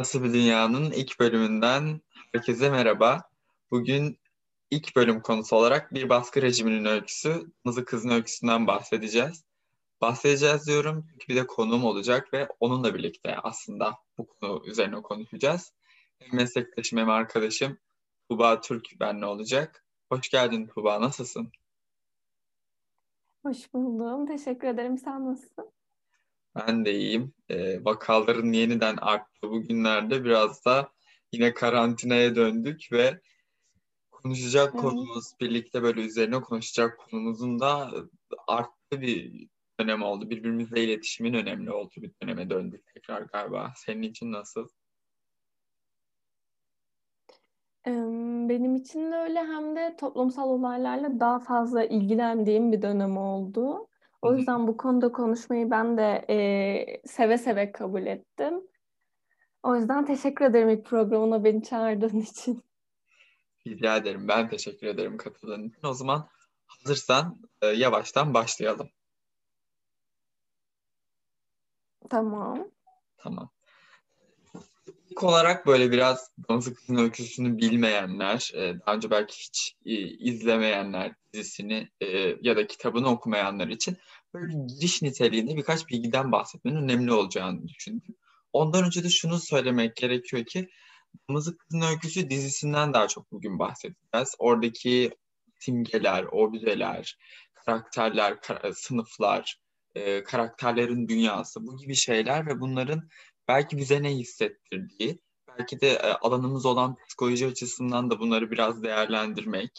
Nasıl 0.00 0.24
bir 0.24 0.32
Dünya'nın 0.32 0.90
ilk 0.90 1.20
bölümünden 1.20 2.00
herkese 2.32 2.70
merhaba. 2.70 3.20
Bugün 3.70 4.18
ilk 4.70 4.96
bölüm 4.96 5.20
konusu 5.20 5.56
olarak 5.56 5.94
bir 5.94 6.08
baskı 6.08 6.42
rejiminin 6.42 6.84
öyküsü, 6.84 7.52
Kızı 7.64 7.84
Kızın 7.84 8.08
öyküsünden 8.08 8.66
bahsedeceğiz. 8.66 9.44
Bahsedeceğiz 10.00 10.66
diyorum 10.66 11.06
çünkü 11.10 11.28
bir 11.28 11.36
de 11.36 11.46
konuğum 11.46 11.84
olacak 11.84 12.32
ve 12.32 12.48
onunla 12.60 12.94
birlikte 12.94 13.36
aslında 13.36 13.98
bu 14.18 14.26
konu 14.26 14.62
üzerine 14.66 15.02
konuşacağız. 15.02 15.72
Hem 16.18 16.36
meslektaşım 16.36 16.98
hem 16.98 17.10
arkadaşım 17.10 17.78
Tuba 18.30 18.60
Türk 18.60 19.00
benle 19.00 19.26
olacak. 19.26 19.84
Hoş 20.08 20.28
geldin 20.28 20.66
Tuba, 20.66 21.00
nasılsın? 21.00 21.52
Hoş 23.42 23.74
buldum. 23.74 24.26
Teşekkür 24.26 24.68
ederim. 24.68 24.98
Sen 24.98 25.26
nasılsın? 25.26 25.72
Ben 26.54 26.84
de 26.84 26.94
iyiyim. 26.94 27.34
Ee, 27.48 27.84
vakaların 27.84 28.52
yeniden 28.52 28.96
arttı 28.96 29.50
bugünlerde. 29.50 30.24
Biraz 30.24 30.64
da 30.64 30.92
yine 31.32 31.54
karantinaya 31.54 32.36
döndük 32.36 32.88
ve 32.92 33.20
konuşacak 34.10 34.70
Evet. 34.74 34.80
konumuz, 34.80 35.32
birlikte 35.40 35.82
böyle 35.82 36.00
üzerine 36.00 36.40
konuşacak 36.40 36.98
konumuzun 36.98 37.60
da 37.60 37.90
arttığı 38.46 39.00
bir 39.00 39.48
dönem 39.80 40.02
oldu. 40.02 40.30
Birbirimizle 40.30 40.84
iletişimin 40.84 41.34
önemli 41.34 41.70
olduğu 41.70 42.02
bir 42.02 42.10
döneme 42.22 42.50
döndük 42.50 42.86
tekrar 42.94 43.22
galiba. 43.22 43.72
Senin 43.76 44.02
için 44.02 44.32
nasıl? 44.32 44.68
Benim 48.48 48.74
için 48.76 49.12
de 49.12 49.16
öyle 49.16 49.38
hem 49.38 49.76
de 49.76 49.96
toplumsal 49.96 50.48
olaylarla 50.48 51.20
daha 51.20 51.38
fazla 51.38 51.84
ilgilendiğim 51.84 52.72
bir 52.72 52.82
dönem 52.82 53.16
oldu. 53.16 53.89
O 54.22 54.34
yüzden 54.34 54.66
bu 54.66 54.76
konuda 54.76 55.12
konuşmayı 55.12 55.70
ben 55.70 55.96
de 55.96 56.24
e, 56.30 56.36
seve 57.06 57.38
seve 57.38 57.72
kabul 57.72 58.06
ettim. 58.06 58.60
O 59.62 59.76
yüzden 59.76 60.06
teşekkür 60.06 60.44
ederim 60.44 60.68
ilk 60.68 60.84
programına 60.84 61.44
beni 61.44 61.62
çağırdığın 61.62 62.20
için. 62.20 62.62
Rica 63.66 63.96
ederim. 63.96 64.28
Ben 64.28 64.48
teşekkür 64.48 64.86
ederim 64.86 65.16
katıldığın 65.16 65.68
için. 65.68 65.86
O 65.86 65.92
zaman 65.92 66.28
hazırsan 66.66 67.40
e, 67.62 67.66
yavaştan 67.66 68.34
başlayalım. 68.34 68.90
Tamam. 72.10 72.70
Tamam. 73.16 73.50
İlk 75.10 75.22
olarak 75.22 75.66
böyle 75.66 75.92
biraz 75.92 76.30
Damızlık 76.48 76.76
Kızın 76.76 76.96
Öyküsü'nü 76.96 77.58
bilmeyenler, 77.58 78.50
e, 78.54 78.80
daha 78.80 78.94
önce 78.94 79.10
belki 79.10 79.34
hiç 79.34 79.76
e, 79.86 79.92
izlemeyenler 80.00 81.14
dizisini 81.32 81.88
e, 82.00 82.06
ya 82.40 82.56
da 82.56 82.66
kitabını 82.66 83.08
okumayanlar 83.08 83.68
için 83.68 83.96
böyle 84.34 84.52
giriş 84.66 85.02
niteliğinde 85.02 85.56
birkaç 85.56 85.88
bilgiden 85.88 86.32
bahsetmenin 86.32 86.76
önemli 86.76 87.12
olacağını 87.12 87.68
düşündüm. 87.68 88.16
Ondan 88.52 88.84
önce 88.84 89.04
de 89.04 89.08
şunu 89.08 89.38
söylemek 89.38 89.96
gerekiyor 89.96 90.44
ki 90.44 90.68
Damızlık 91.28 91.58
Kızın 91.58 91.80
Öyküsü 91.80 92.30
dizisinden 92.30 92.94
daha 92.94 93.08
çok 93.08 93.32
bugün 93.32 93.58
bahsedeceğiz. 93.58 94.34
Oradaki 94.38 95.10
simgeler, 95.58 96.24
objeler, 96.24 97.18
karakterler, 97.54 98.40
kara- 98.40 98.74
sınıflar, 98.74 99.56
e, 99.94 100.24
karakterlerin 100.24 101.08
dünyası 101.08 101.66
bu 101.66 101.76
gibi 101.76 101.94
şeyler 101.94 102.46
ve 102.46 102.60
bunların 102.60 103.08
belki 103.48 103.76
bize 103.76 104.02
ne 104.02 104.10
hissettirdiği, 104.10 105.18
belki 105.48 105.80
de 105.80 105.88
e, 105.90 106.12
alanımız 106.12 106.66
olan 106.66 106.96
psikoloji 107.08 107.46
açısından 107.46 108.10
da 108.10 108.18
bunları 108.20 108.50
biraz 108.50 108.82
değerlendirmek, 108.82 109.70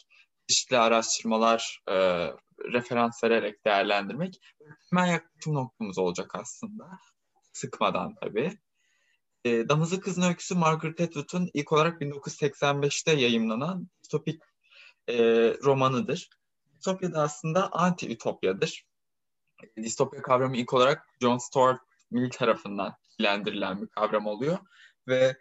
çeşitli 0.47 0.77
araştırmalar 0.77 1.83
e, 1.91 2.27
referans 2.73 3.23
vererek 3.23 3.65
değerlendirmek 3.65 4.41
temel 4.89 5.11
yaklaşım 5.11 5.53
noktamız 5.53 5.97
olacak 5.97 6.31
aslında. 6.35 6.89
Sıkmadan 7.53 8.15
tabii. 8.15 8.57
E, 9.45 9.69
Damızlık 9.69 10.03
Kızın 10.03 10.21
Öyküsü 10.21 10.55
Margaret 10.55 11.01
Atwood'un 11.01 11.49
ilk 11.53 11.71
olarak 11.71 12.01
1985'te 12.01 13.11
yayımlanan 13.11 13.87
distopik 14.03 14.41
e, 15.07 15.17
romanıdır. 15.63 16.29
Distopya 16.75 17.13
da 17.13 17.21
aslında 17.21 17.69
anti-ütopyadır. 17.71 18.83
Distopya 19.77 20.21
kavramı 20.21 20.57
ilk 20.57 20.73
olarak 20.73 21.07
John 21.21 21.37
Stuart 21.37 21.81
Mill 22.11 22.29
tarafından 22.29 22.95
dilendirilen 23.19 23.81
bir 23.81 23.87
kavram 23.87 24.25
oluyor 24.25 24.57
ve 25.07 25.37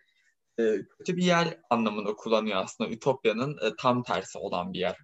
e, 0.59 0.77
kötü 0.99 1.17
bir 1.17 1.23
yer 1.23 1.61
anlamında 1.71 2.15
kullanıyor 2.15 2.63
aslında. 2.65 2.91
Ütopyanın 2.91 3.59
e, 3.63 3.77
tam 3.79 4.03
tersi 4.03 4.39
olan 4.39 4.73
bir 4.73 4.79
yer 4.79 4.97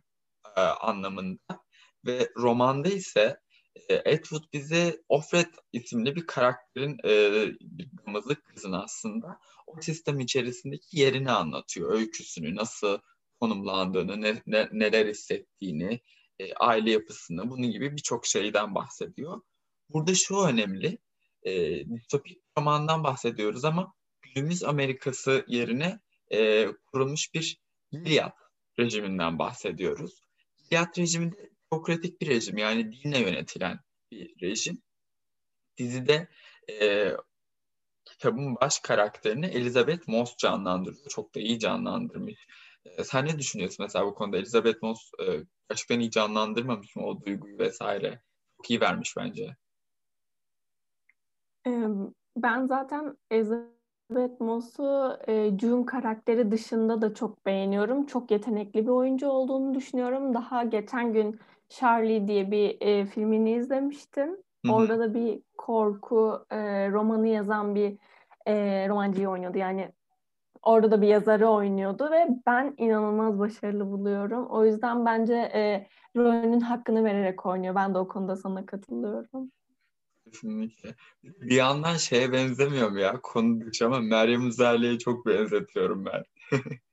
e, 0.57 0.61
anlamında. 0.61 1.66
Ve 2.07 2.29
romanda 2.37 2.89
ise 2.89 3.41
e, 3.89 3.97
Atwood 4.15 4.45
bize 4.53 5.03
Offred 5.09 5.55
isimli 5.73 6.17
bir 6.17 6.27
karakterin 6.27 6.99
e, 7.05 7.45
bir 7.61 7.89
damızlık 8.07 8.45
kızın 8.45 8.73
aslında 8.73 9.41
o 9.67 9.81
sistem 9.81 10.21
içerisindeki 10.21 10.99
yerini 11.01 11.31
anlatıyor. 11.31 11.93
Öyküsünü, 11.93 12.57
nasıl 12.57 12.99
konumlandığını, 13.41 14.21
ne, 14.21 14.43
ne- 14.47 14.69
neler 14.73 15.07
hissettiğini, 15.07 16.01
e, 16.39 16.55
aile 16.55 16.91
yapısını, 16.91 17.51
bunun 17.51 17.71
gibi 17.73 17.93
birçok 17.93 18.27
şeyden 18.27 18.75
bahsediyor. 18.75 19.41
Burada 19.89 20.15
şu 20.15 20.37
önemli, 20.41 20.99
e, 21.43 21.85
distopik 21.89 22.39
romandan 22.59 23.05
bahsediyoruz 23.05 23.65
ama 23.65 23.95
günümüz 24.23 24.65
Amerikası 24.65 25.45
yerine 25.49 26.01
e, 26.33 26.69
kurulmuş 26.87 27.35
bir 27.35 27.59
Gilead 27.93 28.33
rejiminden 28.79 29.39
bahsediyoruz. 29.39 30.23
Gilead 30.71 30.99
rejimi 30.99 31.33
de 31.33 31.51
teokratik 31.71 32.21
bir 32.21 32.27
rejim 32.27 32.59
yani 32.59 32.93
dinle 32.93 33.19
yönetilen 33.19 33.81
bir 34.11 34.41
rejim. 34.43 34.83
Dizide 35.79 36.29
e, 36.71 37.11
kitabın 38.05 38.57
baş 38.57 38.79
karakterini 38.79 39.47
Elizabeth 39.47 40.09
Moss 40.09 40.37
canlandırıyor. 40.37 41.09
Çok 41.09 41.35
da 41.35 41.41
iyi 41.41 41.59
canlandırmış. 41.59 42.47
E, 42.85 43.05
sen 43.05 43.27
ne 43.27 43.39
düşünüyorsun 43.39 43.85
mesela 43.85 44.07
bu 44.07 44.15
konuda? 44.15 44.37
Elizabeth 44.37 44.83
Moss 44.83 45.11
e, 45.21 45.25
gerçekten 45.69 46.01
iyi 46.01 46.11
canlandırmamış 46.11 46.97
mı 46.97 47.07
o 47.07 47.21
duyguyu 47.21 47.59
vesaire? 47.59 48.23
Çok 48.57 48.71
iyi 48.71 48.81
vermiş 48.81 49.17
bence. 49.17 49.57
Ben 52.37 52.67
zaten 52.67 53.17
Elizabeth 53.31 54.41
Moss'u 54.41 55.19
June 55.61 55.87
karakteri 55.87 56.51
dışında 56.51 57.03
da 57.03 57.15
çok 57.15 57.47
beğeniyorum. 57.47 58.07
Çok 58.07 58.31
yetenekli 58.31 58.83
bir 58.83 58.91
oyuncu 58.91 59.29
olduğunu 59.29 59.75
düşünüyorum. 59.75 60.35
Daha 60.35 60.65
geçen 60.65 61.13
gün 61.13 61.41
Charlie 61.69 62.29
diye 62.29 62.51
bir 62.51 62.77
e, 62.81 63.07
filmini 63.07 63.53
izlemiştim. 63.53 64.29
Hı 64.29 64.37
hı. 64.69 64.73
Orada 64.73 64.99
da 64.99 65.15
bir 65.15 65.43
korku 65.57 66.47
e, 66.51 66.91
romanı 66.91 67.29
yazan 67.29 67.75
bir 67.75 67.99
e, 68.47 68.87
romancıyı 68.89 69.29
oynuyordu. 69.29 69.59
Yani 69.59 69.93
orada 70.63 70.91
da 70.91 71.03
bir 71.03 71.09
yazarı 71.09 71.49
oynuyordu 71.49 72.11
ve 72.11 72.29
ben 72.47 72.75
inanılmaz 72.79 73.39
başarılı 73.39 73.91
buluyorum. 73.91 74.47
O 74.47 74.65
yüzden 74.65 75.07
bence 75.07 75.35
e, 75.35 75.89
rolünün 76.17 76.61
hakkını 76.61 77.05
vererek 77.05 77.47
oynuyor. 77.47 77.75
Ben 77.75 77.95
de 77.95 77.99
o 77.99 78.09
konuda 78.09 78.37
sana 78.37 78.67
katılıyorum. 78.67 79.51
Kesinlikle. 80.25 80.95
Bir 81.25 81.55
yandan 81.55 81.97
şeye 81.97 82.33
benzemiyorum 82.33 82.99
ya 82.99 83.21
konu 83.23 83.61
dışı 83.61 83.87
ama 83.87 84.01
Meryem 84.01 84.47
Uzerli'ye 84.47 84.99
çok 84.99 85.27
benzetiyorum 85.27 86.05
ben. 86.05 86.25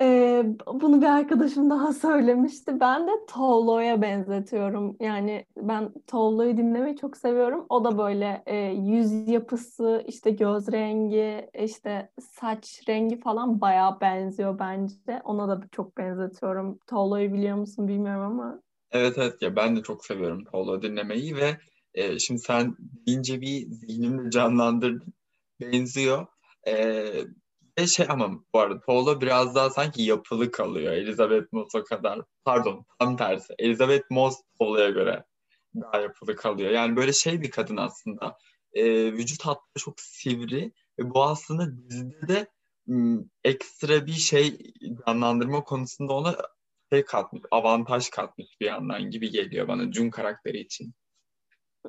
Ee, 0.00 0.44
bunu 0.66 1.00
bir 1.00 1.06
arkadaşım 1.06 1.70
daha 1.70 1.92
söylemişti. 1.92 2.80
Ben 2.80 3.06
de 3.06 3.10
Tollo'ya 3.28 4.02
benzetiyorum. 4.02 4.96
Yani 5.00 5.44
ben 5.56 5.92
Tollo'yu 6.06 6.56
dinlemeyi 6.56 6.96
çok 6.96 7.16
seviyorum. 7.16 7.66
O 7.68 7.84
da 7.84 7.98
böyle 7.98 8.42
e, 8.46 8.56
yüz 8.72 9.28
yapısı, 9.28 10.04
işte 10.06 10.30
göz 10.30 10.72
rengi, 10.72 11.50
işte 11.64 12.10
saç 12.20 12.82
rengi 12.88 13.20
falan 13.20 13.60
bayağı 13.60 14.00
benziyor 14.00 14.58
bence. 14.58 15.20
Ona 15.24 15.48
da 15.48 15.60
çok 15.72 15.96
benzetiyorum. 15.96 16.78
Tollo'yu 16.86 17.32
biliyor 17.32 17.56
musun 17.56 17.88
bilmiyorum 17.88 18.22
ama. 18.22 18.62
Evet 18.90 19.14
evet 19.18 19.42
ya 19.42 19.56
ben 19.56 19.76
de 19.76 19.82
çok 19.82 20.06
seviyorum 20.06 20.44
Paulo 20.44 20.82
dinlemeyi 20.82 21.36
ve 21.36 21.56
e, 21.94 22.18
şimdi 22.18 22.40
sen 22.40 22.76
deyince 23.06 23.40
bir 23.40 23.70
zihnimde 23.70 24.30
canlandırdın. 24.30 25.14
Benziyor. 25.60 26.26
E, 26.68 27.04
ve 27.78 27.86
şey 27.86 28.06
ama 28.08 28.44
bu 28.54 28.58
arada 28.60 28.80
Paulo 28.80 29.20
biraz 29.20 29.54
daha 29.54 29.70
sanki 29.70 30.02
yapılı 30.02 30.50
kalıyor 30.50 30.92
Elizabeth 30.92 31.52
Moss'a 31.52 31.84
kadar. 31.84 32.20
Pardon 32.44 32.86
tam 32.98 33.16
tersi. 33.16 33.54
Elizabeth 33.58 34.10
Moss 34.10 34.36
Paulo'ya 34.58 34.90
göre 34.90 35.24
daha 35.74 36.00
yapılı 36.00 36.36
kalıyor. 36.36 36.70
Yani 36.70 36.96
böyle 36.96 37.12
şey 37.12 37.42
bir 37.42 37.50
kadın 37.50 37.76
aslında. 37.76 38.38
E, 38.72 39.12
vücut 39.12 39.46
hatları 39.46 39.78
çok 39.78 40.00
sivri 40.00 40.72
ve 40.98 41.10
bu 41.10 41.24
aslında 41.24 41.88
dizide 41.90 42.28
de 42.28 42.46
ekstra 43.44 44.06
bir 44.06 44.12
şey 44.12 44.72
canlandırma 45.06 45.64
konusunda 45.64 46.12
ona 46.12 46.36
şey 46.92 47.04
katmış, 47.04 47.42
avantaj 47.50 48.10
katmış 48.10 48.46
bir 48.60 48.66
yandan 48.66 49.10
gibi 49.10 49.30
geliyor 49.30 49.68
bana 49.68 49.92
Jun 49.92 50.10
karakteri 50.10 50.58
için. 50.60 50.94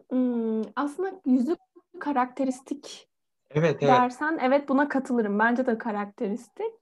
Hmm, 0.09 0.61
aslında 0.75 1.21
yüzü 1.25 1.55
karakteristik 1.99 3.08
Evet 3.51 3.77
evet. 3.81 3.93
dersen 3.93 4.37
evet 4.41 4.69
buna 4.69 4.89
katılırım. 4.89 5.39
Bence 5.39 5.65
de 5.65 5.77
karakteristik. 5.77 6.73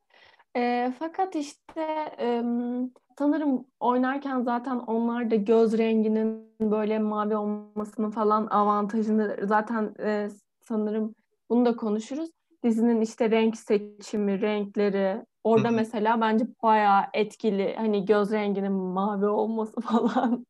Ee, 0.56 0.94
fakat 1.00 1.36
işte 1.36 1.82
em, 2.18 2.92
sanırım 3.20 3.66
oynarken 3.80 4.42
zaten 4.42 4.76
onlar 4.76 5.32
da 5.32 5.36
göz 5.36 5.78
renginin 5.78 6.52
böyle 6.60 7.00
mavi 7.00 7.36
olmasının 7.36 8.12
falan 8.12 8.48
avantajını 8.48 9.38
zaten 9.44 9.96
e, 10.00 10.30
sanırım 10.62 11.16
bunu 11.50 11.66
da 11.66 11.76
konuşuruz. 11.76 12.30
dizinin 12.64 13.02
işte 13.02 13.32
renk 13.32 13.58
seçimi, 13.58 14.42
renkleri 14.42 15.26
orada 15.44 15.72
mesela 15.72 16.22
bence 16.22 16.46
bayağı 16.64 17.04
etkili. 17.14 17.76
Hani 17.78 18.06
göz 18.06 18.32
renginin 18.32 18.72
mavi 18.72 19.26
olması 19.26 19.82
falan. 19.82 20.46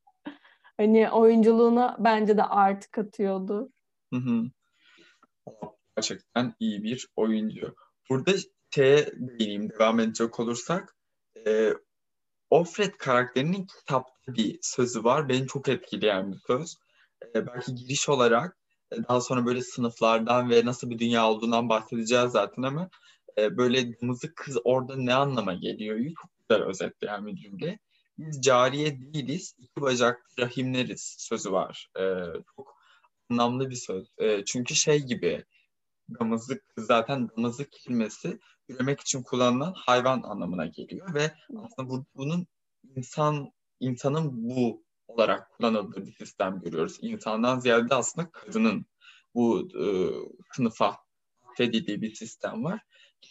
hani 0.77 1.11
oyunculuğuna 1.11 1.95
bence 1.99 2.37
de 2.37 2.43
artı 2.43 2.91
katıyordu. 2.91 3.69
Hı 4.13 4.19
hı. 4.19 4.43
Gerçekten 5.97 6.55
iyi 6.59 6.83
bir 6.83 7.07
oyuncu. 7.15 7.75
Burada 8.09 8.31
şeye 8.75 9.11
değineyim 9.15 9.69
devam 9.69 9.99
edecek 9.99 10.39
olursak. 10.39 10.95
E, 11.47 11.73
Offred 12.49 12.93
karakterinin 12.93 13.65
kitapta 13.65 14.35
bir 14.35 14.59
sözü 14.61 15.03
var. 15.03 15.29
Beni 15.29 15.47
çok 15.47 15.69
etkileyen 15.69 16.31
bir 16.31 16.37
söz. 16.47 16.75
E, 17.35 17.47
belki 17.47 17.75
giriş 17.75 18.09
olarak 18.09 18.57
e, 18.91 18.95
daha 19.07 19.21
sonra 19.21 19.45
böyle 19.45 19.61
sınıflardan 19.61 20.49
ve 20.49 20.65
nasıl 20.65 20.89
bir 20.89 20.99
dünya 20.99 21.29
olduğundan 21.29 21.69
bahsedeceğiz 21.69 22.31
zaten 22.31 22.61
ama 22.63 22.89
e, 23.37 23.57
böyle 23.57 23.95
mızık 24.01 24.35
kız 24.35 24.57
orada 24.63 24.95
ne 24.95 25.13
anlama 25.13 25.53
geliyor? 25.53 25.99
Çok 26.21 26.31
güzel 26.39 26.63
özetleyen 26.63 27.27
bir 27.27 27.35
cümle. 27.35 27.79
Biz 28.17 28.41
cariye 28.41 29.01
değiliz, 29.01 29.55
iki 29.57 29.81
bacak 29.81 30.21
rahimleriz 30.39 31.15
sözü 31.19 31.51
var. 31.51 31.89
E, 31.99 32.03
çok 32.55 32.77
anlamlı 33.29 33.69
bir 33.69 33.75
söz. 33.75 34.07
E, 34.17 34.45
çünkü 34.45 34.75
şey 34.75 34.99
gibi 34.99 35.45
damızlık 36.19 36.63
zaten 36.77 37.29
damızlık 37.29 37.71
kelimesi 37.71 38.39
üremek 38.69 39.01
için 39.01 39.23
kullanılan 39.23 39.73
hayvan 39.75 40.21
anlamına 40.23 40.65
geliyor 40.65 41.13
ve 41.13 41.31
aslında 41.57 41.89
bu, 41.89 42.05
bunun 42.15 42.47
insan 42.95 43.51
insanın 43.79 44.49
bu 44.49 44.83
olarak 45.07 45.51
kullanıldığı 45.51 46.05
bir 46.05 46.15
sistem 46.15 46.61
görüyoruz. 46.61 46.97
İnsandan 47.01 47.59
ziyade 47.59 47.95
aslında 47.95 48.31
kadının 48.31 48.85
bu 49.35 49.69
e, 49.79 49.85
sınıfa 50.53 50.97
fedildiği 51.57 52.01
bir 52.01 52.15
sistem 52.15 52.63
var. 52.63 52.81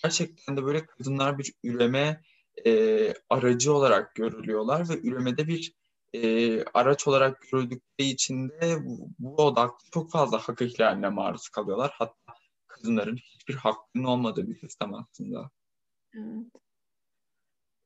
Gerçekten 0.02 0.56
de 0.56 0.64
böyle 0.64 0.86
kadınlar 0.86 1.38
bir 1.38 1.52
üreme 1.64 2.22
e, 2.66 3.14
aracı 3.30 3.74
olarak 3.74 4.14
görülüyorlar 4.14 4.88
ve 4.88 5.00
üremede 5.00 5.48
bir 5.48 5.72
e, 6.12 6.64
araç 6.64 7.08
olarak 7.08 7.42
görüldükleri 7.52 8.08
için 8.08 8.48
de 8.48 8.84
bu, 8.84 9.08
bu 9.18 9.36
odaklı 9.36 9.90
çok 9.90 10.10
fazla 10.10 10.38
hak 10.38 10.62
ihlaline 10.62 11.08
maruz 11.08 11.48
kalıyorlar. 11.48 11.90
Hatta 11.94 12.25
kadınların 12.76 13.16
hiçbir 13.16 13.54
hakkının 13.54 14.04
olmadığı 14.04 14.48
bir 14.48 14.58
sistem 14.58 14.94
aslında. 14.94 15.50
Evet. 16.14 16.46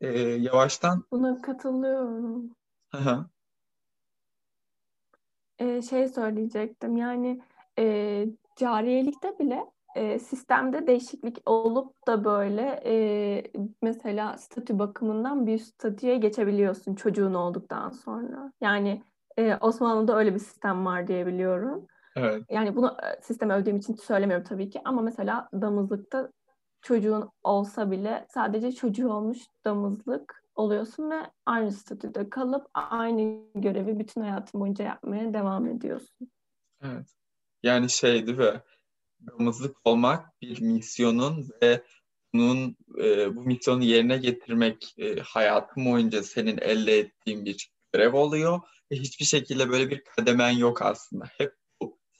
Ee, 0.00 0.18
yavaştan... 0.18 1.04
Buna 1.12 1.42
katılıyorum. 1.42 2.56
ee, 5.58 5.82
şey 5.82 6.08
söyleyecektim 6.08 6.96
yani 6.96 7.40
e, 7.78 8.26
cariyelikte 8.56 9.38
bile 9.38 9.66
e, 9.94 10.18
sistemde 10.18 10.86
değişiklik 10.86 11.38
olup 11.46 12.06
da 12.06 12.24
böyle 12.24 12.82
e, 12.84 12.94
mesela 13.82 14.38
statü 14.38 14.78
bakımından 14.78 15.46
bir 15.46 15.58
statüye 15.58 16.16
geçebiliyorsun 16.16 16.94
çocuğun 16.94 17.34
olduktan 17.34 17.90
sonra. 17.90 18.52
Yani 18.60 19.02
e, 19.36 19.56
Osmanlı'da 19.56 20.18
öyle 20.18 20.34
bir 20.34 20.38
sistem 20.38 20.86
var 20.86 21.06
diye 21.06 21.26
biliyorum. 21.26 21.86
Evet. 22.16 22.44
Yani 22.50 22.76
bunu 22.76 22.96
e, 23.02 23.22
sisteme 23.22 23.54
övdüğüm 23.54 23.76
için 23.76 23.94
söylemiyorum 23.94 24.44
tabii 24.44 24.70
ki 24.70 24.80
ama 24.84 25.02
mesela 25.02 25.48
damızlıkta 25.52 26.32
çocuğun 26.82 27.30
olsa 27.42 27.90
bile 27.90 28.26
sadece 28.34 28.72
çocuğu 28.72 29.12
olmuş 29.12 29.38
damızlık 29.64 30.44
oluyorsun 30.54 31.10
ve 31.10 31.20
aynı 31.46 31.72
statüde 31.72 32.30
kalıp 32.30 32.66
aynı 32.74 33.42
görevi 33.54 33.98
bütün 33.98 34.20
hayatın 34.20 34.60
boyunca 34.60 34.84
yapmaya 34.84 35.34
devam 35.34 35.66
ediyorsun. 35.66 36.30
Evet. 36.82 37.06
Yani 37.62 37.90
şey 37.90 38.26
değil 38.26 38.38
mi? 38.38 38.62
Damızlık 39.26 39.76
olmak 39.84 40.40
bir 40.42 40.60
misyonun 40.60 41.48
ve 41.62 41.82
bunun 42.34 42.76
e, 42.98 43.36
bu 43.36 43.42
misyonu 43.42 43.84
yerine 43.84 44.18
getirmek 44.18 44.94
e, 44.98 45.20
hayatın 45.20 45.84
boyunca 45.84 46.22
senin 46.22 46.58
elde 46.58 46.98
ettiğin 46.98 47.44
bir 47.44 47.70
görev 47.92 48.14
oluyor 48.14 48.60
ve 48.92 48.96
hiçbir 48.96 49.24
şekilde 49.24 49.70
böyle 49.70 49.90
bir 49.90 50.04
kademen 50.04 50.50
yok 50.50 50.82
aslında. 50.82 51.24
Hep 51.38 51.59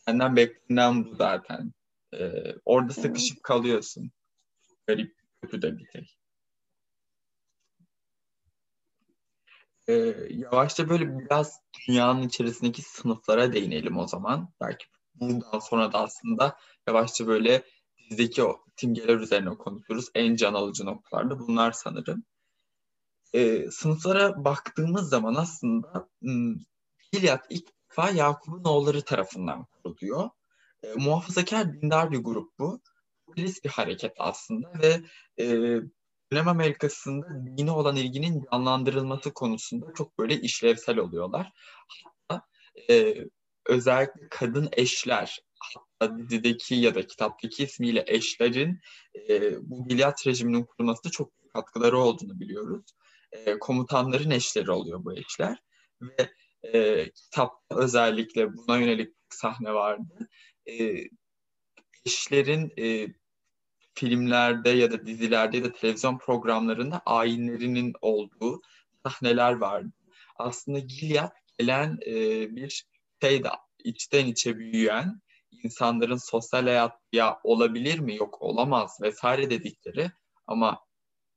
Senden 0.05 0.37
beklenen 0.37 1.05
bu 1.05 1.15
zaten. 1.15 1.73
Ee, 2.15 2.55
orada 2.65 2.93
sıkışıp 2.93 3.43
kalıyorsun. 3.43 4.11
Garip, 4.87 5.17
kötü 5.43 5.63
de 5.63 5.79
bir 5.79 5.87
şey. 5.87 6.17
Ee, 9.89 10.15
yavaşça 10.31 10.89
böyle 10.89 11.19
biraz 11.19 11.61
dünyanın 11.89 12.23
içerisindeki 12.23 12.83
sınıflara 12.83 13.53
değinelim 13.53 13.99
o 13.99 14.07
zaman. 14.07 14.53
Belki 14.61 14.87
bundan 15.15 15.59
sonra 15.59 15.93
da 15.93 15.99
aslında 15.99 16.59
yavaşça 16.87 17.27
böyle 17.27 17.63
dizideki 17.99 18.43
o 18.43 18.65
timgeler 18.77 19.17
üzerine 19.17 19.51
konuşuruz. 19.51 20.09
En 20.15 20.37
can 20.37 20.55
alıcı 20.55 20.87
noktalarda 20.87 21.39
bunlar 21.39 21.73
sanırım. 21.73 22.25
Ee, 23.35 23.71
sınıflara 23.71 24.45
baktığımız 24.45 25.09
zaman 25.09 25.35
aslında 25.35 26.09
Gilead 27.13 27.45
ilk 27.51 27.69
defa 27.91 28.11
Yakup'un 28.11 28.65
oğulları 28.65 29.03
tarafından 29.03 29.67
kuruluyor. 29.83 30.31
E, 30.83 30.95
muhafazakar 30.95 31.73
dindar 31.73 32.11
bir 32.11 32.19
grup 32.19 32.59
bu. 32.59 32.81
Popülist 33.27 33.65
bir 33.65 33.71
hareket 33.71 34.13
aslında 34.19 34.73
ve 34.83 35.01
e, 35.39 35.47
dönem 36.33 36.49
Amerika'sında 36.49 37.27
dine 37.57 37.71
olan 37.71 37.97
ilginin 37.97 38.45
canlandırılması 38.53 39.33
konusunda 39.35 39.87
çok 39.95 40.19
böyle 40.19 40.41
işlevsel 40.41 40.99
oluyorlar. 40.99 41.53
Hatta 42.29 42.47
e, 42.91 43.17
özellikle 43.67 44.29
kadın 44.31 44.69
eşler, 44.73 45.41
hatta 45.59 46.19
dizideki 46.19 46.75
ya 46.75 46.95
da 46.95 47.07
kitaptaki 47.07 47.65
ismiyle 47.65 48.05
eşlerin 48.07 48.81
e, 49.29 49.57
bu 49.71 49.89
Gilead 49.89 50.27
rejiminin 50.27 50.65
kurulmasında 50.65 51.11
çok 51.11 51.33
katkıları 51.55 51.99
olduğunu 51.99 52.41
biliyoruz. 52.41 52.85
E, 53.33 53.59
komutanların 53.59 54.31
eşleri 54.31 54.71
oluyor 54.71 55.05
bu 55.05 55.17
eşler 55.17 55.63
ve 56.03 56.31
e, 56.63 57.11
kitapta 57.11 57.77
özellikle 57.77 58.57
buna 58.57 58.79
yönelik 58.79 59.20
sahne 59.35 59.75
vardı. 59.75 60.29
E, 60.67 61.05
eşlerin 62.07 62.73
e, 62.79 63.09
filmlerde 63.95 64.71
ya 64.71 64.93
da 64.93 65.07
dizilerde 65.07 65.57
ya 65.57 65.65
da 65.65 65.73
televizyon 65.73 66.19
programlarında 66.19 67.03
ayinlerinin 67.07 67.93
olduğu 68.01 68.63
sahneler 69.07 69.53
vardı. 69.53 69.93
Aslında 70.37 70.79
Gilead 70.79 71.33
gelen 71.59 71.99
e, 72.07 72.13
bir 72.57 72.87
şey 73.23 73.45
de 73.45 73.49
içten 73.85 74.27
içe 74.27 74.59
büyüyen 74.59 75.21
insanların 75.51 76.17
sosyal 76.17 76.63
hayat 76.63 76.93
ya 77.13 77.41
olabilir 77.45 77.99
mi 77.99 78.17
yok 78.17 78.43
olamaz 78.43 78.99
vesaire 79.03 79.51
dedikleri 79.51 80.11
ama 80.47 80.85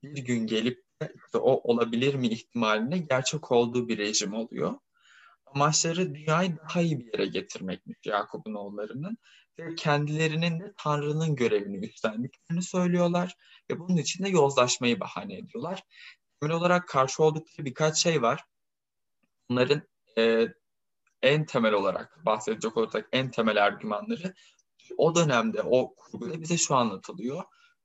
bir 0.03 0.25
gün 0.25 0.47
gelip 0.47 0.83
de 1.01 1.13
işte 1.25 1.38
o 1.38 1.73
olabilir 1.73 2.15
mi 2.15 2.27
ihtimaline 2.27 2.97
gerçek 2.97 3.51
olduğu 3.51 3.88
bir 3.88 3.97
rejim 3.97 4.33
oluyor 4.33 4.73
amaçları 5.55 6.15
dünyayı 6.15 6.57
daha 6.57 6.81
iyi 6.81 7.00
bir 7.00 7.05
yere 7.05 7.25
getirmekmiş 7.25 7.98
Yakup'un 8.05 8.53
oğullarının 8.53 9.17
ve 9.60 9.75
kendilerinin 9.75 10.60
de 10.60 10.74
Tanrı'nın 10.77 11.36
görevini 11.36 11.86
üstlendiklerini 11.86 12.63
söylüyorlar 12.63 13.36
ve 13.72 13.79
bunun 13.79 13.98
için 13.98 14.24
de 14.24 14.29
yozlaşmayı 14.29 15.00
bahane 15.00 15.38
ediyorlar. 15.38 15.83
Temel 16.39 16.55
olarak 16.55 16.88
karşı 16.88 17.24
oldukları 17.24 17.65
birkaç 17.65 17.98
şey 17.98 18.22
var. 18.22 18.43
Bunların 19.50 19.81
e, 20.17 20.48
en 21.22 21.45
temel 21.45 21.74
olarak 21.74 22.25
bahsedecek 22.25 22.77
olursak 22.77 23.10
en 23.12 23.31
temel 23.31 23.65
argümanları 23.65 24.33
o 24.98 25.15
dönemde 25.15 25.62
o 25.62 25.95
kurguda 25.95 26.41
bize 26.41 26.57
şu 26.57 26.75
anlatılıyor. 26.75 27.43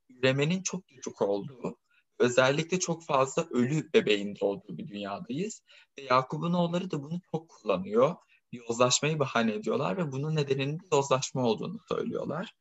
Üremenin 0.08 0.62
çok 0.62 0.88
küçük 0.88 1.22
olduğu, 1.22 1.78
özellikle 2.18 2.78
çok 2.78 3.04
fazla 3.04 3.46
ölü 3.50 3.92
bebeğin 3.92 4.36
doğduğu 4.40 4.78
bir 4.78 4.88
dünyadayız. 4.88 5.62
Ve 5.98 6.02
Yakup'un 6.02 6.52
oğulları 6.52 6.90
da 6.90 7.02
bunu 7.02 7.20
çok 7.30 7.48
kullanıyor. 7.48 8.14
Yozlaşmayı 8.52 9.18
bahane 9.18 9.54
ediyorlar 9.54 9.96
ve 9.96 10.12
bunun 10.12 10.36
nedeninin 10.36 10.80
yozlaşma 10.92 11.42
olduğunu 11.42 11.78
söylüyorlar. 11.88 12.54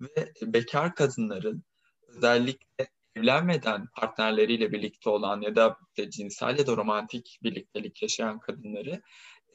Ve 0.00 0.32
bekar 0.42 0.94
kadınların 0.94 1.64
özellikle 2.08 2.88
evlenmeden 3.16 3.86
partnerleriyle 3.86 4.72
birlikte 4.72 5.10
olan 5.10 5.40
ya 5.40 5.56
da 5.56 5.78
işte 5.88 6.10
cinsel 6.10 6.58
ya 6.58 6.66
da 6.66 6.76
romantik 6.76 7.38
birliktelik 7.42 8.02
yaşayan 8.02 8.38
kadınları 8.38 9.02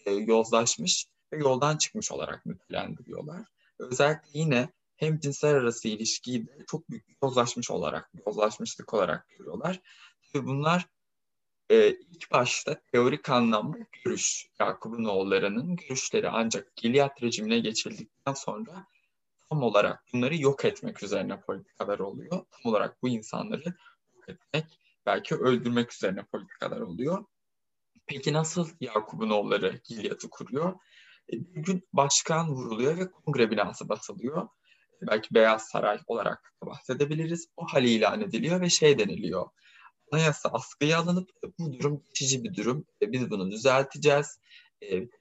e, 0.05 0.11
yozlaşmış 0.11 1.05
ve 1.33 1.37
yoldan 1.37 1.77
çıkmış 1.77 2.11
olarak 2.11 2.45
nitelendiriyorlar. 2.45 3.45
Özellikle 3.79 4.39
yine 4.39 4.69
hem 4.99 5.19
cinsler 5.19 5.55
arası 5.55 5.87
ilişkiyi 5.87 6.47
de 6.47 6.65
çok 6.67 6.89
büyük 6.89 7.05
yozlaşmış 7.23 7.71
olarak, 7.71 8.11
yozlaşmışlık 8.27 8.93
olarak 8.93 9.29
görüyorlar. 9.29 9.81
Ve 10.35 10.45
bunlar 10.45 10.87
e, 11.69 11.89
ilk 11.89 12.31
başta 12.31 12.81
teorik 12.91 13.29
anlamda 13.29 13.77
görüş, 14.03 14.47
Yakup'un 14.59 15.03
oğullarının 15.03 15.75
görüşleri 15.75 16.29
ancak 16.29 16.75
Gilead 16.75 17.21
rejimine 17.21 17.59
geçildikten 17.59 18.33
sonra 18.33 18.87
tam 19.49 19.63
olarak 19.63 20.03
bunları 20.13 20.41
yok 20.41 20.65
etmek 20.65 21.03
üzerine 21.03 21.41
politikalar 21.41 21.99
oluyor. 21.99 22.29
Tam 22.29 22.71
olarak 22.71 23.03
bu 23.03 23.09
insanları 23.09 23.73
yok 24.15 24.29
etmek, 24.29 24.65
belki 25.05 25.35
öldürmek 25.35 25.93
üzerine 25.93 26.23
politikalar 26.23 26.81
oluyor. 26.81 27.25
Peki 28.05 28.33
nasıl 28.33 28.69
Yakup'un 28.79 29.29
oğulları 29.29 29.81
Gilead'ı 29.83 30.29
kuruyor? 30.29 30.73
E, 31.33 31.33
bir 31.33 31.63
gün 31.63 31.87
başkan 31.93 32.49
vuruluyor 32.49 32.97
ve 32.97 33.11
kongre 33.11 33.51
binası 33.51 33.89
basılıyor 33.89 34.47
belki 35.07 35.33
Beyaz 35.33 35.67
Saray 35.67 35.99
olarak 36.07 36.53
bahsedebiliriz. 36.65 37.47
O 37.57 37.65
hal 37.65 37.83
ilan 37.83 38.21
ediliyor 38.21 38.61
ve 38.61 38.69
şey 38.69 38.99
deniliyor. 38.99 39.49
Anayasa 40.11 40.49
askıya 40.49 40.99
alınıp 40.99 41.29
bu 41.59 41.73
durum 41.73 42.03
geçici 42.07 42.43
bir 42.43 42.55
durum. 42.55 42.85
Biz 43.01 43.29
bunu 43.29 43.51
düzelteceğiz. 43.51 44.39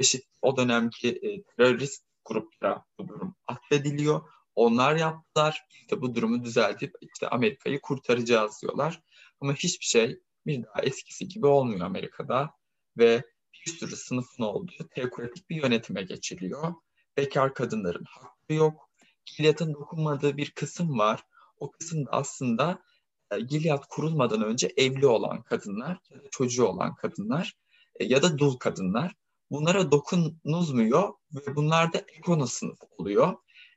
Çeşit 0.00 0.24
o 0.42 0.56
dönemki 0.56 1.42
terörist 1.56 2.04
gruplara 2.24 2.84
bu 2.98 3.08
durum 3.08 3.34
atfediliyor. 3.46 4.28
Onlar 4.54 4.96
yaptılar. 4.96 5.66
İşte 5.70 6.00
bu 6.00 6.14
durumu 6.14 6.44
düzeltip 6.44 6.94
işte 7.00 7.28
Amerika'yı 7.28 7.80
kurtaracağız 7.80 8.62
diyorlar. 8.62 9.02
Ama 9.40 9.54
hiçbir 9.54 9.86
şey 9.86 10.20
bir 10.46 10.64
daha 10.64 10.82
eskisi 10.82 11.28
gibi 11.28 11.46
olmuyor 11.46 11.86
Amerika'da 11.86 12.50
ve 12.98 13.22
bir 13.54 13.70
sürü 13.70 13.96
sınıfın 13.96 14.42
olduğu 14.42 14.88
teokratik 14.94 15.50
bir 15.50 15.62
yönetime 15.62 16.02
geçiliyor. 16.02 16.74
Bekar 17.16 17.54
kadınların 17.54 18.04
hakkı 18.04 18.52
yok. 18.54 18.87
Gilead'ın 19.36 19.74
dokunmadığı 19.74 20.36
bir 20.36 20.50
kısım 20.50 20.98
var. 20.98 21.22
O 21.58 21.70
kısım 21.70 22.06
da 22.06 22.10
aslında 22.10 22.82
e, 23.30 23.40
Gilead 23.40 23.82
kurulmadan 23.88 24.42
önce 24.42 24.72
evli 24.76 25.06
olan 25.06 25.42
kadınlar 25.42 25.98
çocuğu 26.30 26.66
olan 26.66 26.94
kadınlar 26.94 27.54
e, 28.00 28.04
ya 28.04 28.22
da 28.22 28.38
dul 28.38 28.56
kadınlar. 28.56 29.14
Bunlara 29.50 29.92
dokunulmuyor 29.92 31.14
ve 31.34 31.56
bunlar 31.56 31.92
da 31.92 31.98
ekono 31.98 32.46
sınıf 32.46 32.78
oluyor. 32.98 33.36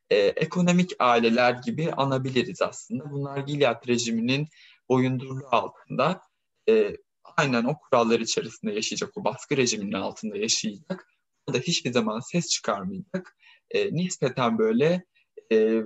Ee, 0.09 0.17
ekonomik 0.17 0.91
aileler 0.99 1.53
gibi 1.53 1.91
anabiliriz 1.91 2.61
aslında. 2.61 3.11
Bunlar 3.11 3.37
Gilead 3.37 3.87
rejiminin 3.87 4.47
boyundurluğu 4.89 5.47
altında 5.51 6.21
e, 6.69 6.97
aynen 7.37 7.63
o 7.63 7.77
kurallar 7.77 8.19
içerisinde 8.19 8.73
yaşayacak, 8.73 9.17
o 9.17 9.23
baskı 9.23 9.57
rejiminin 9.57 9.91
altında 9.91 10.37
yaşayacak. 10.37 11.07
Da 11.53 11.57
hiçbir 11.57 11.91
zaman 11.91 12.19
ses 12.19 12.49
çıkarmayacak. 12.49 13.37
E, 13.71 13.93
nispeten 13.93 14.57
böyle 14.57 15.05
e, 15.51 15.83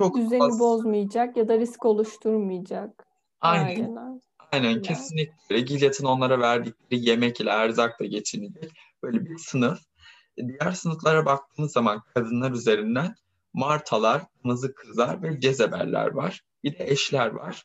çok 0.00 0.16
düzeni 0.16 0.42
az... 0.42 0.60
bozmayacak 0.60 1.36
ya 1.36 1.48
da 1.48 1.58
risk 1.58 1.84
oluşturmayacak. 1.84 3.06
Aynen. 3.40 3.66
Aileler. 3.66 4.20
Aynen 4.52 4.82
kesinlikle. 4.82 5.60
Gilead'ın 5.60 6.04
onlara 6.04 6.40
verdikleri 6.40 7.08
yemek 7.08 7.40
ile 7.40 7.50
erzakla 7.50 8.06
geçinecek 8.06 8.72
böyle 9.02 9.24
bir 9.24 9.38
sınıf. 9.38 9.78
E, 10.36 10.48
diğer 10.48 10.72
sınıflara 10.72 11.26
baktığımız 11.26 11.72
zaman 11.72 12.02
kadınlar 12.14 12.50
üzerinden 12.50 13.14
martalar, 13.52 14.22
mızık 14.44 14.76
kızlar 14.76 15.22
ve 15.22 15.40
cezebeller 15.40 16.10
var. 16.10 16.42
Bir 16.64 16.78
de 16.78 16.84
eşler 16.90 17.30
var. 17.30 17.64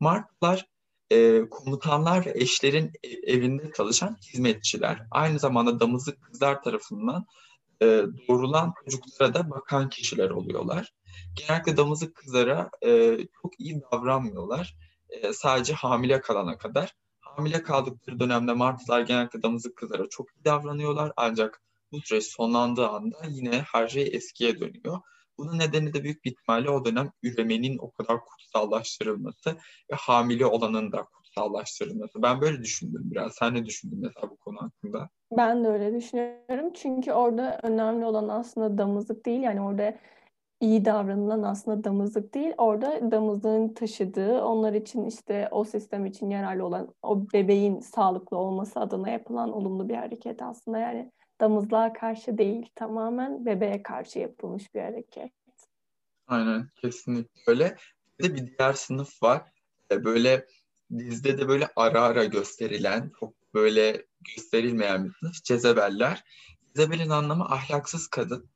Martalar 0.00 0.66
e, 1.10 1.48
komutanlar 1.50 2.26
ve 2.26 2.32
eşlerin 2.34 2.92
e, 3.02 3.32
evinde 3.32 3.72
çalışan 3.76 4.16
hizmetçiler. 4.32 5.06
Aynı 5.10 5.38
zamanda 5.38 5.80
damızlık 5.80 6.22
kızlar 6.22 6.62
tarafından 6.62 7.26
e, 7.82 8.02
doğrulan 8.28 8.74
çocuklara 8.84 9.34
da 9.34 9.50
bakan 9.50 9.88
kişiler 9.88 10.30
oluyorlar. 10.30 10.92
Genellikle 11.34 11.76
damızlık 11.76 12.14
kızlara 12.16 12.70
e, 12.84 13.18
çok 13.42 13.60
iyi 13.60 13.82
davranmıyorlar. 13.92 14.76
E, 15.08 15.32
sadece 15.32 15.72
hamile 15.72 16.20
kalana 16.20 16.58
kadar. 16.58 16.94
Hamile 17.20 17.62
kaldıkları 17.62 18.20
dönemde 18.20 18.52
martılar 18.52 19.00
genellikle 19.00 19.42
damızlık 19.42 19.76
kızlara 19.76 20.08
çok 20.08 20.26
iyi 20.36 20.44
davranıyorlar. 20.44 21.12
Ancak 21.16 21.62
bu 21.92 22.00
süreç 22.00 22.24
sonlandığı 22.24 22.88
anda 22.88 23.16
yine 23.28 23.64
her 23.72 23.88
şey 23.88 24.10
eskiye 24.12 24.60
dönüyor. 24.60 25.00
Bunun 25.38 25.58
nedeni 25.58 25.92
de 25.92 26.04
büyük 26.04 26.24
bir 26.24 26.30
ihtimalle 26.30 26.70
o 26.70 26.84
dönem 26.84 27.12
üremenin 27.22 27.78
o 27.78 27.90
kadar 27.90 28.24
kutsallaştırılması 28.24 29.50
ve 29.92 29.96
hamile 29.96 30.46
olanın 30.46 30.92
da 30.92 31.04
kutsallaştırılması. 31.30 32.22
Ben 32.22 32.40
böyle 32.40 32.62
düşündüm 32.62 33.02
biraz. 33.04 33.34
Sen 33.34 33.54
ne 33.54 33.66
düşündün 33.66 33.98
mesela 34.00 34.30
bu 34.30 34.36
konu 34.36 34.56
hakkında? 34.62 35.08
Ben 35.36 35.64
de 35.64 35.68
öyle 35.68 35.94
düşünüyorum. 35.94 36.72
Çünkü 36.74 37.12
orada 37.12 37.60
önemli 37.62 38.04
olan 38.04 38.28
aslında 38.28 38.78
damızlık 38.78 39.26
değil. 39.26 39.40
Yani 39.40 39.60
orada 39.60 39.98
iyi 40.60 40.84
davranılan 40.84 41.42
aslında 41.42 41.84
damızlık 41.84 42.34
değil. 42.34 42.52
Orada 42.58 43.10
damızlığın 43.10 43.68
taşıdığı, 43.74 44.44
onlar 44.44 44.72
için 44.72 45.04
işte 45.04 45.48
o 45.50 45.64
sistem 45.64 46.06
için 46.06 46.30
yararlı 46.30 46.64
olan 46.64 46.94
o 47.02 47.32
bebeğin 47.32 47.80
sağlıklı 47.80 48.36
olması 48.36 48.80
adına 48.80 49.10
yapılan 49.10 49.52
olumlu 49.52 49.88
bir 49.88 49.96
hareket 49.96 50.42
aslında. 50.42 50.78
Yani 50.78 51.12
damızlığa 51.40 51.92
karşı 51.92 52.38
değil, 52.38 52.66
tamamen 52.74 53.46
bebeğe 53.46 53.82
karşı 53.82 54.18
yapılmış 54.18 54.74
bir 54.74 54.80
hareket. 54.80 55.32
Aynen, 56.26 56.68
kesinlikle 56.76 57.40
öyle. 57.46 57.76
Bir 58.18 58.24
de 58.24 58.34
bir 58.34 58.58
diğer 58.58 58.72
sınıf 58.72 59.22
var. 59.22 59.42
E, 59.90 60.04
böyle 60.04 60.46
dizide 60.98 61.38
de 61.38 61.48
böyle 61.48 61.68
ara 61.76 62.02
ara 62.02 62.24
gösterilen, 62.24 63.12
çok 63.20 63.54
böyle 63.54 64.06
gösterilmeyen 64.20 65.04
bir 65.04 65.12
sınıf. 65.12 65.44
Cezebeller. 65.44 66.24
Cezebel'in 66.76 67.10
anlamı 67.10 67.44
ahlaksız 67.44 68.06
kadın. 68.06 68.50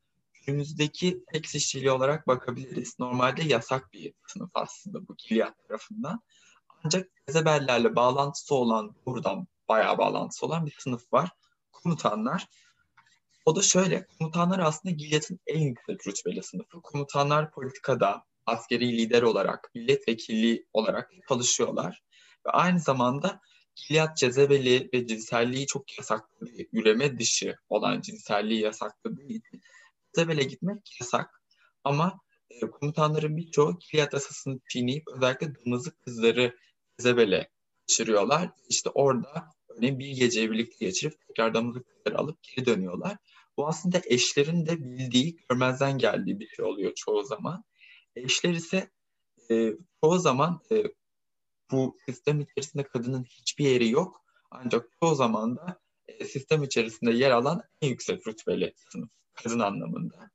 Günümüzdeki 0.45 1.23
seks 1.33 1.55
işçiliği 1.55 1.91
olarak 1.91 2.27
bakabiliriz. 2.27 2.99
Normalde 2.99 3.43
yasak 3.43 3.93
bir 3.93 4.13
sınıf 4.27 4.49
aslında 4.53 5.07
bu 5.07 5.15
Gilead 5.17 5.53
tarafından. 5.67 6.21
Ancak 6.83 7.09
Cezebellerle 7.27 7.95
bağlantısı 7.95 8.55
olan, 8.55 8.95
buradan 9.05 9.47
bayağı 9.67 9.97
bağlantısı 9.97 10.45
olan 10.45 10.65
bir 10.65 10.75
sınıf 10.79 11.13
var. 11.13 11.29
Komutanlar. 11.71 12.47
O 13.45 13.55
da 13.55 13.61
şöyle, 13.61 14.07
komutanlar 14.19 14.59
aslında 14.59 14.95
Gilead'ın 14.95 15.39
en 15.47 15.59
yüksek 15.59 16.07
rütbeli 16.07 16.43
sınıfı. 16.43 16.81
Komutanlar 16.81 17.51
politikada, 17.51 18.25
askeri 18.45 18.97
lider 18.97 19.21
olarak, 19.21 19.71
milletvekilliği 19.75 20.67
olarak 20.73 21.11
çalışıyorlar. 21.29 22.03
Ve 22.47 22.51
aynı 22.51 22.79
zamanda 22.79 23.41
Gilead 23.75 24.15
cezebeli 24.15 24.89
ve 24.93 25.07
cinselliği 25.07 25.67
çok 25.67 25.97
yasakladığı, 25.97 26.51
üreme 26.73 27.19
dışı 27.19 27.55
olan 27.69 28.01
cinselliği 28.01 28.61
yasakladığı 28.61 29.23
için 29.23 29.61
cezebele 30.15 30.43
gitmek 30.43 31.01
yasak. 31.01 31.41
Ama 31.83 32.19
e, 32.49 32.59
komutanların 32.59 33.37
birçoğu 33.37 33.79
Gilead 33.79 34.13
asasını 34.13 34.59
çiğneyip 34.69 35.03
özellikle 35.15 35.53
damızlık 35.55 36.01
kızları 36.01 36.55
cezebele 36.99 37.49
kaçırıyorlar. 37.81 38.49
İşte 38.69 38.89
orada 38.89 39.49
örneğin 39.69 39.99
bir 39.99 40.07
geceyi 40.07 40.51
birlikte 40.51 40.85
geçirip 40.85 41.13
tekrar 41.27 41.53
damızlık 41.53 41.87
kızları 41.87 42.17
alıp 42.17 42.37
geri 42.43 42.65
dönüyorlar. 42.65 43.17
Bu 43.57 43.67
aslında 43.67 44.01
eşlerin 44.05 44.65
de 44.65 44.83
bildiği, 44.83 45.37
görmezden 45.49 45.97
geldiği 45.97 46.39
bir 46.39 46.47
şey 46.47 46.65
oluyor 46.65 46.93
çoğu 46.95 47.23
zaman. 47.23 47.63
Eşler 48.15 48.53
ise 48.53 48.91
e, 49.51 49.73
çoğu 50.03 50.19
zaman 50.19 50.61
e, 50.71 50.83
bu 51.71 51.97
sistem 52.05 52.41
içerisinde 52.41 52.83
kadının 52.83 53.23
hiçbir 53.23 53.65
yeri 53.65 53.89
yok. 53.89 54.25
Ancak 54.51 54.89
çoğu 54.99 55.15
zaman 55.15 55.57
da 55.57 55.79
e, 56.07 56.25
sistem 56.25 56.63
içerisinde 56.63 57.11
yer 57.11 57.31
alan 57.31 57.63
en 57.81 57.89
yüksek 57.89 58.27
rütbeli 58.27 58.73
sınıf 58.91 59.09
kadın 59.33 59.59
anlamında. 59.59 60.29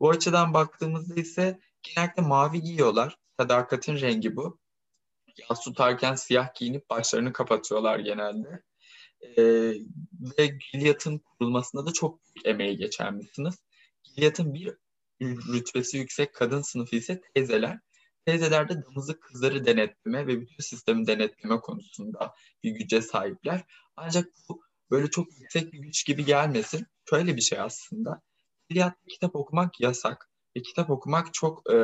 Bu 0.00 0.10
açıdan 0.10 0.54
baktığımızda 0.54 1.14
ise 1.14 1.60
genellikle 1.82 2.22
mavi 2.22 2.60
giyiyorlar. 2.60 3.18
Sadakatin 3.40 4.00
rengi 4.00 4.36
bu. 4.36 4.58
Yas 5.50 5.64
tutarken 5.64 6.14
siyah 6.14 6.54
giyinip 6.54 6.90
başlarını 6.90 7.32
kapatıyorlar 7.32 7.98
genelde. 7.98 8.62
Ee, 9.20 9.42
ve 10.38 10.46
Gilead'ın 10.72 11.18
kurulmasında 11.18 11.86
da 11.86 11.92
çok 11.92 12.20
büyük 12.24 12.46
emeği 12.46 12.76
geçen 12.76 13.20
bir 13.20 13.28
sınıf. 13.32 13.54
Gilead'ın 14.04 14.54
bir 14.54 14.74
rütbesi 15.22 15.98
yüksek 15.98 16.34
kadın 16.34 16.62
sınıfı 16.62 16.96
ise 16.96 17.20
teyzeler. 17.34 17.78
Teyzelerde 18.26 18.84
damızlık 18.84 19.22
kızları 19.22 19.66
denetleme 19.66 20.26
ve 20.26 20.40
bütün 20.40 20.62
sistemi 20.62 21.06
denetleme 21.06 21.60
konusunda 21.60 22.34
bir 22.62 22.70
güce 22.70 23.02
sahipler. 23.02 23.64
Ancak 23.96 24.28
bu 24.48 24.62
böyle 24.90 25.10
çok 25.10 25.38
yüksek 25.40 25.72
bir 25.72 25.78
güç 25.78 26.06
gibi 26.06 26.24
gelmesin. 26.24 26.86
Şöyle 27.10 27.36
bir 27.36 27.40
şey 27.40 27.60
aslında. 27.60 28.22
Gilead'da 28.68 28.96
kitap 29.08 29.36
okumak 29.36 29.80
yasak. 29.80 30.30
Ve 30.56 30.62
kitap 30.62 30.90
okumak 30.90 31.34
çok 31.34 31.72
e, 31.72 31.76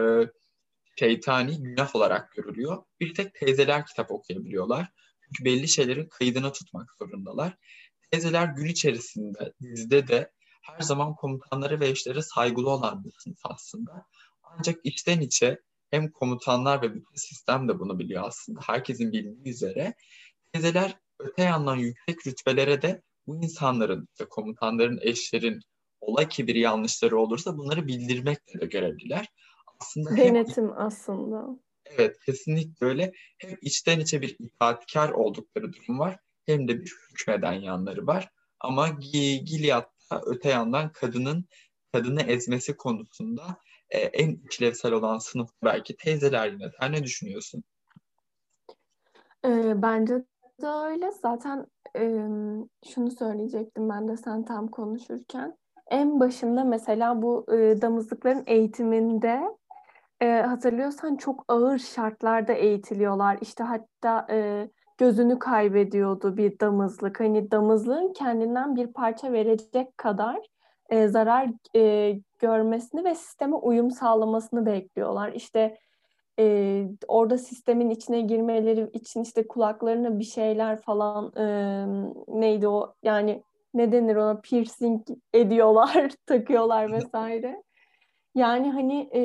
şeytani 0.99 1.63
günah 1.63 1.97
olarak 1.97 2.33
görülüyor. 2.33 2.83
Bir 3.01 3.15
tek 3.15 3.35
teyzeler 3.35 3.87
kitap 3.87 4.11
okuyabiliyorlar. 4.11 4.89
Çünkü 5.25 5.45
belli 5.45 5.69
şeylerin 5.69 6.09
kaydına 6.09 6.53
tutmak 6.53 6.91
zorundalar. 6.99 7.57
Teyzeler 8.11 8.47
gün 8.47 8.67
içerisinde 8.67 9.53
dizide 9.63 10.09
de 10.09 10.33
her 10.63 10.81
zaman 10.81 11.15
komutanları 11.15 11.81
ve 11.81 11.89
eşlere 11.89 12.23
saygılı 12.23 12.71
olan 12.71 13.05
bir 13.05 13.13
sınıf 13.19 13.41
aslında. 13.45 14.07
Ancak 14.43 14.81
içten 14.85 15.21
içe 15.21 15.59
hem 15.93 16.11
komutanlar 16.11 16.83
ve 16.83 16.95
bütün 16.95 17.15
sistem 17.15 17.69
de 17.69 17.79
bunu 17.79 17.99
biliyor 17.99 18.23
aslında. 18.27 18.61
Herkesin 18.67 19.13
bildiği 19.13 19.53
üzere 19.53 19.95
teyzeler 20.53 20.99
öte 21.19 21.43
yandan 21.43 21.77
yüksek 21.77 22.27
rütbelere 22.27 22.83
de 22.83 23.03
bu 23.27 23.45
insanların, 23.45 24.09
işte 24.13 24.25
komutanların, 24.25 24.99
eşlerin 25.03 25.61
ola 26.01 26.29
ki 26.29 26.47
bir 26.47 26.55
yanlışları 26.55 27.19
olursa 27.19 27.59
bunları 27.59 27.87
bildirmekle 27.87 28.61
de 28.61 28.67
görevliler. 28.67 29.29
Aslında 29.81 30.17
Denetim 30.17 30.65
hem, 30.65 30.79
aslında. 30.79 31.59
Evet 31.87 32.17
kesinlikle 32.27 32.87
öyle. 32.87 33.13
Hem 33.39 33.57
içten 33.63 34.01
içe 34.01 34.23
bir 34.23 34.37
itaatkar 34.39 35.09
oldukları 35.09 35.73
durum 35.73 35.99
var 35.99 36.19
hem 36.47 36.69
de 36.69 36.81
bir 36.81 36.93
hükmeden 37.11 37.53
yanları 37.53 38.07
var. 38.07 38.29
Ama 38.61 38.89
Gilead'da 38.89 40.23
öte 40.27 40.49
yandan 40.49 40.93
kadının 40.93 41.45
kadını 41.93 42.23
ezmesi 42.23 42.77
konusunda 42.77 43.57
e, 43.93 43.99
en 43.99 44.39
işlevsel 44.51 44.93
olan 44.93 45.19
sınıf 45.19 45.51
belki 45.65 45.97
teyzeler 45.97 46.53
yine. 46.53 46.71
Sen 46.81 46.93
ne 46.93 47.03
düşünüyorsun? 47.03 47.65
E, 49.45 49.83
bence 49.83 50.15
de 50.63 50.67
öyle. 50.67 51.11
Zaten 51.23 51.67
e, 51.97 52.03
şunu 52.95 53.11
söyleyecektim 53.11 53.89
ben 53.89 54.09
de 54.09 54.17
sen 54.17 54.45
tam 54.45 54.69
konuşurken. 54.69 55.57
en 55.91 56.21
başında 56.21 56.65
mesela 56.65 57.23
bu 57.23 57.47
e, 57.53 57.83
damızlıkların 57.83 58.43
eğitiminde 58.47 59.43
e, 60.21 60.27
hatırlıyorsan 60.27 61.17
çok 61.17 61.45
ağır 61.49 61.79
şartlarda 61.79 62.53
eğitiliyorlar. 62.53 63.39
İşte 63.41 63.65
hatta 63.65 64.27
e, 64.31 64.69
gözünü 64.99 65.39
kaybediyordu 65.39 66.37
bir 66.37 66.61
damızlık. 66.61 67.21
Hani 67.21 67.51
damızlığın 67.51 68.13
kendinden 68.13 68.77
bir 68.77 68.87
parça 68.87 69.33
verecek 69.33 69.99
kadar 69.99 70.52
e, 70.93 71.09
zarar 71.09 71.51
e, 71.77 72.15
görmesini 72.39 73.05
ve 73.05 73.15
sisteme 73.15 73.57
uyum 73.57 73.91
sağlamasını 73.91 74.67
bekliyorlar. 74.67 75.33
İşte 75.33 75.79
e, 76.39 76.87
orada 77.09 77.39
sistemin 77.39 77.91
içine 77.91 78.21
girmeleri 78.21 78.91
için 78.93 79.23
işte 79.23 79.49
kulaklarına 79.49 80.19
bir 80.19 80.25
şeyler 80.25 80.81
falan 80.81 81.33
e, 81.37 81.45
neydi 82.29 82.69
o 82.69 82.95
yani 83.03 83.43
ne 83.75 83.93
denir 83.93 84.17
ona 84.17 84.41
piercing 84.41 85.03
ediyorlar, 85.35 86.11
takıyorlar 86.27 86.93
vesaire. 86.93 87.63
Yani 88.35 88.71
hani 88.71 89.11
e, 89.15 89.23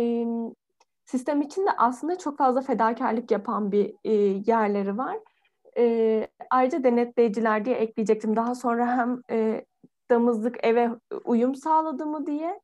sistem 1.05 1.41
içinde 1.41 1.69
aslında 1.77 2.17
çok 2.17 2.37
fazla 2.37 2.61
fedakarlık 2.61 3.31
yapan 3.31 3.71
bir 3.71 3.93
e, 4.03 4.13
yerleri 4.51 4.97
var. 4.97 5.17
E, 5.77 6.27
ayrıca 6.49 6.83
denetleyiciler 6.83 7.65
diye 7.65 7.75
ekleyecektim. 7.75 8.35
Daha 8.35 8.55
sonra 8.55 8.97
hem 8.97 9.21
e, 9.31 9.65
damızlık 10.11 10.55
eve 10.63 10.89
uyum 11.23 11.55
sağladı 11.55 12.05
mı 12.05 12.27
diye. 12.27 12.59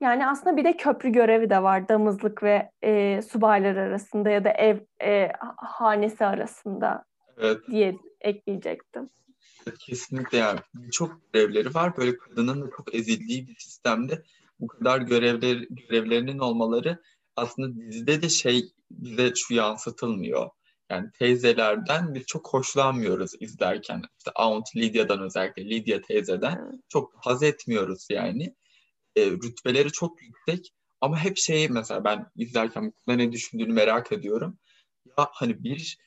Yani 0.00 0.26
aslında 0.26 0.56
bir 0.56 0.64
de 0.64 0.76
köprü 0.76 1.08
görevi 1.12 1.50
de 1.50 1.62
var 1.62 1.88
damızlık 1.88 2.42
ve 2.42 2.70
e, 2.82 3.22
subaylar 3.22 3.76
arasında 3.76 4.30
ya 4.30 4.44
da 4.44 4.50
ev 4.50 4.78
e, 5.02 5.32
hanesi 5.56 6.24
arasında 6.24 7.04
evet. 7.38 7.58
diye 7.70 7.96
ekleyecektim. 8.20 9.10
Kesinlikle 9.78 10.38
yani 10.38 10.60
birçok 10.74 11.32
görevleri 11.32 11.74
var. 11.74 11.96
Böyle 11.96 12.16
kadının 12.18 12.62
da 12.62 12.70
çok 12.76 12.94
ezildiği 12.94 13.48
bir 13.48 13.56
sistemde 13.58 14.22
bu 14.60 14.66
kadar 14.66 15.00
görevler, 15.00 15.66
görevlerinin 15.70 16.38
olmaları 16.38 16.98
aslında 17.36 17.80
dizide 17.80 18.22
de 18.22 18.28
şey 18.28 18.72
bize 18.90 19.32
şu 19.34 19.54
yansıtılmıyor. 19.54 20.50
Yani 20.90 21.10
teyzelerden 21.18 22.14
biz 22.14 22.26
çok 22.26 22.48
hoşlanmıyoruz 22.48 23.30
izlerken. 23.40 24.02
İşte 24.18 24.30
Aunt 24.34 24.76
Lydia'dan 24.76 25.22
özellikle 25.22 25.70
Lydia 25.70 26.00
teyzeden 26.00 26.82
çok 26.88 27.14
haz 27.20 27.42
etmiyoruz 27.42 28.06
yani. 28.10 28.54
E, 29.16 29.30
rütbeleri 29.30 29.92
çok 29.92 30.22
yüksek 30.22 30.72
ama 31.00 31.18
hep 31.24 31.36
şey 31.38 31.68
mesela 31.68 32.04
ben 32.04 32.26
izlerken 32.36 32.92
bu 33.06 33.18
ne 33.18 33.32
düşündüğünü 33.32 33.72
merak 33.72 34.12
ediyorum. 34.12 34.58
Ya 35.18 35.28
hani 35.32 35.64
bir 35.64 35.98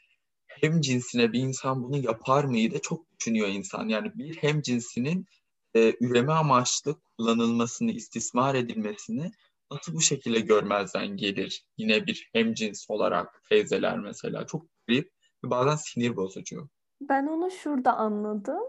hem 0.47 0.81
cinsine 0.81 1.33
bir 1.33 1.39
insan 1.39 1.83
bunu 1.83 1.97
yapar 1.97 2.43
mıydı 2.43 2.79
çok 2.81 3.05
düşünüyor 3.19 3.47
insan. 3.47 3.87
Yani 3.87 4.11
bir 4.15 4.35
hem 4.35 4.61
cinsinin 4.61 5.27
e, 5.75 5.93
üreme 6.01 6.33
amaçlı 6.33 7.01
kullanılmasını, 7.17 7.91
istismar 7.91 8.55
edilmesini 8.55 9.31
nasıl 9.71 9.93
bu 9.93 10.01
şekilde 10.01 10.39
görmezden 10.39 11.07
gelir? 11.07 11.65
Yine 11.77 12.07
bir 12.07 12.29
hem 12.33 12.53
cins 12.53 12.89
olarak 12.89 13.43
teyzeler 13.49 13.99
mesela 13.99 14.45
çok 14.45 14.65
garip 14.87 15.11
ve 15.45 15.49
bazen 15.49 15.75
sinir 15.75 16.15
bozucu. 16.15 16.69
Ben 17.01 17.27
onu 17.27 17.51
şurada 17.51 17.97
anladım. 17.97 18.61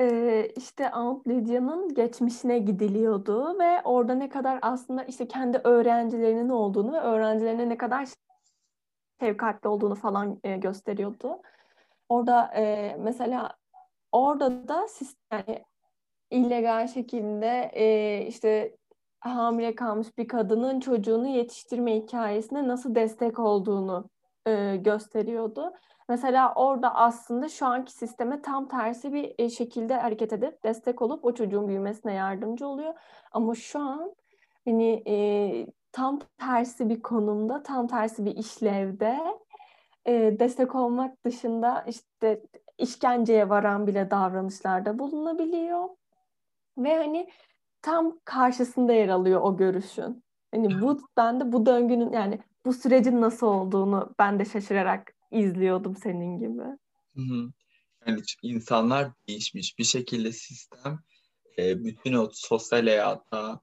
Ee, 0.00 0.52
işte 0.56 0.90
Aunt 0.90 1.28
Lydia'nın 1.28 1.94
geçmişine 1.94 2.58
gidiliyordu 2.58 3.58
ve 3.58 3.82
orada 3.84 4.14
ne 4.14 4.28
kadar 4.28 4.58
aslında 4.62 5.04
işte 5.04 5.28
kendi 5.28 5.58
öğrencilerinin 5.64 6.48
olduğunu 6.48 6.92
ve 6.92 7.00
öğrencilerine 7.00 7.68
ne 7.68 7.76
kadar 7.76 8.08
şefkatli 9.20 9.68
olduğunu 9.68 9.94
falan 9.94 10.40
e, 10.44 10.56
gösteriyordu. 10.56 11.42
Orada 12.08 12.52
e, 12.56 12.96
mesela 13.00 13.56
orada 14.12 14.68
da 14.68 14.88
siz 14.88 15.16
yani 15.32 15.64
illegal 16.30 16.88
şekilde 16.88 17.70
e, 17.74 18.26
işte 18.26 18.76
hamile 19.20 19.74
kalmış 19.74 20.18
bir 20.18 20.28
kadının 20.28 20.80
çocuğunu 20.80 21.28
yetiştirme 21.28 21.96
hikayesine 21.96 22.68
nasıl 22.68 22.94
destek 22.94 23.38
olduğunu 23.38 24.10
e, 24.46 24.76
gösteriyordu. 24.76 25.72
Mesela 26.08 26.54
orada 26.54 26.94
aslında 26.94 27.48
şu 27.48 27.66
anki 27.66 27.92
sisteme 27.92 28.42
tam 28.42 28.68
tersi 28.68 29.12
bir 29.12 29.34
e, 29.38 29.50
şekilde 29.50 29.94
hareket 29.94 30.32
edip 30.32 30.64
destek 30.64 31.02
olup 31.02 31.24
o 31.24 31.34
çocuğun 31.34 31.68
büyümesine 31.68 32.14
yardımcı 32.14 32.66
oluyor. 32.66 32.94
Ama 33.32 33.54
şu 33.54 33.78
an 33.78 34.14
hani 34.64 35.02
e, 35.06 35.16
tam 35.92 36.18
tersi 36.38 36.88
bir 36.88 37.02
konumda, 37.02 37.62
tam 37.62 37.86
tersi 37.86 38.24
bir 38.24 38.36
işlevde 38.36 39.18
e, 40.06 40.36
destek 40.38 40.74
olmak 40.74 41.24
dışında 41.24 41.84
işte 41.88 42.42
işkenceye 42.78 43.48
varan 43.48 43.86
bile 43.86 44.10
davranışlarda 44.10 44.98
bulunabiliyor. 44.98 45.88
Ve 46.78 46.96
hani 46.96 47.28
tam 47.88 48.18
karşısında 48.24 48.92
yer 48.92 49.08
alıyor 49.08 49.40
o 49.40 49.56
görüşün. 49.56 50.24
Hani 50.54 50.80
bu 50.80 51.00
ben 51.16 51.40
de 51.40 51.52
bu 51.52 51.66
döngünün 51.66 52.12
yani 52.12 52.38
bu 52.64 52.72
sürecin 52.72 53.20
nasıl 53.20 53.46
olduğunu 53.46 54.14
ben 54.18 54.38
de 54.38 54.44
şaşırarak 54.44 55.12
izliyordum 55.30 55.96
senin 55.96 56.38
gibi. 56.38 56.62
Hı 57.14 57.22
hı. 57.22 57.52
Yani 58.06 58.20
insanlar 58.42 59.10
değişmiş 59.28 59.78
bir 59.78 59.84
şekilde 59.84 60.32
sistem 60.32 60.98
e, 61.58 61.84
bütün 61.84 62.12
o 62.12 62.28
sosyal 62.32 62.86
hayata 62.86 63.60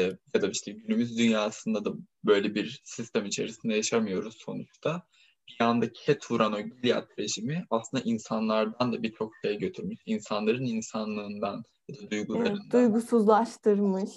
e, 0.00 0.02
ya 0.34 0.42
da 0.42 0.48
işte 0.48 0.72
günümüz 0.72 1.18
dünyasında 1.18 1.84
da 1.84 1.92
böyle 2.24 2.54
bir 2.54 2.80
sistem 2.84 3.26
içerisinde 3.26 3.74
yaşamıyoruz 3.74 4.36
sonuçta. 4.38 5.02
Bir 5.48 5.64
anda 5.64 5.92
ket 5.92 6.30
vuran 6.30 6.52
o 6.52 6.60
Gilead 6.60 7.18
rejimi 7.18 7.66
aslında 7.70 8.02
insanlardan 8.02 8.92
da 8.92 9.02
birçok 9.02 9.32
şey 9.44 9.58
götürmüş. 9.58 9.98
İnsanların 10.06 10.64
insanlığından 10.64 11.64
ya 11.88 11.96
da 11.96 12.10
duygularından. 12.10 12.52
Evet, 12.52 12.72
duygusuzlaştırmış. 12.72 14.10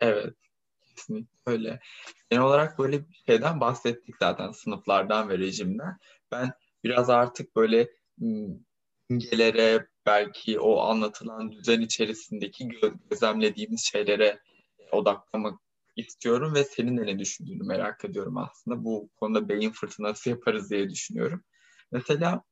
Evet. 0.00 0.34
Kesinlikle 0.96 1.38
öyle. 1.46 1.80
Genel 2.30 2.44
olarak 2.44 2.78
böyle 2.78 3.08
bir 3.08 3.22
şeyden 3.26 3.60
bahsettik 3.60 4.14
zaten 4.18 4.50
sınıflardan 4.50 5.28
ve 5.28 5.38
rejimden. 5.38 5.96
Ben 6.30 6.52
biraz 6.84 7.10
artık 7.10 7.56
böyle 7.56 7.90
imgelere 9.10 9.86
belki 10.06 10.60
o 10.60 10.80
anlatılan 10.80 11.52
düzen 11.52 11.80
içerisindeki 11.80 12.68
gözlemlediğimiz 13.10 13.84
şeylere 13.84 14.40
odaklamak 14.92 15.60
istiyorum 15.96 16.54
ve 16.54 16.64
senin 16.64 16.96
de 16.96 17.06
ne 17.06 17.18
düşündüğünü 17.18 17.62
merak 17.62 18.04
ediyorum 18.04 18.36
aslında. 18.36 18.84
Bu 18.84 19.10
konuda 19.16 19.48
beyin 19.48 19.70
fırtınası 19.70 20.30
yaparız 20.30 20.70
diye 20.70 20.90
düşünüyorum. 20.90 21.44
Mesela 21.92 22.42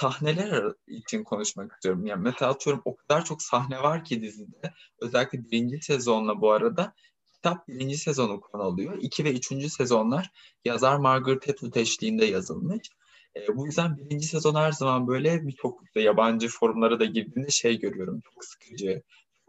sahneler 0.00 0.64
için 0.86 1.24
konuşmak 1.24 1.72
istiyorum. 1.72 2.06
Yani 2.06 2.22
mesela 2.22 2.50
atıyorum 2.50 2.82
o 2.84 2.96
kadar 2.96 3.24
çok 3.24 3.42
sahne 3.42 3.82
var 3.82 4.04
ki 4.04 4.22
dizide. 4.22 4.74
Özellikle 5.00 5.50
birinci 5.50 5.82
sezonla 5.82 6.40
bu 6.40 6.52
arada 6.52 6.94
kitap 7.34 7.68
birinci 7.68 7.98
sezonu 7.98 8.40
konu 8.40 8.62
alıyor. 8.62 8.98
İki 9.00 9.24
ve 9.24 9.32
üçüncü 9.32 9.70
sezonlar 9.70 10.30
yazar 10.64 10.96
Margaret 10.96 11.48
Atwood 11.48 11.74
eşliğinde 11.74 12.24
yazılmış. 12.24 12.88
E, 13.36 13.56
bu 13.56 13.66
yüzden 13.66 13.96
birinci 13.96 14.26
sezon 14.26 14.54
her 14.54 14.72
zaman 14.72 15.08
böyle 15.08 15.46
birçok 15.46 15.82
yabancı 15.96 16.48
forumlara 16.48 17.00
da 17.00 17.04
girdiğinde 17.04 17.50
şey 17.50 17.78
görüyorum. 17.78 18.20
Çok 18.34 18.44
sıkıcı, 18.44 19.02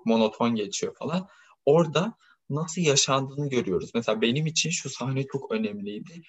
monoton 0.05 0.55
geçiyor 0.55 0.95
falan. 0.95 1.27
Orada 1.65 2.13
nasıl 2.49 2.81
yaşandığını 2.81 3.49
görüyoruz. 3.49 3.91
Mesela 3.95 4.21
benim 4.21 4.45
için 4.45 4.69
şu 4.69 4.89
sahne 4.89 5.25
çok 5.31 5.51
önemliydi. 5.51 6.21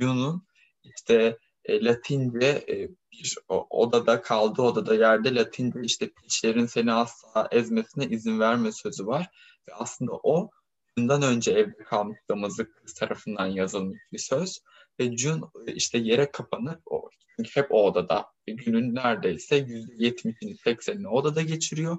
Dune'un 0.00 0.46
işte 0.84 1.38
e, 1.64 1.84
Latince 1.84 2.64
e, 2.68 2.88
bir 3.12 3.36
odada 3.48 4.22
kaldı 4.22 4.62
odada 4.62 4.94
yerde 4.94 5.34
Latince 5.34 5.80
işte 5.82 6.10
piçlerin 6.10 6.66
seni 6.66 6.92
asla 6.92 7.48
ezmesine 7.50 8.06
izin 8.06 8.40
verme 8.40 8.72
sözü 8.72 9.06
var. 9.06 9.30
Ve 9.68 9.74
aslında 9.74 10.12
o 10.12 10.50
bundan 10.96 11.22
önce 11.22 11.52
evde 11.52 11.84
kalmış 11.84 12.18
damızlık 12.28 12.76
kız 12.76 12.94
tarafından 12.94 13.46
yazılmış 13.46 14.00
bir 14.12 14.18
söz. 14.18 14.60
Ve 15.00 15.16
June 15.16 15.40
işte 15.66 15.98
yere 15.98 16.30
kapanıp 16.30 16.80
o, 16.86 17.10
çünkü 17.36 17.50
hep 17.60 17.72
o 17.72 17.86
odada 17.86 18.26
günün 18.46 18.94
neredeyse 18.94 19.58
%70'ini 19.58 20.58
80'ini 20.58 21.08
odada 21.08 21.42
geçiriyor. 21.42 21.98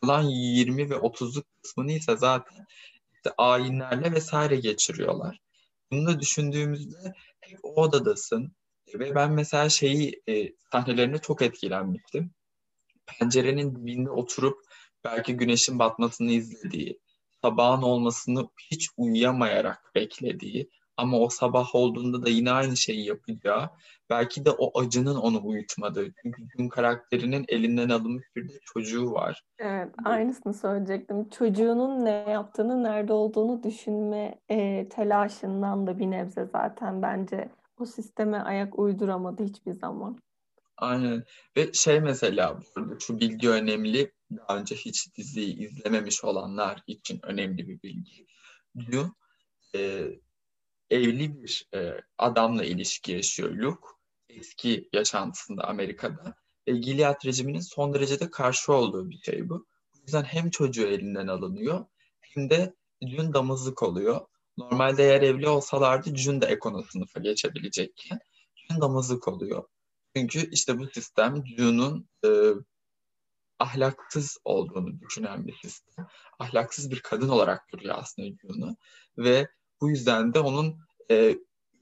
Kalan 0.00 0.22
20 0.22 0.90
ve 0.90 0.94
30'luk 0.94 1.44
kısmını 1.62 1.92
ise 1.92 2.16
zaten 2.16 2.66
işte 3.14 3.30
ayinlerle 3.38 4.12
vesaire 4.12 4.56
geçiriyorlar. 4.56 5.40
Bunu 5.90 6.06
da 6.06 6.20
düşündüğümüzde 6.20 7.14
hep 7.40 7.58
o 7.62 7.82
odadasın. 7.82 8.52
Ve 8.94 9.14
ben 9.14 9.32
mesela 9.32 9.68
şeyi 9.68 10.22
e, 10.28 10.52
sahnelerine 10.72 11.18
çok 11.18 11.42
etkilenmiştim. 11.42 12.30
Pencerenin 13.06 13.76
dibinde 13.76 14.10
oturup 14.10 14.58
belki 15.04 15.36
güneşin 15.36 15.78
batmasını 15.78 16.30
izlediği, 16.30 17.00
sabahın 17.42 17.82
olmasını 17.82 18.48
hiç 18.70 18.88
uyuyamayarak 18.96 19.92
beklediği 19.94 20.70
ama 20.96 21.18
o 21.18 21.28
sabah 21.28 21.74
olduğunda 21.74 22.26
da 22.26 22.28
yine 22.28 22.50
aynı 22.50 22.76
şeyi 22.76 23.06
yapacağı, 23.06 23.70
belki 24.10 24.44
de 24.44 24.50
o 24.50 24.80
acının 24.80 25.16
onu 25.16 25.40
uyutmadığı. 25.44 26.12
Çünkü 26.22 26.48
gün 26.48 26.68
karakterinin 26.68 27.44
elinden 27.48 27.88
alınmış 27.88 28.24
bir 28.36 28.48
de 28.48 28.52
çocuğu 28.64 29.12
var. 29.12 29.42
Evet, 29.58 29.88
aynısını 30.04 30.54
söyleyecektim. 30.54 31.28
Çocuğunun 31.28 32.04
ne 32.04 32.10
yaptığını, 32.10 32.82
nerede 32.82 33.12
olduğunu 33.12 33.62
düşünme 33.62 34.38
e, 34.48 34.88
telaşından 34.88 35.86
da 35.86 35.98
bir 35.98 36.10
nebze 36.10 36.44
zaten 36.52 37.02
bence 37.02 37.48
o 37.78 37.86
sisteme 37.86 38.38
ayak 38.38 38.78
uyduramadı 38.78 39.44
hiçbir 39.44 39.72
zaman. 39.72 40.18
Aynen. 40.76 41.24
Ve 41.56 41.72
şey 41.72 42.00
mesela 42.00 42.60
burada 42.76 42.98
şu 43.00 43.20
bilgi 43.20 43.48
önemli. 43.48 44.12
daha 44.30 44.58
önce 44.58 44.74
hiç 44.74 45.16
diziyi 45.16 45.58
izlememiş 45.58 46.24
olanlar 46.24 46.82
için 46.86 47.20
önemli 47.22 47.68
bir 47.68 47.82
bilgi. 47.82 48.26
Dune 48.76 49.12
e, 49.74 50.08
evli 50.90 51.42
bir 51.42 51.68
e, 51.74 52.00
adamla 52.18 52.64
ilişki 52.64 53.12
yaşıyor 53.12 53.50
Luke. 53.50 53.86
Eski 54.28 54.88
yaşantısında 54.92 55.68
Amerika'da. 55.68 56.34
Ve 56.68 56.72
Gilead 56.72 57.26
rejiminin 57.26 57.60
son 57.60 57.94
derecede 57.94 58.30
karşı 58.30 58.72
olduğu 58.72 59.10
bir 59.10 59.18
şey 59.18 59.48
bu. 59.48 59.66
Bu 59.94 59.98
yüzden 59.98 60.24
hem 60.24 60.50
çocuğu 60.50 60.86
elinden 60.86 61.26
alınıyor 61.26 61.86
hem 62.20 62.50
de 62.50 62.74
Dune 63.02 63.34
damızlık 63.34 63.82
oluyor. 63.82 64.20
Normalde 64.58 65.02
eğer 65.02 65.22
evli 65.22 65.48
olsalardı 65.48 66.16
Jun 66.16 66.40
da 66.40 66.46
Ekono 66.46 66.82
sınıfa 66.82 67.20
geçebilecekken 67.20 68.18
Jun 68.54 68.80
damızlık 68.80 69.28
oluyor. 69.28 69.64
Çünkü 70.16 70.50
işte 70.50 70.78
bu 70.78 70.86
sistem 70.86 71.44
Jun'un 71.46 72.08
e, 72.24 72.28
ahlaksız 73.58 74.38
olduğunu 74.44 75.00
düşünen 75.00 75.46
bir 75.46 75.56
sistem. 75.62 76.06
Ahlaksız 76.38 76.90
bir 76.90 77.00
kadın 77.00 77.28
olarak 77.28 77.68
görüyor 77.68 77.94
aslında 77.98 78.28
Jun'u. 78.28 78.76
Ve 79.18 79.48
bu 79.80 79.90
yüzden 79.90 80.34
de 80.34 80.40
onun 80.40 80.78
e, 81.10 81.36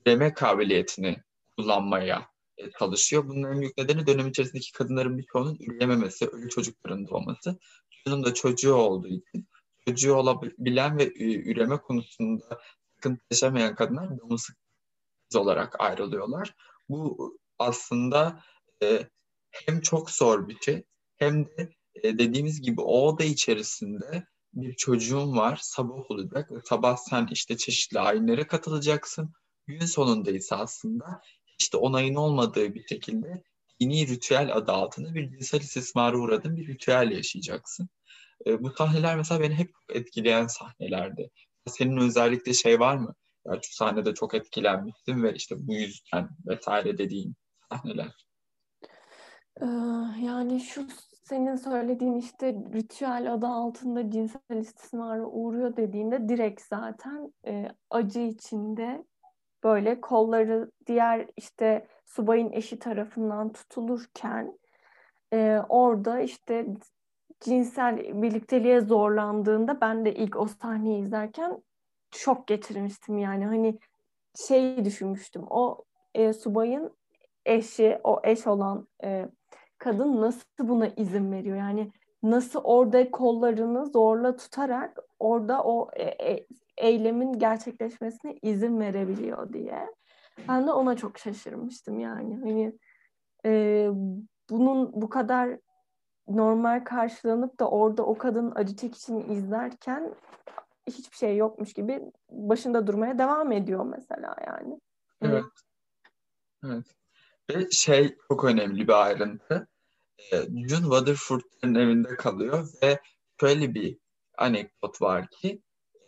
üreme 0.06 0.34
kabiliyetini 0.34 1.16
kullanmaya 1.56 2.28
e, 2.56 2.70
çalışıyor. 2.70 3.28
Bunun 3.28 3.52
en 3.52 3.60
büyük 3.60 3.78
nedeni 3.78 4.06
dönem 4.06 4.28
içerisindeki 4.28 4.72
kadınların 4.72 5.18
birçoğunun 5.18 5.56
üreyememesi, 5.60 6.28
ölü 6.28 6.48
çocukların 6.48 7.06
doğması. 7.06 7.58
Jun'un 7.90 8.24
da 8.24 8.34
çocuğu 8.34 8.74
olduğu 8.74 9.08
için 9.08 9.48
çocuğu 9.88 10.14
olabilen 10.14 10.98
ve 10.98 11.12
üreme 11.18 11.76
konusunda 11.76 12.60
sıkıntı 12.94 13.22
yaşamayan 13.30 13.74
kadınlar 13.74 14.18
damızlık 14.20 14.56
olarak 15.34 15.80
ayrılıyorlar. 15.80 16.54
Bu 16.88 17.38
aslında 17.58 18.40
e, 18.82 19.08
hem 19.50 19.80
çok 19.80 20.10
zor 20.10 20.48
bir 20.48 20.60
şey 20.60 20.84
hem 21.16 21.44
de 21.46 21.70
e, 22.02 22.18
dediğimiz 22.18 22.60
gibi 22.60 22.80
o 22.80 23.08
oda 23.08 23.24
içerisinde 23.24 24.26
bir 24.54 24.76
çocuğun 24.76 25.36
var 25.36 25.58
sabah 25.62 26.10
olacak 26.10 26.50
sabah 26.64 26.96
sen 26.96 27.28
işte 27.32 27.56
çeşitli 27.56 28.00
ayinlere 28.00 28.46
katılacaksın. 28.46 29.32
Gün 29.66 29.86
sonunda 29.86 30.30
ise 30.30 30.54
aslında 30.54 31.20
işte 31.58 31.76
onayın 31.76 32.14
olmadığı 32.14 32.74
bir 32.74 32.86
şekilde 32.86 33.42
dini 33.80 34.06
ritüel 34.08 34.56
adı 34.56 34.72
altında 34.72 35.14
bir 35.14 35.30
cinsel 35.30 35.60
istismara 35.60 36.18
uğradığın 36.18 36.56
bir 36.56 36.66
ritüel 36.66 37.10
yaşayacaksın. 37.10 37.88
E, 38.46 38.62
bu 38.62 38.70
sahneler 38.70 39.16
mesela 39.16 39.40
beni 39.40 39.54
hep 39.54 39.70
etkileyen 39.88 40.46
sahnelerdi. 40.46 41.30
Senin 41.66 41.96
özellikle 41.96 42.52
şey 42.52 42.80
var 42.80 42.96
mı? 42.96 43.14
Ya 43.46 43.58
şu 43.62 43.74
sahnede 43.74 44.14
çok 44.14 44.34
etkilenmiştim 44.34 45.22
ve 45.22 45.34
işte 45.34 45.54
bu 45.58 45.74
yüzden 45.74 46.28
vesaire 46.46 46.98
dediğin 46.98 47.34
sahneler. 47.70 48.26
Ee, 49.60 49.66
yani 50.20 50.60
şu 50.60 50.86
senin 51.24 51.56
söylediğin 51.56 52.14
işte 52.14 52.52
ritüel 52.74 53.34
adı 53.34 53.46
altında 53.46 54.10
cinsel 54.10 54.56
istismara 54.60 55.26
uğruyor 55.26 55.76
dediğinde 55.76 56.28
direkt 56.28 56.62
zaten 56.62 57.32
e, 57.46 57.68
acı 57.90 58.20
içinde 58.20 59.04
böyle 59.64 60.00
kolları 60.00 60.70
diğer 60.86 61.26
işte 61.36 61.86
subayın 62.06 62.52
eşi 62.52 62.78
tarafından 62.78 63.52
tutulurken 63.52 64.58
e, 65.32 65.58
orada 65.68 66.20
işte 66.20 66.66
cinsel 67.44 68.22
birlikteliğe 68.22 68.80
zorlandığında 68.80 69.80
ben 69.80 70.04
de 70.04 70.14
ilk 70.14 70.36
o 70.36 70.46
sahneyi 70.46 71.02
izlerken 71.02 71.62
şok 72.10 72.46
geçirmiştim 72.46 73.18
yani. 73.18 73.46
Hani 73.46 73.78
şey 74.48 74.84
düşünmüştüm 74.84 75.42
o 75.50 75.84
e, 76.14 76.32
subayın 76.32 76.96
eşi 77.46 77.98
o 78.04 78.20
eş 78.24 78.46
olan 78.46 78.88
e, 79.04 79.28
kadın 79.78 80.20
nasıl 80.20 80.44
buna 80.58 80.86
izin 80.86 81.32
veriyor? 81.32 81.56
Yani 81.56 81.90
nasıl 82.22 82.60
orada 82.64 83.10
kollarını 83.10 83.86
zorla 83.86 84.36
tutarak 84.36 84.98
orada 85.18 85.64
o 85.64 85.90
e, 85.96 86.02
e, 86.02 86.46
eylemin 86.76 87.32
gerçekleşmesine 87.32 88.38
izin 88.42 88.80
verebiliyor 88.80 89.52
diye. 89.52 89.86
Ben 90.48 90.66
de 90.66 90.72
ona 90.72 90.96
çok 90.96 91.18
şaşırmıştım 91.18 91.98
yani. 91.98 92.36
Hani 92.36 92.78
e, 93.46 93.88
bunun 94.50 94.92
bu 95.02 95.08
kadar 95.08 95.58
normal 96.28 96.84
karşılanıp 96.84 97.60
da 97.60 97.68
orada 97.70 98.02
o 98.02 98.18
kadın 98.18 98.52
acı 98.54 98.76
çekişini 98.76 99.22
izlerken 99.32 100.14
hiçbir 100.86 101.16
şey 101.16 101.36
yokmuş 101.36 101.72
gibi 101.72 102.00
başında 102.30 102.86
durmaya 102.86 103.18
devam 103.18 103.52
ediyor 103.52 103.84
mesela 103.84 104.36
yani. 104.46 104.80
Evet. 105.22 105.44
Evet. 106.64 106.86
Ve 107.50 107.70
şey 107.70 108.16
çok 108.28 108.44
önemli 108.44 108.88
bir 108.88 109.06
ayrıntı. 109.06 109.68
Ee, 110.32 110.36
June 110.42 110.82
Waterford'un 110.82 111.74
evinde 111.74 112.16
kalıyor 112.16 112.68
ve 112.82 113.00
şöyle 113.40 113.74
bir 113.74 113.98
anekdot 114.38 115.02
var 115.02 115.28
ki 115.28 115.62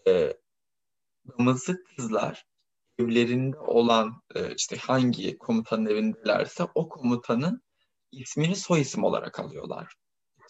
e, 0.08 0.36
kızlar 1.96 2.46
evlerinde 2.98 3.58
olan 3.58 4.22
e, 4.34 4.54
işte 4.54 4.76
hangi 4.76 5.38
komutanın 5.38 5.86
evindelerse 5.86 6.64
o 6.74 6.88
komutanın 6.88 7.62
ismini 8.12 8.56
soy 8.56 8.80
isim 8.80 9.04
olarak 9.04 9.40
alıyorlar 9.40 9.94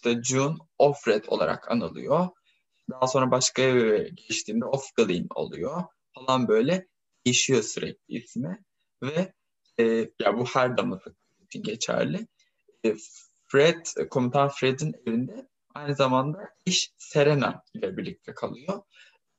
işte 0.07 0.23
June 0.23 0.57
Offred 0.79 1.25
olarak 1.29 1.71
anılıyor. 1.71 2.29
Daha 2.91 3.07
sonra 3.07 3.31
başka 3.31 3.63
eve 3.63 4.09
geçtiğinde 4.09 4.65
Offgalin 4.65 5.27
oluyor 5.35 5.85
falan 6.15 6.49
böyle 6.49 6.87
değişiyor 7.27 7.63
sürekli 7.63 8.15
ismi 8.15 8.65
ve 9.03 9.33
e, 9.79 9.85
ya 10.21 10.39
bu 10.39 10.45
her 10.45 10.77
damızlık 10.77 11.17
için 11.41 11.63
geçerli. 11.63 12.27
E, 12.85 12.95
Fred, 13.49 13.87
komutan 14.11 14.49
Fred'in 14.49 14.95
evinde 15.07 15.49
aynı 15.75 15.95
zamanda 15.95 16.49
iş 16.67 16.93
Serena 16.99 17.63
ile 17.75 17.97
birlikte 17.97 18.35
kalıyor. 18.35 18.83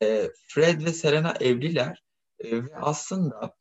E, 0.01 0.30
Fred 0.47 0.86
ve 0.86 0.93
Serena 0.93 1.34
evliler 1.39 2.03
e, 2.39 2.63
ve 2.63 2.75
aslında 2.75 3.56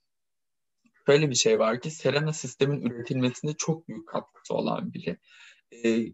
şöyle 1.07 1.31
bir 1.31 1.35
şey 1.35 1.59
var 1.59 1.81
ki 1.81 1.91
Serena 1.91 2.33
sistemin 2.33 2.83
üretilmesinde 2.83 3.53
çok 3.53 3.89
büyük 3.89 4.09
katkısı 4.09 4.55
olan 4.55 4.93
biri. 4.93 5.19
E, 5.85 6.13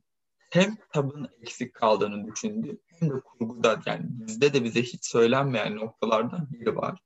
hem 0.53 0.77
kitabın 0.77 1.29
eksik 1.43 1.75
kaldığını 1.75 2.27
düşündü 2.27 2.79
hem 3.01 3.11
de 3.11 3.21
kurguda 3.21 3.81
yani 3.87 4.07
bizde 4.09 4.53
de 4.53 4.65
bize 4.65 4.83
hiç 4.83 5.07
söylenmeyen 5.07 5.77
noktalardan 5.77 6.49
biri 6.51 6.77
var. 6.77 6.99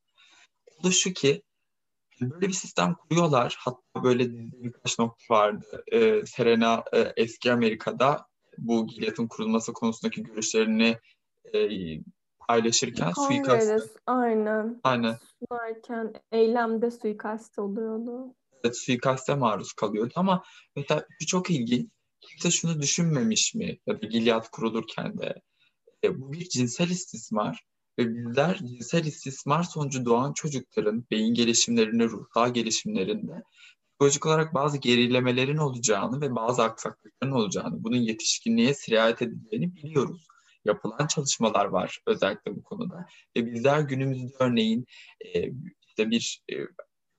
O 0.80 0.84
da 0.84 0.90
şu 0.90 1.12
ki 1.12 1.42
böyle 2.20 2.48
bir 2.48 2.52
sistem 2.52 2.94
kuruyorlar. 2.94 3.56
Hatta 3.58 4.02
böyle 4.02 4.24
birkaç 4.32 4.98
nokta 4.98 5.34
vardı. 5.34 5.84
Ee, 5.92 6.26
Serena 6.26 6.84
e, 6.92 7.12
eski 7.16 7.52
Amerika'da 7.52 8.26
bu 8.58 8.86
Gilead'ın 8.86 9.26
kurulması 9.26 9.72
konusundaki 9.72 10.22
görüşlerini 10.22 10.98
e, 11.54 11.68
paylaşırken 12.48 13.12
suikast. 13.12 13.98
Aynen. 14.06 14.80
Aynen. 14.84 15.16
Sunarken 15.38 16.12
eylemde 16.32 16.90
suikast 16.90 17.58
oluyordu. 17.58 18.34
Evet, 18.64 18.78
suikaste 18.78 19.34
maruz 19.34 19.72
kalıyordu 19.72 20.12
ama 20.16 20.42
mesela 20.76 21.06
çok 21.26 21.50
ilginç 21.50 21.90
kimse 22.28 22.50
şunu 22.50 22.82
düşünmemiş 22.82 23.54
mi 23.54 23.78
ya 23.86 24.02
da 24.02 24.06
Gilead 24.06 24.50
kurulurken 24.52 25.18
de 25.18 25.42
e, 26.04 26.20
bu 26.20 26.32
bir 26.32 26.48
cinsel 26.48 26.90
istismar 26.90 27.64
ve 27.98 28.14
bizler 28.14 28.58
cinsel 28.58 29.04
istismar 29.04 29.62
sonucu 29.62 30.04
doğan 30.04 30.32
çocukların 30.32 31.04
beyin 31.10 31.34
gelişimlerinde, 31.34 32.04
ruhsal 32.04 32.54
gelişimlerinde 32.54 33.42
psikolojik 33.96 34.26
olarak 34.26 34.54
bazı 34.54 34.78
gerilemelerin 34.78 35.56
olacağını 35.56 36.20
ve 36.20 36.34
bazı 36.34 36.62
aksaklıkların 36.62 37.32
olacağını, 37.32 37.84
bunun 37.84 37.96
yetişkinliğe 37.96 38.74
sirayet 38.74 39.22
edeceğini 39.22 39.76
biliyoruz. 39.76 40.26
Yapılan 40.64 41.06
çalışmalar 41.06 41.64
var 41.64 42.00
özellikle 42.06 42.56
bu 42.56 42.62
konuda. 42.62 43.06
Ve 43.36 43.46
bizler 43.46 43.80
günümüzde 43.80 44.36
örneğin 44.38 44.86
e, 45.24 45.50
işte 45.88 46.10
bir 46.10 46.42
e, 46.52 46.54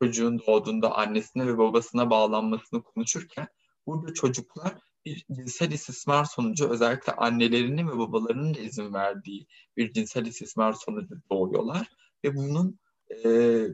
çocuğun 0.01 0.39
doğduğunda 0.39 0.95
annesine 0.95 1.47
ve 1.47 1.57
babasına 1.57 2.09
bağlanmasını 2.09 2.83
konuşurken 2.83 3.47
burada 3.87 4.13
çocuklar 4.13 4.75
bir 5.07 5.25
cinsel 5.35 5.71
istismar 5.71 6.25
sonucu 6.25 6.69
özellikle 6.69 7.13
annelerinin 7.13 7.87
ve 7.87 7.97
babalarının 7.97 8.53
izin 8.53 8.93
verdiği 8.93 9.47
bir 9.77 9.93
cinsel 9.93 10.25
istismar 10.25 10.73
sonucu 10.73 11.15
doğuyorlar. 11.31 11.87
Ve 12.23 12.35
bunun 12.35 12.79
e, 13.11 13.27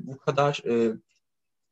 bu 0.07 0.17
kadar 0.17 0.61
e, 0.65 0.93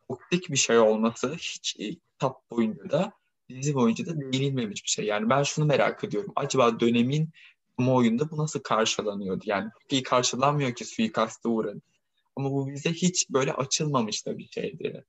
toksik 0.08 0.50
bir 0.50 0.58
şey 0.58 0.80
olması 0.80 1.34
hiç 1.34 1.76
e, 1.80 1.96
kitap 1.96 2.52
boyunca 2.52 2.90
da 2.90 3.14
dizi 3.50 3.76
boyunca 3.76 4.06
da 4.06 4.22
değinilmemiş 4.22 4.84
bir 4.84 4.90
şey. 4.90 5.06
Yani 5.06 5.30
ben 5.30 5.44
şunu 5.44 5.66
merak 5.66 6.04
ediyorum. 6.04 6.34
Acaba 6.36 6.80
dönemin 6.80 7.30
kamuoyunda 7.78 8.32
bu 8.32 8.38
nasıl 8.38 8.60
karşılanıyordu? 8.60 9.44
Yani 9.48 9.70
çok 9.82 9.94
iyi 9.94 10.04
karşılanmıyor 10.04 10.76
ki 10.76 10.86
suikasta 10.86 11.50
uğradı. 11.50 11.82
Ama 12.36 12.52
bu 12.52 12.68
bize 12.68 12.94
hiç 12.94 13.30
böyle 13.30 13.54
açılmamış 13.54 14.26
da 14.26 14.38
bir 14.38 14.48
şeydi. 14.48 15.06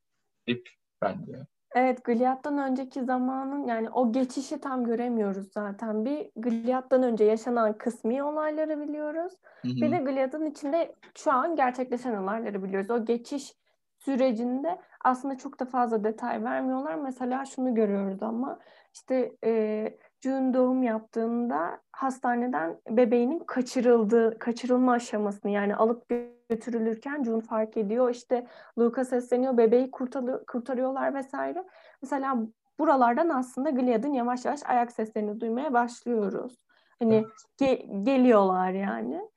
Garip 0.46 0.68
bence. 1.02 1.46
Evet, 1.74 2.04
Gilead'dan 2.04 2.58
önceki 2.58 3.04
zamanın 3.04 3.66
yani 3.66 3.90
o 3.90 4.12
geçişi 4.12 4.60
tam 4.60 4.84
göremiyoruz 4.84 5.52
zaten. 5.52 6.04
Bir 6.04 6.30
Gilead'dan 6.36 7.02
önce 7.02 7.24
yaşanan 7.24 7.78
kısmi 7.78 8.22
olayları 8.22 8.80
biliyoruz. 8.80 9.32
Hı 9.62 9.68
hı. 9.68 9.76
Bir 9.76 9.92
de 9.92 9.98
Gilead'ın 9.98 10.46
içinde 10.46 10.94
şu 11.18 11.32
an 11.32 11.56
gerçekleşen 11.56 12.16
olayları 12.16 12.62
biliyoruz. 12.62 12.90
O 12.90 13.04
geçiş 13.04 13.54
sürecinde 13.98 14.78
aslında 15.04 15.38
çok 15.38 15.60
da 15.60 15.64
fazla 15.64 16.04
detay 16.04 16.44
vermiyorlar. 16.44 16.94
Mesela 16.94 17.44
şunu 17.44 17.74
görüyoruz 17.74 18.22
ama 18.22 18.58
işte 18.94 19.32
e, 19.44 19.84
June 20.22 20.54
doğum 20.54 20.82
yaptığında 20.82 21.80
hastaneden 21.92 22.80
bebeğinin 22.90 23.38
kaçırıldığı, 23.38 24.38
kaçırılma 24.38 24.92
aşamasını 24.92 25.50
yani 25.50 25.76
alıp 25.76 26.08
götürülürken 26.48 27.24
June 27.24 27.40
fark 27.42 27.76
ediyor. 27.76 28.10
İşte 28.10 28.46
Luca 28.78 29.04
sesleniyor, 29.04 29.56
bebeği 29.56 29.90
kurtarıyor, 29.90 30.46
kurtarıyorlar 30.46 31.14
vesaire. 31.14 31.64
Mesela 32.02 32.38
buralardan 32.78 33.28
aslında 33.28 33.70
Gilead'ın 33.70 34.12
yavaş 34.12 34.44
yavaş 34.44 34.60
ayak 34.64 34.92
seslerini 34.92 35.40
duymaya 35.40 35.72
başlıyoruz. 35.72 36.58
Hani 36.98 37.24
ge- 37.60 38.04
geliyorlar 38.04 38.70
yani. 38.70 39.30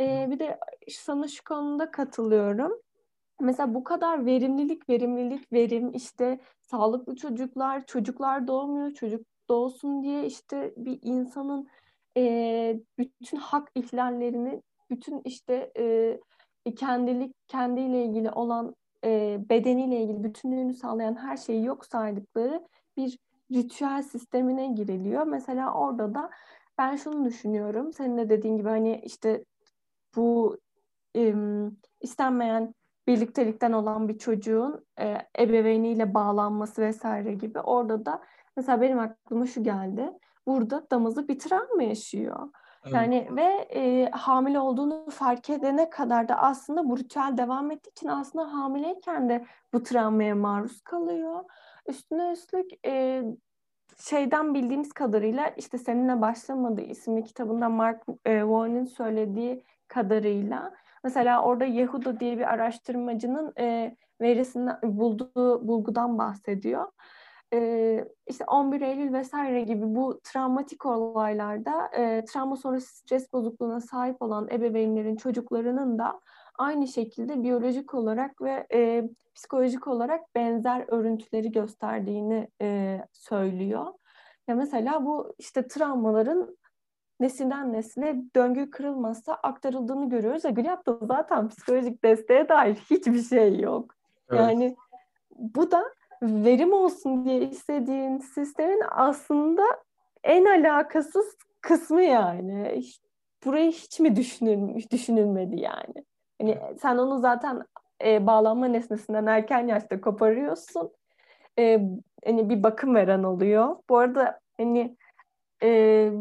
Ee, 0.00 0.28
bir 0.30 0.38
de 0.38 0.58
sana 0.90 1.28
şu 1.28 1.44
konuda 1.44 1.90
katılıyorum. 1.90 2.72
Mesela 3.40 3.74
bu 3.74 3.84
kadar 3.84 4.26
verimlilik, 4.26 4.88
verimlilik, 4.88 5.52
verim 5.52 5.90
işte 5.94 6.40
sağlıklı 6.60 7.16
çocuklar, 7.16 7.86
çocuklar 7.86 8.46
doğmuyor, 8.46 8.90
çocuk 8.90 9.31
doğsun 9.52 10.02
diye 10.02 10.26
işte 10.26 10.74
bir 10.76 10.98
insanın 11.02 11.68
e, 12.16 12.80
bütün 12.98 13.36
hak 13.36 13.68
ihlallerini, 13.74 14.62
bütün 14.90 15.22
işte 15.24 15.72
e, 15.78 16.74
kendilik, 16.76 17.48
kendiyle 17.48 18.04
ilgili 18.04 18.30
olan 18.30 18.74
e, 19.04 19.38
bedeniyle 19.48 20.02
ilgili 20.02 20.24
bütünlüğünü 20.24 20.74
sağlayan 20.74 21.14
her 21.14 21.36
şeyi 21.36 21.64
yok 21.64 21.86
saydıkları 21.86 22.62
bir 22.96 23.18
ritüel 23.52 24.02
sistemine 24.02 24.66
giriliyor. 24.66 25.26
Mesela 25.26 25.74
orada 25.74 26.14
da 26.14 26.30
ben 26.78 26.96
şunu 26.96 27.24
düşünüyorum. 27.24 27.92
Senin 27.92 28.18
de 28.18 28.28
dediğin 28.28 28.56
gibi 28.56 28.68
hani 28.68 29.00
işte 29.04 29.44
bu 30.16 30.58
e, 31.16 31.34
istenmeyen 32.00 32.74
birliktelikten 33.06 33.72
olan 33.72 34.08
bir 34.08 34.18
çocuğun 34.18 34.84
e, 35.00 35.18
ebeveyniyle 35.38 36.14
bağlanması 36.14 36.82
vesaire 36.82 37.34
gibi 37.34 37.60
orada 37.60 38.06
da 38.06 38.22
mesela 38.56 38.80
benim 38.80 38.98
aklıma 38.98 39.46
şu 39.46 39.62
geldi. 39.62 40.12
Burada 40.46 40.86
damızı 40.90 41.28
bir 41.28 41.38
travma 41.38 41.82
yaşıyor. 41.82 42.48
Evet. 42.84 42.94
Yani 42.94 43.28
ve 43.30 43.68
e, 43.74 44.10
hamile 44.10 44.58
olduğunu 44.58 45.10
fark 45.10 45.50
edene 45.50 45.90
kadar 45.90 46.28
da 46.28 46.36
aslında 46.36 46.88
bu 46.88 46.98
ritüel 46.98 47.34
devam 47.36 47.70
ettiği 47.70 47.90
için 47.90 48.08
aslında 48.08 48.52
hamileyken 48.52 49.28
de 49.28 49.44
bu 49.72 49.82
travmaya 49.82 50.34
maruz 50.34 50.80
kalıyor. 50.80 51.44
Üstüne 51.86 52.32
üstlük 52.32 52.86
e, 52.86 53.22
şeyden 53.98 54.54
bildiğimiz 54.54 54.92
kadarıyla 54.92 55.48
işte 55.48 55.78
seninle 55.78 56.20
başlamadı 56.20 56.80
isimli 56.80 57.24
kitabında 57.24 57.68
Mark 57.68 58.02
e, 58.24 58.40
Warren'in 58.40 58.84
söylediği 58.84 59.64
kadarıyla 59.88 60.72
mesela 61.04 61.42
orada 61.42 61.64
Yehuda 61.64 62.20
diye 62.20 62.38
bir 62.38 62.52
araştırmacının 62.52 63.52
e, 63.58 63.96
verisinden 64.20 64.78
bulduğu 64.82 65.68
bulgudan 65.68 66.18
bahsediyor. 66.18 66.86
E, 67.52 68.04
işte 68.26 68.44
11 68.44 68.80
Eylül 68.80 69.12
vesaire 69.12 69.60
gibi 69.60 69.94
bu 69.94 70.20
travmatik 70.24 70.86
olaylarda 70.86 71.86
e, 71.96 72.24
travma 72.24 72.56
sonrası 72.56 72.96
stres 72.96 73.32
bozukluğuna 73.32 73.80
sahip 73.80 74.22
olan 74.22 74.48
ebeveynlerin 74.50 75.16
çocuklarının 75.16 75.98
da 75.98 76.20
aynı 76.58 76.88
şekilde 76.88 77.42
biyolojik 77.42 77.94
olarak 77.94 78.42
ve 78.42 78.66
e, 78.72 79.08
psikolojik 79.34 79.86
olarak 79.88 80.34
benzer 80.34 80.84
örüntüleri 80.88 81.52
gösterdiğini 81.52 82.48
e, 82.62 83.00
söylüyor. 83.12 83.86
Ya 84.48 84.54
mesela 84.54 85.04
bu 85.04 85.34
işte 85.38 85.66
travmaların 85.68 86.56
nesilden 87.20 87.72
nesile 87.72 88.16
döngü 88.36 88.70
kırılmazsa 88.70 89.34
aktarıldığını 89.34 90.08
görüyoruz. 90.08 90.44
Ya 90.44 90.50
Gilead'da 90.50 90.98
zaten 91.06 91.48
psikolojik 91.48 92.04
desteğe 92.04 92.48
dair 92.48 92.74
hiçbir 92.74 93.22
şey 93.22 93.60
yok. 93.60 93.94
Evet. 94.30 94.40
Yani 94.40 94.76
bu 95.30 95.70
da 95.70 95.84
verim 96.22 96.72
olsun 96.72 97.24
diye 97.24 97.40
istediğin 97.40 98.18
sistemin 98.18 98.82
aslında 98.90 99.62
en 100.24 100.44
alakasız 100.44 101.36
kısmı 101.60 102.02
yani. 102.02 102.82
Burayı 103.44 103.72
hiç 103.72 104.00
mi 104.00 104.16
düşünülmüş, 104.16 104.90
düşünülmedi 104.90 105.60
yani? 105.60 106.04
Hani 106.40 106.58
sen 106.82 106.96
onu 106.96 107.18
zaten 107.18 107.62
e, 108.04 108.26
bağlanma 108.26 108.66
nesnesinden 108.66 109.26
erken 109.26 109.66
yaşta 109.66 110.00
koparıyorsun. 110.00 110.90
E, 111.58 111.80
hani 112.24 112.48
bir 112.48 112.62
bakım 112.62 112.94
veren 112.94 113.22
oluyor. 113.22 113.76
Bu 113.88 113.98
arada 113.98 114.40
hani 114.56 114.96
e, 115.62 116.12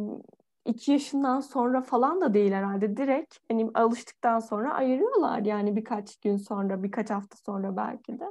iki 0.66 0.92
yaşından 0.92 1.40
sonra 1.40 1.82
falan 1.82 2.22
da 2.22 2.34
değil 2.34 2.52
herhalde. 2.52 2.98
Direkt 2.98 3.38
hani 3.52 3.70
alıştıktan 3.74 4.40
sonra 4.40 4.74
ayırıyorlar 4.74 5.40
yani 5.40 5.76
birkaç 5.76 6.16
gün 6.20 6.38
sonra, 6.38 6.84
birkaç 6.84 7.10
hafta 7.10 7.38
sonra 7.46 7.78
belki 7.78 8.20
de. 8.20 8.26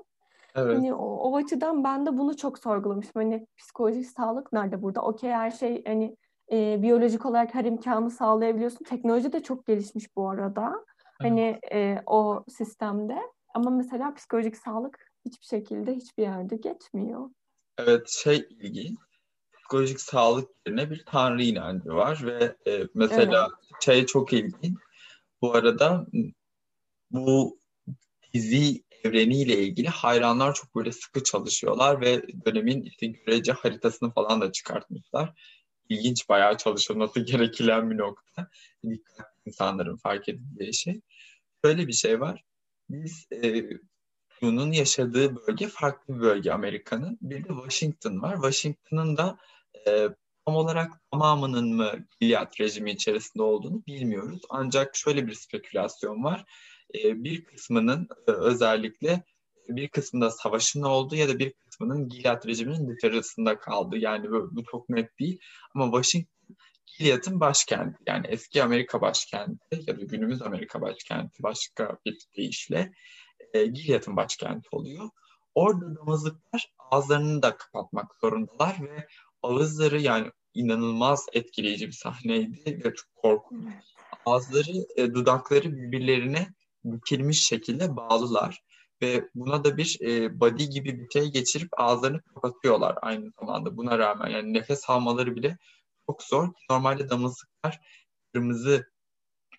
Evet. 0.54 0.76
Hani 0.76 0.94
o, 0.94 1.04
o 1.04 1.36
açıdan 1.36 1.84
ben 1.84 2.06
de 2.06 2.18
bunu 2.18 2.36
çok 2.36 2.58
sorgulamıştım. 2.58 3.22
Hani 3.22 3.46
psikolojik 3.58 4.06
sağlık 4.06 4.52
nerede 4.52 4.82
burada? 4.82 5.02
Okey 5.02 5.30
her 5.30 5.50
şey 5.50 5.84
hani 5.84 6.16
e, 6.52 6.82
biyolojik 6.82 7.26
olarak 7.26 7.54
her 7.54 7.64
imkanı 7.64 8.10
sağlayabiliyorsun. 8.10 8.84
Teknoloji 8.84 9.32
de 9.32 9.42
çok 9.42 9.66
gelişmiş 9.66 10.16
bu 10.16 10.30
arada. 10.30 10.84
Hani 11.18 11.60
e, 11.72 12.02
o 12.06 12.44
sistemde. 12.48 13.18
Ama 13.54 13.70
mesela 13.70 14.14
psikolojik 14.14 14.56
sağlık 14.56 15.10
hiçbir 15.24 15.46
şekilde 15.46 15.94
hiçbir 15.94 16.22
yerde 16.22 16.56
geçmiyor. 16.56 17.30
Evet 17.78 18.08
şey 18.08 18.48
ilginç. 18.50 18.98
Psikolojik 19.52 20.00
sağlık 20.00 20.50
yerine 20.66 20.90
bir 20.90 21.04
tanrı 21.06 21.42
inancı 21.42 21.88
var 21.88 22.22
ve 22.24 22.56
e, 22.72 22.86
mesela 22.94 23.48
evet. 23.48 23.82
şey 23.82 24.06
çok 24.06 24.32
ilginç. 24.32 24.78
Bu 25.42 25.54
arada 25.54 26.06
bu 27.10 27.58
dizi 28.34 28.82
evreniyle 29.04 29.58
ilgili 29.58 29.88
hayranlar 29.88 30.54
çok 30.54 30.74
böyle 30.74 30.92
sıkı 30.92 31.24
çalışıyorlar 31.24 32.00
ve 32.00 32.22
dönemin 32.46 32.82
işte 32.82 33.06
görece 33.06 33.52
haritasını 33.52 34.12
falan 34.12 34.40
da 34.40 34.52
çıkartmışlar. 34.52 35.34
İlginç 35.88 36.28
bayağı 36.28 36.56
çalışılması 36.56 37.20
gereken 37.24 37.90
bir 37.90 37.98
nokta. 37.98 38.48
Dikkat 38.90 39.26
insanların 39.46 39.96
fark 39.96 40.28
edildiği 40.28 40.74
şey. 40.74 41.00
Böyle 41.64 41.86
bir 41.86 41.92
şey 41.92 42.20
var. 42.20 42.44
Biz 42.90 43.26
e, 43.32 43.64
bunun 44.42 44.72
yaşadığı 44.72 45.36
bölge 45.36 45.68
farklı 45.68 46.14
bir 46.14 46.20
bölge 46.20 46.52
Amerika'nın. 46.52 47.18
Bir 47.22 47.44
de 47.44 47.48
Washington 47.48 48.22
var. 48.22 48.34
Washington'ın 48.34 49.16
da 49.16 49.38
e, 49.86 50.08
tam 50.46 50.56
olarak 50.56 50.92
tamamının 51.12 51.76
mı 51.76 52.06
Gilead 52.20 52.60
rejimi 52.60 52.90
içerisinde 52.90 53.42
olduğunu 53.42 53.86
bilmiyoruz. 53.86 54.40
Ancak 54.50 54.96
şöyle 54.96 55.26
bir 55.26 55.34
spekülasyon 55.34 56.24
var. 56.24 56.44
E, 56.94 57.24
bir 57.24 57.44
kısmının 57.44 58.08
e, 58.28 58.30
özellikle 58.30 59.24
bir 59.68 59.88
kısmında 59.88 60.30
savaşın 60.30 60.82
olduğu 60.82 61.16
ya 61.16 61.28
da 61.28 61.38
bir 61.38 61.52
kısmının 61.52 62.08
Gilead 62.08 62.46
rejiminin 62.46 62.96
dışarısında 62.96 63.58
kaldığı. 63.58 63.98
Yani 63.98 64.30
bu, 64.30 64.48
bu 64.52 64.64
çok 64.64 64.88
net 64.88 65.18
değil. 65.18 65.38
Ama 65.74 65.84
Washington 65.84 66.40
Gilead'ın 66.98 67.40
başkenti. 67.40 67.98
Yani 68.06 68.26
eski 68.26 68.62
Amerika 68.62 69.00
başkenti 69.00 69.84
ya 69.86 70.00
da 70.00 70.04
günümüz 70.04 70.42
Amerika 70.42 70.80
başkenti 70.80 71.42
başka 71.42 71.98
bir 72.06 72.18
deyişle 72.36 72.92
e, 73.54 73.66
Gilead'ın 73.66 74.16
başkenti 74.16 74.68
oluyor. 74.72 75.10
Orada 75.54 75.96
damızlıklar 75.96 76.74
ağızlarını 76.78 77.42
da 77.42 77.56
kapatmak 77.56 78.14
zorundalar 78.20 78.76
ve 78.80 79.06
ağızları 79.42 80.00
yani 80.00 80.30
inanılmaz 80.54 81.26
etkileyici 81.32 81.86
bir 81.86 81.92
sahneydi 81.92 82.82
ve 82.84 82.94
çok 82.94 83.16
korkunç. 83.16 83.72
Ağızları, 84.26 84.86
e, 84.96 85.14
dudakları 85.14 85.76
birbirlerine 85.76 86.54
bükülmüş 86.84 87.40
şekilde 87.40 87.96
bağlılar 87.96 88.62
ve 89.02 89.28
buna 89.34 89.64
da 89.64 89.76
bir 89.76 89.98
e, 90.00 90.40
body 90.40 90.64
gibi 90.64 90.98
bir 90.98 91.10
şey 91.10 91.30
geçirip 91.30 91.80
ağızlarını 91.80 92.22
kapatıyorlar 92.22 92.98
aynı 93.02 93.30
zamanda. 93.40 93.76
Buna 93.76 93.98
rağmen 93.98 94.30
yani 94.30 94.52
nefes 94.52 94.90
almaları 94.90 95.36
bile 95.36 95.58
çok 96.06 96.22
zor. 96.22 96.48
Normalde 96.70 97.08
damızlıklar 97.08 97.80
kırmızı 98.32 98.86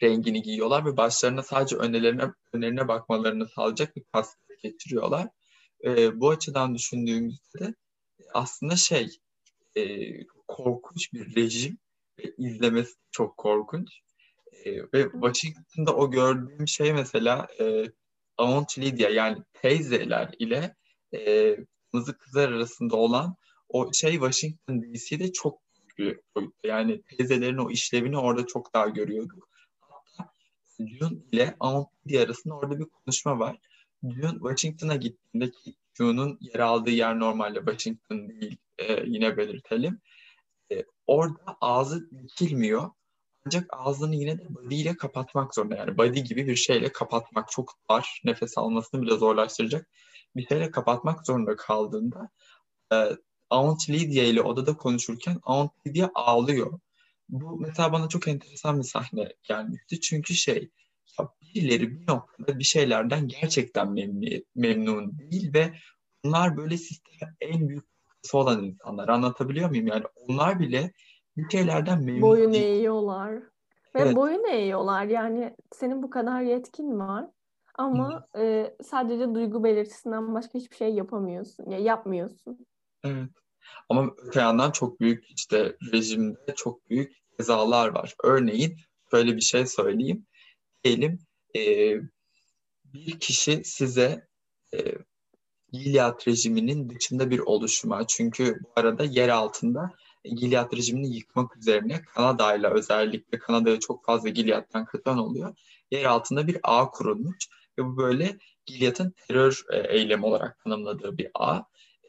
rengini 0.03 0.41
giyiyorlar 0.41 0.85
ve 0.85 0.97
başlarına 0.97 1.43
sadece 1.43 1.75
önlerine, 1.75 2.23
önlerine 2.53 2.87
bakmalarını 2.87 3.47
sağlayacak 3.47 3.95
bir 3.95 4.03
kask 4.13 4.37
geçiriyorlar. 4.63 5.27
E, 5.83 6.19
bu 6.19 6.29
açıdan 6.29 6.75
düşündüğümüzde 6.75 7.59
de 7.59 7.75
aslında 8.33 8.75
şey 8.75 9.09
e, 9.75 9.83
korkunç 10.47 11.13
bir 11.13 11.35
rejim 11.35 11.77
izlemesi 12.37 12.93
çok 13.11 13.37
korkunç. 13.37 13.89
E, 14.65 14.71
ve 14.93 15.09
Washington'da 15.11 15.95
o 15.95 16.11
gördüğüm 16.11 16.67
şey 16.67 16.93
mesela 16.93 17.47
e, 17.59 17.85
Aunt 18.37 18.79
Lydia 18.79 19.09
yani 19.09 19.37
teyzeler 19.53 20.35
ile 20.39 20.75
e, 21.13 21.57
kızı 21.91 22.17
kızlar 22.17 22.51
arasında 22.51 22.95
olan 22.95 23.35
o 23.69 23.93
şey 23.93 24.11
Washington 24.11 24.81
DC'de 24.81 25.33
çok 25.33 25.61
büyük 25.97 26.21
Yani 26.63 27.01
teyzelerin 27.01 27.57
o 27.57 27.71
işlevini 27.71 28.17
orada 28.17 28.45
çok 28.45 28.73
daha 28.73 28.87
görüyorduk. 28.87 29.49
Hatta 29.79 30.31
June 30.79 31.17
ile 31.31 31.55
Aunt 31.59 31.87
Lydia 32.07 32.23
arasında 32.23 32.53
orada 32.53 32.79
bir 32.79 32.85
konuşma 32.85 33.39
var. 33.39 33.57
June 34.03 34.31
Washington'a 34.31 34.95
gittiğinde 34.95 35.51
ki 35.51 35.75
June'un 35.93 36.37
yer 36.41 36.59
aldığı 36.59 36.91
yer 36.91 37.19
normalde 37.19 37.59
Washington 37.59 38.29
değil 38.29 38.57
e, 38.77 39.03
yine 39.05 39.37
belirtelim. 39.37 40.01
E, 40.71 40.85
orada 41.07 41.57
ağzı 41.61 42.09
dikilmiyor. 42.11 42.89
Ancak 43.45 43.65
ağzını 43.69 44.15
yine 44.15 44.39
de 44.39 44.55
body 44.55 44.81
ile 44.81 44.97
kapatmak 44.97 45.55
zorunda. 45.55 45.75
Yani 45.75 45.97
body 45.97 46.19
gibi 46.19 46.47
bir 46.47 46.55
şeyle 46.55 46.91
kapatmak 46.91 47.51
çok 47.51 47.73
dar. 47.89 48.21
Nefes 48.25 48.57
almasını 48.57 49.01
bile 49.01 49.17
zorlaştıracak 49.17 49.87
bir 50.35 50.47
şeyle 50.47 50.71
kapatmak 50.71 51.25
zorunda 51.25 51.55
kaldığında 51.55 52.29
e, 52.93 52.95
Aunt 53.49 53.89
Lydia 53.89 54.23
ile 54.23 54.41
odada 54.41 54.77
konuşurken 54.77 55.39
Aunt 55.43 55.71
Lydia 55.87 56.09
ağlıyor. 56.15 56.79
Bu 57.29 57.59
mesela 57.59 57.93
bana 57.93 58.09
çok 58.09 58.27
enteresan 58.27 58.79
bir 58.79 58.83
sahne 58.83 59.33
gelmişti. 59.43 60.01
Çünkü 60.01 60.33
şey 60.33 60.69
ya 61.19 61.29
birileri 61.41 61.91
bir 61.91 62.07
noktada 62.07 62.59
bir 62.59 62.63
şeylerden 62.63 63.27
gerçekten 63.27 63.91
memnun, 63.91 64.45
memnun 64.55 65.19
değil 65.19 65.53
ve 65.53 65.73
bunlar 66.23 66.57
böyle 66.57 66.77
sistemin 66.77 67.35
en 67.41 67.69
büyük 67.69 67.85
olan 68.33 68.63
insanlar. 68.63 69.09
Anlatabiliyor 69.09 69.69
muyum? 69.69 69.87
Yani 69.87 70.03
onlar 70.15 70.59
bile 70.59 70.93
bir 71.37 71.49
şeylerden 71.49 72.03
memnun 72.03 72.21
Boyun 72.21 72.53
değil. 72.53 72.63
eğiyorlar. 72.63 73.33
Ve 73.95 73.99
evet. 73.99 74.15
boyun 74.15 74.45
eğiyorlar. 74.51 75.05
Yani 75.05 75.55
senin 75.73 76.03
bu 76.03 76.09
kadar 76.09 76.41
yetkin 76.41 76.99
var. 76.99 77.27
Ama 77.75 78.27
e, 78.37 78.75
sadece 78.83 79.35
duygu 79.35 79.63
belirtisinden 79.63 80.33
başka 80.33 80.59
hiçbir 80.59 80.75
şey 80.75 80.93
yapamıyorsun. 80.93 81.69
Ya 81.69 81.79
yapmıyorsun. 81.79 82.65
Evet. 83.03 83.29
Ama 83.89 84.11
öte 84.17 84.39
yandan 84.39 84.71
çok 84.71 84.99
büyük 84.99 85.25
işte 85.35 85.77
rejimde 85.93 86.55
çok 86.55 86.89
büyük 86.89 87.13
cezalar 87.37 87.87
var. 87.87 88.15
Örneğin 88.23 88.77
şöyle 89.11 89.35
bir 89.35 89.41
şey 89.41 89.65
söyleyeyim. 89.65 90.25
Diyelim 90.83 91.19
e, 91.57 91.61
bir 92.85 93.19
kişi 93.19 93.63
size 93.63 94.27
e, 94.73 94.79
Gilead 95.71 96.27
rejiminin 96.27 96.89
dışında 96.89 97.29
bir 97.29 97.39
oluşuma 97.39 98.07
çünkü 98.07 98.59
bu 98.63 98.71
arada 98.75 99.03
yer 99.03 99.29
altında 99.29 99.91
Gilead 100.23 100.73
rejimini 100.77 101.15
yıkmak 101.15 101.57
üzerine 101.57 102.01
Kanada 102.01 102.55
ile 102.55 102.67
özellikle 102.67 103.39
Kanada'ya 103.39 103.79
çok 103.79 104.05
fazla 104.05 104.29
Gilead'dan 104.29 104.85
katılan 104.85 105.17
oluyor. 105.17 105.55
Yer 105.91 106.05
altında 106.05 106.47
bir 106.47 106.57
ağ 106.63 106.89
kurulmuş 106.89 107.49
ve 107.77 107.85
bu 107.85 107.97
böyle 107.97 108.37
Gilead'ın 108.65 109.13
terör 109.27 109.63
e, 109.71 109.97
eylemi 109.97 110.25
olarak 110.25 110.59
tanımladığı 110.63 111.17
bir 111.17 111.31
ağ. 111.33 111.63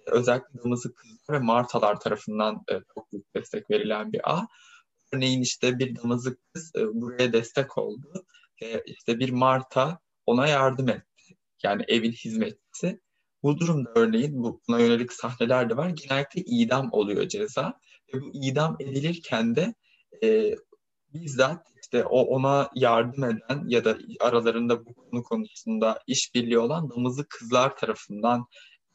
Özellikle 0.06 0.62
damızı 0.64 0.94
kızlar 0.94 1.40
ve 1.40 1.44
martalar 1.44 2.00
tarafından 2.00 2.64
e, 2.70 2.74
çok 2.94 3.12
büyük 3.12 3.34
destek 3.34 3.70
verilen 3.70 4.12
bir 4.12 4.32
ağ. 4.32 4.46
Örneğin 5.12 5.42
işte 5.42 5.78
bir 5.78 5.96
damızlık 5.96 6.38
kız 6.54 6.72
e, 6.76 6.86
buraya 6.94 7.32
destek 7.32 7.78
oldu. 7.78 8.24
İşte 8.86 9.18
bir 9.18 9.30
marta 9.30 9.98
ona 10.26 10.48
yardım 10.48 10.88
etti. 10.88 11.36
Yani 11.62 11.84
evin 11.88 12.12
hizmetçisi. 12.12 13.00
Bu 13.42 13.58
durumda 13.58 13.90
örneğin 13.94 14.42
bu, 14.42 14.60
buna 14.68 14.80
yönelik 14.80 15.12
sahneler 15.12 15.70
de 15.70 15.76
var. 15.76 15.88
Genellikle 15.88 16.42
idam 16.46 16.88
oluyor 16.92 17.28
ceza. 17.28 17.80
Bu 18.12 18.30
idam 18.32 18.76
edilirken 18.80 19.56
de 19.56 19.74
e, 20.22 20.54
bizzat 21.14 21.66
işte 21.82 22.04
o 22.04 22.20
ona 22.20 22.70
yardım 22.74 23.24
eden 23.24 23.64
ya 23.68 23.84
da 23.84 23.98
aralarında 24.20 24.86
bu 24.86 24.94
konu 24.94 25.22
konusunda 25.22 25.98
işbirliği 26.06 26.58
olan 26.58 26.90
damızlı 26.90 27.26
kızlar 27.28 27.76
tarafından 27.76 28.46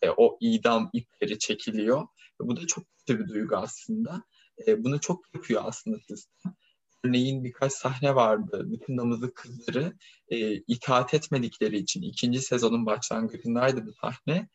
e, 0.01 0.09
o 0.09 0.37
idam 0.41 0.89
ipleri 0.93 1.39
çekiliyor. 1.39 2.01
Ve 2.41 2.47
bu 2.47 2.57
da 2.57 2.67
çok 2.67 2.83
kötü 2.97 3.19
bir 3.19 3.27
duygu 3.27 3.55
aslında. 3.55 4.23
E, 4.67 4.83
bunu 4.83 4.99
çok 4.99 5.33
yapıyor 5.33 5.61
aslında 5.65 5.97
sistem. 5.99 6.55
Örneğin 7.03 7.43
birkaç 7.43 7.73
sahne 7.73 8.15
vardı. 8.15 8.65
Bütün 8.65 8.97
damızlı 8.97 9.33
kızları 9.33 9.93
e, 10.29 10.53
itaat 10.55 11.13
etmedikleri 11.13 11.77
için 11.77 12.01
ikinci 12.01 12.41
sezonun 12.41 12.85
başlangıcındaydı 12.85 13.85
bu 13.85 13.93
sahne. 13.93 14.49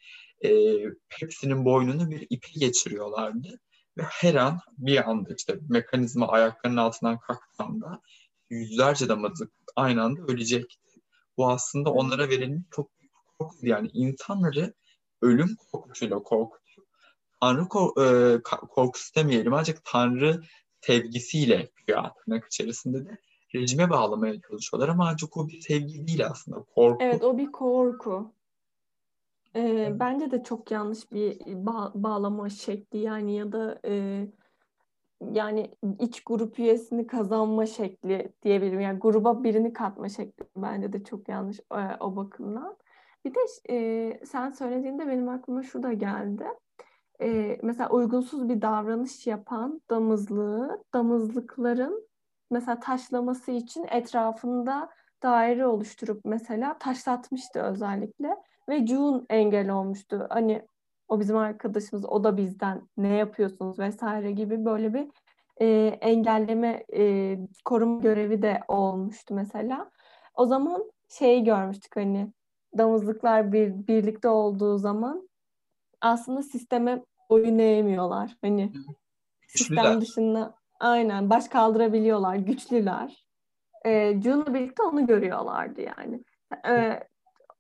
E, 0.45 0.51
hepsinin 1.09 1.65
boynunu 1.65 2.11
bir 2.11 2.27
ipe 2.31 2.49
geçiriyorlardı. 2.55 3.61
Ve 3.99 4.03
her 4.03 4.35
an 4.35 4.59
bir 4.79 5.11
anda 5.11 5.35
işte 5.35 5.59
mekanizma 5.69 6.29
ayaklarının 6.29 6.77
altından 6.77 7.19
kalktığında 7.19 8.01
yüzlerce 8.51 9.09
damızlık 9.09 9.53
aynı 9.77 10.03
anda 10.03 10.23
ölecekti. 10.23 11.01
Bu 11.37 11.51
aslında 11.51 11.91
onlara 11.93 12.29
verilmiş 12.29 12.63
çok 12.71 12.91
korku. 13.39 13.57
Yani 13.67 13.89
insanları 13.93 14.75
ölüm 15.23 15.57
korkusuyla 15.73 16.23
korkutuyor. 16.23 16.87
Tanrı 17.41 17.69
kor- 17.69 18.03
e, 18.03 18.43
korkusu 18.43 19.15
demeyelim 19.15 19.55
ancak 19.55 19.85
Tanrı 19.85 20.43
sevgisiyle 20.81 21.71
güya 21.87 22.13
tırnak 22.15 22.47
içerisinde 22.47 23.05
de 23.07 23.19
rejime 23.55 23.91
bağlamaya 23.91 24.41
çalışıyorlar 24.41 24.89
ama 24.89 25.09
ancak 25.09 25.37
o 25.37 25.49
bir 25.49 25.61
sevgi 25.61 26.07
değil 26.07 26.27
aslında 26.27 26.65
korku. 26.75 27.05
Evet 27.05 27.25
o 27.25 27.39
bir 27.39 27.53
korku. 27.53 28.35
Ee, 29.57 29.93
bence 30.01 30.31
de 30.31 30.43
çok 30.43 30.71
yanlış 30.71 31.13
bir 31.13 31.41
ba- 31.41 31.93
bağlama 31.95 32.49
şekli 32.49 32.99
yani 32.99 33.37
ya 33.37 33.53
da 33.53 33.81
e, 33.85 34.27
yani 35.33 35.71
iç 35.99 36.25
grup 36.25 36.59
üyesini 36.59 37.07
kazanma 37.07 37.67
şekli 37.67 38.33
diyebilirim. 38.43 38.81
Yani 38.81 38.99
gruba 38.99 39.45
birini 39.45 39.73
katma 39.73 40.09
şekli 40.09 40.45
bence 40.57 40.93
de 40.93 41.05
çok 41.05 41.29
yanlış 41.29 41.61
e, 41.61 41.97
o 42.01 42.17
bakımdan. 42.17 42.77
Bir 43.25 43.35
de 43.35 43.41
e, 43.71 44.21
sen 44.27 44.51
söylediğinde 44.51 45.07
benim 45.07 45.29
aklıma 45.29 45.63
şu 45.63 45.83
da 45.83 45.93
geldi 45.93 46.45
e, 47.23 47.59
mesela 47.63 47.91
uygunsuz 47.91 48.49
bir 48.49 48.63
davranış 48.63 49.27
yapan 49.27 49.83
damızlığı, 49.91 50.85
damızlıkların 50.95 52.09
mesela 52.51 52.81
taşlaması 52.81 53.51
için 53.51 53.85
etrafında 53.91 54.91
daire 55.23 55.67
oluşturup 55.67 56.21
mesela 56.25 56.79
taşlatmıştı 56.79 57.61
özellikle 57.61 58.37
ve 58.73 58.87
June 58.87 59.23
engel 59.31 59.71
olmuştu. 59.71 60.27
Hani 60.31 60.63
o 61.09 61.21
bizim 61.21 61.37
arkadaşımız, 61.37 62.05
o 62.05 62.25
da 62.25 62.37
bizden 62.37 62.89
ne 62.97 63.09
yapıyorsunuz 63.17 63.79
vesaire 63.79 64.33
gibi 64.33 64.65
böyle 64.65 64.95
bir 64.95 65.09
e, 65.61 65.67
engelleme, 66.01 66.85
e, 66.95 67.39
koruma 67.65 68.01
görevi 68.01 68.43
de 68.43 68.61
olmuştu 68.69 69.35
mesela. 69.35 69.91
O 70.35 70.47
zaman 70.47 70.93
şeyi 71.09 71.45
görmüştük 71.45 71.97
hani 71.97 72.33
damızlıklar 72.79 73.53
bir, 73.53 73.87
birlikte 73.87 74.29
olduğu 74.29 74.79
zaman 74.79 75.29
aslında 76.01 76.43
sisteme 76.43 77.05
boyun 77.31 77.59
eğmiyorlar. 77.59 78.37
Hani 78.43 78.73
Güçlüler. 79.53 79.83
sistem 79.83 80.01
dışında 80.01 80.55
aynen 80.81 81.31
baş 81.31 81.49
kaldırabiliyorlar. 81.49 82.37
Güçlüler. 82.37 83.27
E, 83.85 84.21
June'la 84.21 84.55
birlikte 84.55 84.83
onu 84.83 85.07
görüyorlardı 85.07 85.81
yani. 85.81 86.25
E, 86.69 87.01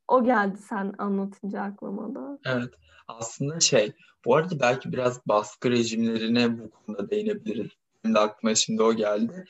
o 0.09 0.25
geldi 0.25 0.59
sen 0.59 0.95
anlatınca 0.99 1.61
aklıma 1.61 2.15
da. 2.15 2.39
Evet. 2.45 2.75
Aslında 3.09 3.61
şey, 3.61 3.93
bu 4.25 4.37
arada 4.37 4.61
belki 4.61 4.93
biraz 4.93 5.27
baskı 5.27 5.71
rejimlerine 5.71 6.59
bu 6.59 6.71
konuda 6.71 7.11
değinebiliriz. 7.11 7.71
Benim 8.05 8.15
de 8.15 8.19
aklıma 8.19 8.55
şimdi 8.55 8.83
o 8.83 8.95
geldi. 8.95 9.45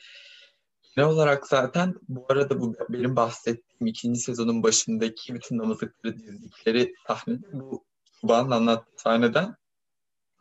Ne 0.97 1.05
olarak 1.05 1.47
zaten 1.47 1.95
bu 2.09 2.25
arada 2.29 2.59
bu 2.59 2.75
benim 2.89 3.15
bahsettiğim 3.15 3.87
ikinci 3.87 4.19
sezonun 4.19 4.63
başındaki 4.63 5.35
bütün 5.35 5.57
namazlıkları 5.57 6.19
dizdikleri 6.19 6.93
sahnede 7.07 7.47
bu 7.53 7.83
Tuba'nın 8.21 8.51
anlattığı 8.51 9.01
sahneden 9.01 9.55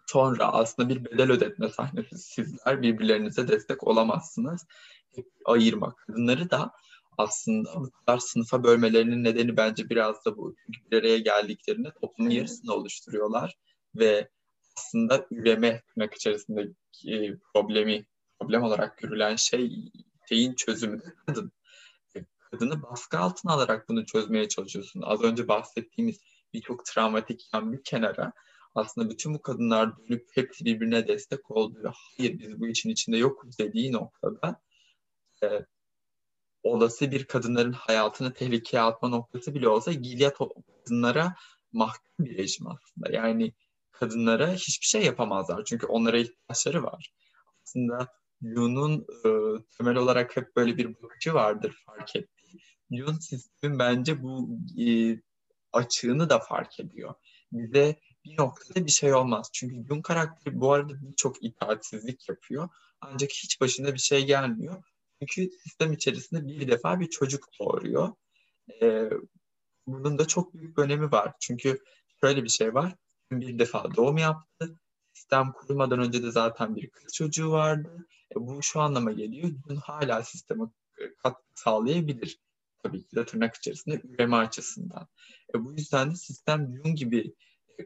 sonra 0.06 0.52
aslında 0.52 0.88
bir 0.88 1.04
bedel 1.04 1.30
ödetme 1.30 1.68
sahnesi. 1.68 2.18
Sizler 2.18 2.82
birbirlerinize 2.82 3.48
destek 3.48 3.86
olamazsınız. 3.86 4.66
Ayırmak. 5.44 5.96
Kadınları 6.06 6.50
da 6.50 6.72
aslında 7.22 7.74
bu 7.74 7.90
kadar 7.90 8.18
sınıfa 8.18 8.64
bölmelerinin 8.64 9.24
nedeni 9.24 9.56
bence 9.56 9.90
biraz 9.90 10.24
da 10.24 10.36
bu. 10.36 10.54
Çünkü 10.66 10.90
bir 10.90 10.98
araya 10.98 11.18
geldiklerinde 11.18 11.92
toplumun 12.00 12.30
yarısını 12.30 12.72
oluşturuyorlar 12.72 13.56
ve 13.94 14.28
aslında 14.76 15.26
üreme 15.30 15.82
tırnak 15.86 16.14
içerisindeki 16.14 17.38
problemi 17.54 18.06
problem 18.40 18.62
olarak 18.62 18.98
görülen 18.98 19.36
şey 19.36 19.92
şeyin 20.28 20.54
çözümü 20.54 21.00
de 21.00 21.14
kadın. 21.26 21.52
Kadını 22.50 22.82
baskı 22.82 23.18
altına 23.18 23.52
alarak 23.52 23.88
bunu 23.88 24.06
çözmeye 24.06 24.48
çalışıyorsun. 24.48 25.02
Az 25.02 25.22
önce 25.22 25.48
bahsettiğimiz 25.48 26.20
birçok 26.52 26.84
travmatik 26.84 27.48
yan 27.54 27.72
bir 27.72 27.82
kenara 27.84 28.32
aslında 28.74 29.10
bütün 29.10 29.34
bu 29.34 29.42
kadınlar 29.42 29.98
dönüp 29.98 30.28
hepsi 30.34 30.64
birbirine 30.64 31.08
destek 31.08 31.50
oldu 31.50 31.78
ve 31.84 31.88
hayır 31.92 32.38
biz 32.38 32.60
bu 32.60 32.68
için 32.68 32.90
içinde 32.90 33.16
yokuz 33.16 33.58
dediği 33.58 33.92
noktada 33.92 34.60
e, 35.42 35.46
olası 36.62 37.10
bir 37.10 37.24
kadınların 37.24 37.72
hayatını 37.72 38.32
tehlikeye 38.32 38.82
atma 38.82 39.08
noktası 39.08 39.54
bile 39.54 39.68
olsa 39.68 39.92
Gilead 39.92 40.34
kadınlara 40.84 41.34
mahkum 41.72 42.26
bir 42.26 42.38
rejim 42.38 42.66
aslında. 42.66 43.16
Yani 43.16 43.52
kadınlara 43.90 44.52
hiçbir 44.52 44.86
şey 44.86 45.02
yapamazlar 45.04 45.64
çünkü 45.64 45.86
onlara 45.86 46.18
ihtiyaçları 46.18 46.82
var. 46.82 47.12
Aslında 47.62 48.08
Yu'nun 48.40 49.06
e, 49.24 49.30
temel 49.78 49.96
olarak 49.96 50.36
hep 50.36 50.56
böyle 50.56 50.76
bir 50.76 51.02
bakıcı 51.02 51.34
vardır 51.34 51.82
fark 51.86 52.16
ettiği. 52.16 52.60
Yun 52.90 53.18
sistemin 53.18 53.78
bence 53.78 54.22
bu 54.22 54.58
e, 54.82 55.16
açığını 55.72 56.30
da 56.30 56.38
fark 56.38 56.80
ediyor. 56.80 57.14
Bize 57.52 57.96
bir 58.24 58.38
noktada 58.38 58.86
bir 58.86 58.90
şey 58.90 59.14
olmaz. 59.14 59.50
Çünkü 59.52 59.88
Jung 59.88 60.04
karakteri 60.04 60.60
bu 60.60 60.72
arada 60.72 60.92
birçok 61.02 61.44
itaatsizlik 61.44 62.28
yapıyor. 62.28 62.68
Ancak 63.00 63.30
hiç 63.30 63.60
başına 63.60 63.94
bir 63.94 63.98
şey 63.98 64.26
gelmiyor. 64.26 64.82
Çünkü 65.26 65.56
sistem 65.58 65.92
içerisinde 65.92 66.46
bir 66.46 66.68
defa 66.68 67.00
bir 67.00 67.10
çocuk 67.10 67.48
doğuruyor. 67.60 68.12
Ee, 68.82 69.10
bunun 69.86 70.18
da 70.18 70.26
çok 70.26 70.54
büyük 70.54 70.78
önemi 70.78 71.12
var. 71.12 71.32
Çünkü 71.40 71.78
şöyle 72.20 72.44
bir 72.44 72.48
şey 72.48 72.74
var. 72.74 72.96
Bir 73.32 73.58
defa 73.58 73.94
doğum 73.96 74.18
yaptı. 74.18 74.78
Sistem 75.12 75.52
kurulmadan 75.52 75.98
önce 76.00 76.22
de 76.22 76.30
zaten 76.30 76.76
bir 76.76 76.90
kız 76.90 77.12
çocuğu 77.12 77.50
vardı. 77.50 78.06
E, 78.32 78.34
bu 78.34 78.62
şu 78.62 78.80
anlama 78.80 79.12
geliyor. 79.12 79.48
Jung 79.68 79.80
hala 79.82 80.22
sisteme 80.22 80.64
katkı 81.18 81.42
sağlayabilir. 81.54 82.40
Tabii 82.82 83.06
ki 83.06 83.16
de 83.16 83.26
tırnak 83.26 83.54
içerisinde 83.54 84.00
üreme 84.04 84.36
açısından. 84.36 85.08
E, 85.54 85.64
bu 85.64 85.72
yüzden 85.72 86.10
de 86.10 86.14
sistem 86.14 86.74
Jung 86.76 86.96
gibi 86.98 87.34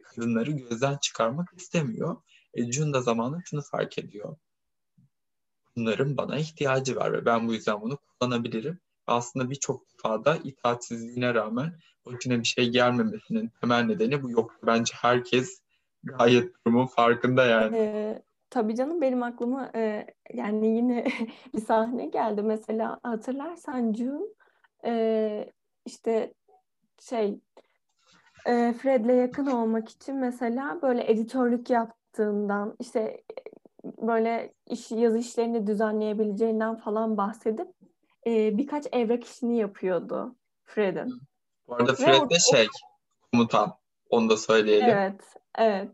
kadınları 0.03 0.51
gözden 0.51 0.97
çıkarmak 0.97 1.49
istemiyor. 1.57 2.21
E, 2.53 2.71
Jun 2.71 2.93
da 2.93 3.01
zamanla 3.01 3.41
şunu 3.45 3.61
fark 3.61 3.97
ediyor. 3.97 4.37
Bunların 5.77 6.17
bana 6.17 6.37
ihtiyacı 6.37 6.95
var 6.95 7.13
ve 7.13 7.25
ben 7.25 7.47
bu 7.47 7.53
yüzden 7.53 7.81
bunu 7.81 7.97
kullanabilirim. 7.97 8.79
Aslında 9.07 9.49
birçok 9.49 9.81
defada 9.93 10.37
itaatsizliğine 10.43 11.33
rağmen 11.33 11.73
başına 12.05 12.39
bir 12.39 12.43
şey 12.43 12.69
gelmemesinin 12.69 13.51
temel 13.61 13.83
nedeni 13.83 14.23
bu 14.23 14.31
yok. 14.31 14.59
Bence 14.65 14.93
herkes 15.01 15.61
gayet 16.03 16.65
durumun 16.65 16.85
farkında 16.85 17.45
yani. 17.45 17.77
Ee, 17.77 18.21
tabii 18.49 18.75
canım 18.75 19.01
benim 19.01 19.23
aklıma 19.23 19.71
e, 19.75 20.07
yani 20.33 20.67
yine 20.67 21.05
bir 21.55 21.61
sahne 21.61 22.05
geldi. 22.05 22.41
Mesela 22.41 22.99
hatırlarsan 23.03 23.93
June 23.93 24.25
e, 24.85 25.51
işte 25.85 26.33
şey 26.99 27.39
e, 28.45 28.73
Fred'le 28.73 29.17
yakın 29.17 29.45
olmak 29.45 29.89
için 29.89 30.15
mesela 30.15 30.81
böyle 30.81 31.11
editörlük 31.11 31.69
yaptığından 31.69 32.75
işte 32.79 33.23
böyle 34.01 34.53
iş, 34.69 34.91
yazı 34.91 35.17
işlerini 35.17 35.67
düzenleyebileceğinden 35.67 36.75
falan 36.75 37.17
bahsedip 37.17 37.67
e, 38.27 38.57
birkaç 38.57 38.85
evrak 38.91 39.23
işini 39.23 39.57
yapıyordu 39.57 40.35
Fred'in. 40.63 41.21
Bu 41.67 41.75
arada 41.75 41.93
Fred 41.93 42.29
de 42.29 42.39
şey 42.39 42.67
komutan 43.31 43.73
onu 44.09 44.29
da 44.29 44.37
söyleyelim. 44.37 44.89
Evet, 44.89 45.21
evet. 45.57 45.89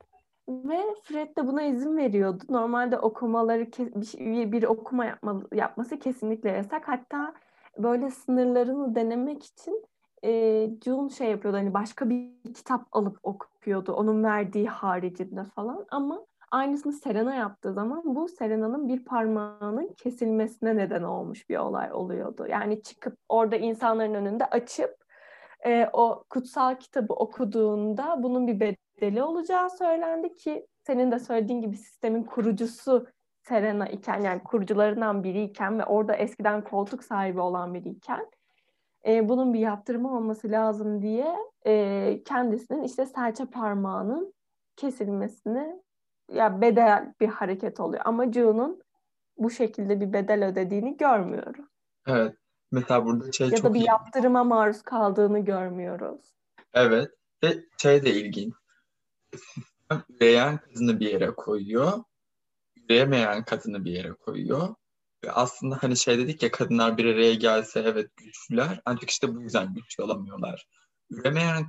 Ve 0.49 0.79
Fred 1.03 1.37
de 1.37 1.47
buna 1.47 1.63
izin 1.63 1.97
veriyordu. 1.97 2.43
Normalde 2.49 2.99
okumaları 2.99 3.67
bir, 3.71 4.51
bir 4.51 4.63
okuma 4.63 5.05
yapma, 5.05 5.41
yapması 5.53 5.99
kesinlikle 5.99 6.51
yasak. 6.51 6.87
Hatta 6.87 7.33
böyle 7.77 8.11
sınırlarını 8.11 8.95
denemek 8.95 9.43
için 9.45 9.85
e, 10.23 10.69
June 10.85 11.09
şey 11.09 11.31
yapıyordu 11.31 11.57
hani 11.57 11.73
başka 11.73 12.09
bir 12.09 12.53
kitap 12.53 12.87
alıp 12.91 13.19
okuyordu 13.23 13.93
onun 13.93 14.23
verdiği 14.23 14.67
haricinde 14.67 15.43
falan 15.43 15.85
ama 15.91 16.25
aynısını 16.53 16.93
Serena 16.93 17.35
yaptığı 17.35 17.73
zaman 17.73 18.01
bu 18.05 18.27
Serena'nın 18.27 18.87
bir 18.87 19.05
parmağının 19.05 19.93
kesilmesine 19.97 20.75
neden 20.75 21.03
olmuş 21.03 21.49
bir 21.49 21.57
olay 21.57 21.93
oluyordu. 21.93 22.47
Yani 22.49 22.83
çıkıp 22.83 23.17
orada 23.29 23.55
insanların 23.55 24.13
önünde 24.13 24.45
açıp 24.45 24.95
e, 25.65 25.89
o 25.93 26.23
kutsal 26.29 26.75
kitabı 26.75 27.13
okuduğunda 27.13 28.23
bunun 28.23 28.47
bir 28.47 28.59
bedeli 28.59 29.23
olacağı 29.23 29.69
söylendi 29.69 30.35
ki 30.35 30.67
senin 30.87 31.11
de 31.11 31.19
söylediğin 31.19 31.61
gibi 31.61 31.77
sistemin 31.77 32.23
kurucusu 32.23 33.07
Serena 33.41 33.87
iken 33.87 34.21
yani 34.21 34.43
kurucularından 34.43 35.23
biriyken 35.23 35.79
ve 35.79 35.85
orada 35.85 36.15
eskiden 36.15 36.63
koltuk 36.63 37.03
sahibi 37.03 37.39
olan 37.39 37.73
biriyken 37.73 38.31
e, 39.07 39.29
bunun 39.29 39.53
bir 39.53 39.59
yaptırımı 39.59 40.17
olması 40.17 40.51
lazım 40.51 41.01
diye 41.01 41.35
e, 41.65 42.23
kendisinin 42.25 42.83
işte 42.83 43.05
serçe 43.05 43.45
parmağının 43.45 44.33
kesilmesini 44.75 45.83
ya 46.33 46.61
bedel 46.61 47.13
bir 47.19 47.27
hareket 47.27 47.79
oluyor. 47.79 48.01
Ama 48.05 48.31
June'un 48.31 48.83
bu 49.37 49.49
şekilde 49.49 50.01
bir 50.01 50.13
bedel 50.13 50.45
ödediğini 50.45 50.97
görmüyoruz. 50.97 51.65
Evet. 52.07 52.35
Mesela 52.71 53.05
burada 53.05 53.31
şey 53.31 53.49
ya 53.49 53.55
çok 53.55 53.65
da 53.65 53.73
bir 53.73 53.79
iyi. 53.79 53.87
yaptırıma 53.87 54.43
maruz 54.43 54.81
kaldığını 54.81 55.39
görmüyoruz. 55.39 56.21
Evet. 56.73 57.11
Ve 57.43 57.63
şey 57.77 58.05
de 58.05 58.13
ilginç. 58.13 58.53
Üreyen 60.09 60.57
kadını 60.57 60.99
bir 60.99 61.09
yere 61.09 61.31
koyuyor. 61.31 62.03
Üreyemeyen 62.75 63.45
kadını 63.45 63.85
bir 63.85 63.91
yere 63.91 64.13
koyuyor. 64.13 64.75
Ve 65.23 65.31
aslında 65.31 65.77
hani 65.81 65.97
şey 65.97 66.17
dedik 66.17 66.43
ya 66.43 66.51
kadınlar 66.51 66.97
bir 66.97 67.05
araya 67.05 67.33
gelse 67.33 67.79
evet 67.79 68.17
güçlüler 68.17 68.81
ancak 68.85 69.09
işte 69.09 69.35
bu 69.35 69.41
yüzden 69.41 69.73
güçlü 69.73 70.03
olamıyorlar. 70.03 70.67
Üremeyen 71.09 71.65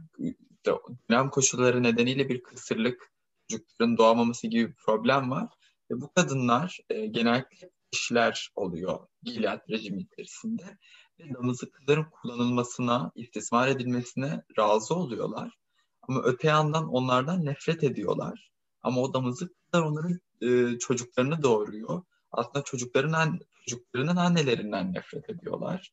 dönem 0.67 1.31
koşulları 1.31 1.83
nedeniyle 1.83 2.29
bir 2.29 2.43
kısırlık, 2.43 3.14
çocukların 3.49 3.97
doğamaması 3.97 4.47
gibi 4.47 4.69
bir 4.69 4.75
problem 4.75 5.31
var. 5.31 5.49
Ve 5.91 6.01
bu 6.01 6.13
kadınlar 6.13 6.79
e, 6.91 7.07
genellikle 7.07 7.71
kişiler 7.93 8.51
oluyor 8.55 8.99
Gilead 9.23 9.71
rejimi 9.71 10.03
içerisinde. 10.03 10.79
Ve 11.21 11.35
damızlıkların 11.35 12.05
kullanılmasına, 12.05 13.13
istismar 13.15 13.69
edilmesine 13.69 14.43
razı 14.59 14.95
oluyorlar. 14.95 15.55
Ama 16.03 16.23
öte 16.23 16.49
yandan 16.49 16.89
onlardan 16.89 17.45
nefret 17.45 17.85
ediyorlar. 17.85 18.51
Ama 18.83 19.01
o 19.01 19.15
damızlıklar 19.15 19.83
onların 19.83 20.21
e, 20.41 20.79
çocuklarını 20.79 21.43
doğuruyor 21.43 22.03
aslında 22.35 22.65
çocukların 22.65 23.13
an, 23.13 23.41
çocuklarının 23.67 24.17
annelerinden 24.17 24.95
nefret 24.95 25.31
ediyorlar. 25.31 25.93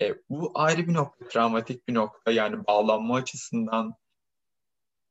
E, 0.00 0.14
bu 0.28 0.50
ayrı 0.54 0.88
bir 0.88 0.94
nokta, 0.94 1.28
travmatik 1.28 1.88
bir 1.88 1.94
nokta. 1.94 2.32
Yani 2.32 2.66
bağlanma 2.66 3.14
açısından 3.16 3.94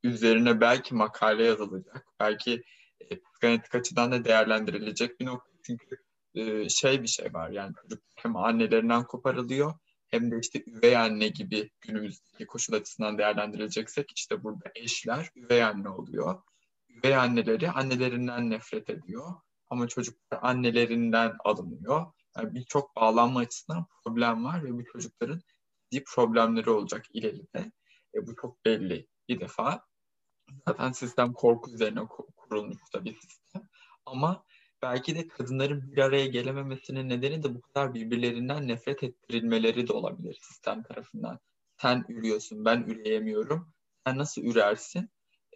üzerine 0.04 0.62
belki 0.62 0.96
makale 0.96 1.46
yazılacak. 1.46 2.06
Belki 2.20 2.64
e, 3.00 3.22
psikanetik 3.22 3.76
açıdan 3.76 4.12
da 4.12 4.26
değerlendirilecek 4.26 5.20
bir 5.20 5.26
nokta. 5.26 5.52
Çünkü 5.64 5.98
e, 6.36 6.70
şey 6.70 7.02
bir 7.02 7.08
şey 7.08 7.34
var 7.34 7.50
yani 7.50 7.74
hem 8.16 8.36
annelerinden 8.36 9.04
koparılıyor 9.04 9.74
hem 10.12 10.32
de 10.32 10.40
işte 10.40 10.64
üvey 10.68 10.98
anne 10.98 11.28
gibi 11.28 11.70
günümüzdeki 11.82 12.46
koşul 12.46 12.74
açısından 12.74 13.18
değerlendireceksek 13.18 14.12
işte 14.16 14.44
burada 14.44 14.72
eşler 14.76 15.30
üvey 15.36 15.64
anne 15.64 15.90
oluyor. 15.90 16.42
Üvey 16.90 17.16
anneleri 17.16 17.72
annelerinden 17.72 18.50
nefret 18.50 18.90
ediyor 18.90 19.34
ama 19.70 19.88
çocuklar 19.88 20.40
annelerinden 20.42 21.36
alınıyor. 21.44 22.06
Yani 22.38 22.56
birçok 22.56 22.96
bağlanma 22.96 23.40
açısından 23.40 23.86
problem 24.04 24.44
var 24.44 24.64
ve 24.64 24.74
bu 24.74 24.86
çocukların 24.86 25.42
ciddi 25.92 26.04
problemleri 26.04 26.70
olacak 26.70 27.06
ileride. 27.14 27.72
E, 28.16 28.28
bu 28.28 28.36
çok 28.36 28.66
belli 28.66 29.08
bir 29.30 29.40
defa. 29.40 29.86
Zaten 30.68 30.92
sistem 30.92 31.34
korku 31.34 31.72
üzerine 31.72 32.08
kurulmuş 32.38 32.94
da 32.94 33.06
bir 33.06 33.14
sistem. 33.14 33.70
Ama 34.06 34.44
belki 34.82 35.16
de 35.16 35.28
kadınların 35.28 35.92
bir 35.92 35.98
araya 35.98 36.28
gelememesinin 36.28 37.10
nedeni 37.10 37.44
de 37.44 37.56
bu 37.56 37.62
kadar 37.62 37.94
birbirlerinden 37.94 38.68
nefret 38.68 39.04
ettirilmeleri 39.04 39.88
de 39.88 39.94
olabilir 39.94 40.40
sistem 40.42 40.84
tarafından. 40.84 41.40
Sen 41.82 42.06
ürüyorsun, 42.10 42.66
ben 42.66 42.82
üreyemiyorum. 42.82 43.74
Sen 44.08 44.18
nasıl 44.18 44.42
ürersin? 44.42 45.10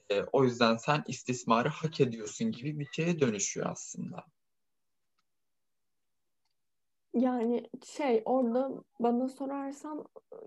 E, 0.10 0.22
o 0.22 0.43
yüzden 0.43 0.78
sen 0.78 1.04
istismarı 1.08 1.70
hak 1.70 2.02
ediyorsun 2.02 2.52
gibi 2.52 2.80
bir 2.80 2.88
şeye 2.91 3.20
dönüşüyor 3.20 3.68
aslında. 3.70 4.26
Yani 7.14 7.70
şey 7.86 8.22
orada 8.26 8.84
bana 9.00 9.28
sorarsan 9.28 10.06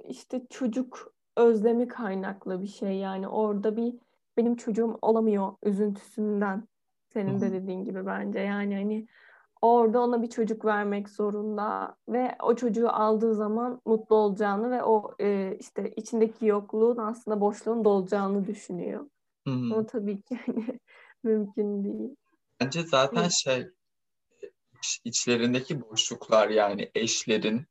işte 0.08 0.46
çocuk 0.50 1.14
özlemi 1.36 1.88
kaynaklı 1.88 2.62
bir 2.62 2.66
şey 2.66 2.96
yani 2.96 3.28
orada 3.28 3.76
bir 3.76 3.94
benim 4.38 4.56
çocuğum 4.56 4.98
olamıyor 5.02 5.52
üzüntüsünden 5.62 6.68
senin 7.12 7.40
de 7.40 7.52
dediğin 7.52 7.84
gibi 7.84 8.06
bence 8.06 8.38
yani 8.38 8.74
hani 8.74 9.06
orada 9.60 10.00
ona 10.00 10.22
bir 10.22 10.30
çocuk 10.30 10.64
vermek 10.64 11.08
zorunda 11.08 11.96
ve 12.08 12.36
o 12.42 12.54
çocuğu 12.54 12.88
aldığı 12.88 13.34
zaman 13.34 13.80
mutlu 13.84 14.16
olacağını 14.16 14.70
ve 14.70 14.82
o 14.82 15.14
e, 15.20 15.56
işte 15.60 15.92
içindeki 15.96 16.46
yokluğun 16.46 16.96
aslında 16.96 17.40
boşluğun 17.40 17.84
dolacağını 17.84 18.46
düşünüyor. 18.46 19.10
Hı-hı. 19.48 19.74
O 19.74 19.86
tabii 19.86 20.22
ki 20.22 20.38
hani 20.46 20.80
mümkün 21.22 21.84
değil. 21.84 22.16
Bence 22.60 22.82
zaten 22.82 23.28
şey 23.28 23.66
içlerindeki 25.04 25.82
boşluklar 25.82 26.48
yani 26.48 26.90
eşlerin, 26.94 27.66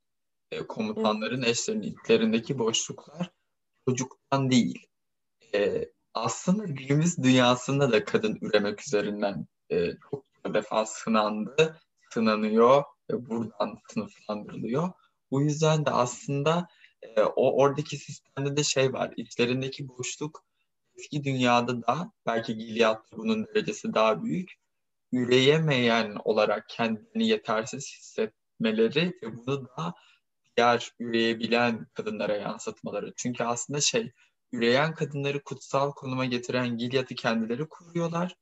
e, 0.51 0.67
komutanların 0.67 1.41
evet. 1.41 1.49
eşlerin 1.49 1.81
içlerindeki 1.81 2.59
boşluklar 2.59 3.31
çocuktan 3.85 4.51
değil. 4.51 4.87
E, 5.53 5.89
aslında 6.19 6.65
günümüz 6.65 7.17
dünyasında 7.17 7.91
da 7.91 8.05
kadın 8.05 8.37
üremek 8.41 8.87
üzerinden 8.87 9.47
e, 9.69 9.91
çok 10.11 10.25
defa 10.53 10.85
sınandı, 10.85 11.79
sınanıyor 12.13 12.83
ve 13.11 13.29
buradan 13.29 13.77
sınıflandırılıyor. 13.89 14.91
Bu 15.31 15.41
yüzden 15.41 15.85
de 15.85 15.89
aslında 15.89 16.67
e, 17.01 17.21
o 17.21 17.61
oradaki 17.61 17.97
sistemde 17.97 18.57
de 18.57 18.63
şey 18.63 18.93
var. 18.93 19.13
İçlerindeki 19.17 19.87
boşluk 19.87 20.43
eski 20.97 21.23
dünyada 21.23 21.81
da 21.81 22.11
belki 22.25 22.57
Gilead'da 22.57 23.17
bunun 23.17 23.47
derecesi 23.47 23.93
daha 23.93 24.23
büyük 24.23 24.51
üreyemeyen 25.11 26.17
olarak 26.23 26.69
kendini 26.69 27.27
yetersiz 27.27 27.93
hissetmeleri 27.97 29.13
ve 29.23 29.37
bunu 29.37 29.67
da 29.77 29.93
diğer 30.57 30.91
üreyebilen 30.99 31.87
kadınlara 31.93 32.35
yansıtmaları. 32.35 33.13
Çünkü 33.17 33.43
aslında 33.43 33.81
şey 33.81 34.11
üreyen 34.51 34.93
kadınları 34.93 35.43
kutsal 35.43 35.91
konuma 35.91 36.25
getiren 36.25 36.77
Gilead'ı 36.77 37.15
kendileri 37.15 37.67
kuruyorlar. 37.69 38.35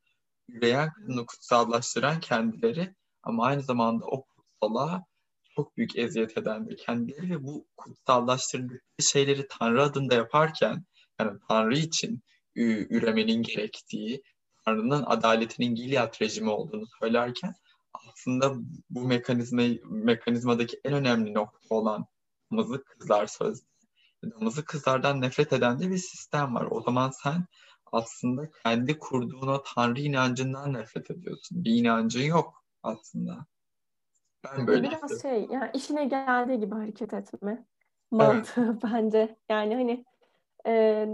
Üreyen 0.49 0.93
kadını 0.93 1.25
kutsallaştıran 1.25 2.19
kendileri 2.19 2.95
ama 3.23 3.45
aynı 3.45 3.61
zamanda 3.61 4.05
o 4.05 4.23
kutsala 4.23 5.05
çok 5.55 5.77
büyük 5.77 5.97
eziyet 5.97 6.37
eden 6.37 6.69
de 6.69 6.75
kendileri 6.75 7.29
ve 7.29 7.43
bu 7.43 7.67
kutsallaştırdıkları 7.77 8.81
şeyleri 8.99 9.47
Tanrı 9.47 9.83
adında 9.83 10.15
yaparken 10.15 10.85
yani 11.19 11.39
Tanrı 11.47 11.77
için 11.77 12.23
üremenin 12.55 13.43
gerektiği, 13.43 14.21
Tanrı'nın 14.65 15.03
adaletinin 15.05 15.75
Gilead 15.75 16.21
rejimi 16.21 16.49
olduğunu 16.49 16.85
söylerken 16.99 17.53
aslında 17.93 18.55
bu 18.89 19.01
mekanizma 19.01 19.63
mekanizmadaki 19.89 20.79
en 20.83 20.93
önemli 20.93 21.33
nokta 21.33 21.75
olan 21.75 22.05
damızlık 22.51 22.85
kızlar 22.85 23.27
sözü. 23.27 23.61
Damızlık 24.23 24.67
kızlardan 24.67 25.21
nefret 25.21 25.53
eden 25.53 25.79
de 25.79 25.89
bir 25.89 25.97
sistem 25.97 26.55
var. 26.55 26.67
O 26.71 26.81
zaman 26.81 27.09
sen 27.23 27.45
aslında 27.91 28.49
kendi 28.63 28.99
kurduğun 28.99 29.47
o 29.47 29.63
tanrı 29.63 29.99
inancından 29.99 30.73
nefret 30.73 31.11
ediyorsun. 31.11 31.63
Bir 31.63 31.75
inancın 31.75 32.23
yok 32.23 32.63
aslında. 32.83 33.45
Ben 34.43 34.67
böyle 34.67 34.87
Biraz 34.87 35.11
istedim. 35.11 35.21
şey 35.21 35.55
yani 35.55 35.71
işine 35.73 36.05
geldiği 36.05 36.59
gibi 36.59 36.75
hareket 36.75 37.13
etme 37.13 37.65
mantığı 38.11 38.61
evet. 38.61 38.83
bence. 38.83 39.37
Yani 39.49 39.75
hani 39.75 40.05
e, 40.67 41.07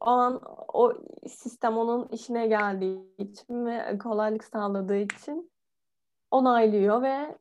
o 0.00 0.10
an 0.10 0.40
o 0.72 0.92
sistem 1.28 1.76
onun 1.76 2.08
işine 2.08 2.46
geldiği 2.46 3.14
için 3.18 3.66
ve 3.66 3.98
kolaylık 3.98 4.44
sağladığı 4.44 4.96
için 4.96 5.52
onaylıyor 6.30 7.02
ve 7.02 7.38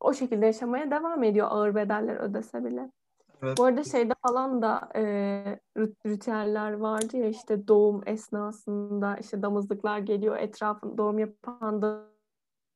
o 0.00 0.12
şekilde 0.12 0.46
yaşamaya 0.46 0.90
devam 0.90 1.24
ediyor 1.24 1.46
ağır 1.50 1.74
bedeller 1.74 2.16
ödese 2.16 2.64
bile. 2.64 2.90
Evet. 3.42 3.58
Bu 3.58 3.64
arada 3.64 3.84
şeyde 3.84 4.14
falan 4.26 4.62
da 4.62 4.88
e, 4.96 5.60
ritüeller 6.06 6.72
vardı 6.72 7.16
ya 7.16 7.28
işte 7.28 7.68
doğum 7.68 8.02
esnasında 8.08 9.16
işte 9.16 9.42
damızlıklar 9.42 9.98
geliyor 9.98 10.36
etrafında 10.36 10.98
doğum 10.98 11.18
yapan 11.18 11.82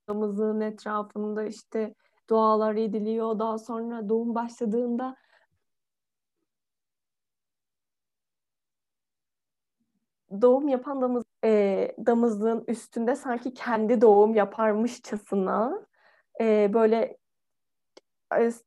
damızlığın 0.08 0.60
etrafında 0.60 1.44
işte 1.44 1.94
dualar 2.30 2.74
ediliyor. 2.76 3.38
Daha 3.38 3.58
sonra 3.58 4.08
doğum 4.08 4.34
başladığında 4.34 5.16
doğum 10.42 10.68
yapan 10.68 11.00
damız, 11.00 11.24
e, 11.44 11.94
damızlığın 12.06 12.64
üstünde 12.68 13.16
sanki 13.16 13.54
kendi 13.54 14.00
doğum 14.00 14.34
yaparmışçasına 14.34 15.86
e, 16.40 16.70
böyle 16.74 17.16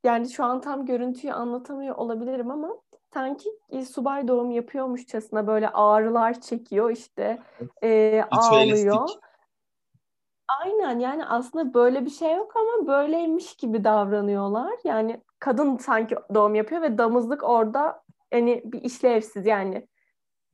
yani 0.04 0.30
şu 0.30 0.44
an 0.46 0.62
tam 0.62 0.86
görüntüyü 0.86 1.34
anlatamıyor 1.34 1.96
olabilirim 1.96 2.52
ama 2.52 2.70
sanki 3.14 3.50
subay 3.90 4.28
doğum 4.28 4.52
yapıyormuşçasına 4.52 5.48
böyle 5.48 5.70
ağrılar 5.70 6.42
çekiyor 6.42 6.92
işte 6.92 7.40
e, 7.84 8.24
ağlıyor. 8.32 9.10
Aynen 10.64 11.00
yani 11.00 11.26
aslında 11.26 11.74
böyle 11.74 12.06
bir 12.06 12.10
şey 12.10 12.36
yok 12.36 12.54
ama 12.56 12.88
böyleymiş 12.88 13.56
gibi 13.56 13.84
davranıyorlar. 13.84 14.74
Yani 14.84 15.22
kadın 15.40 15.78
sanki 15.78 16.16
doğum 16.34 16.56
yapıyor 16.56 16.82
ve 16.82 16.98
damızlık 16.98 17.44
orada 17.44 18.04
hani 18.34 18.62
bir 18.66 18.82
işlevsiz 18.82 19.46
yani 19.46 19.88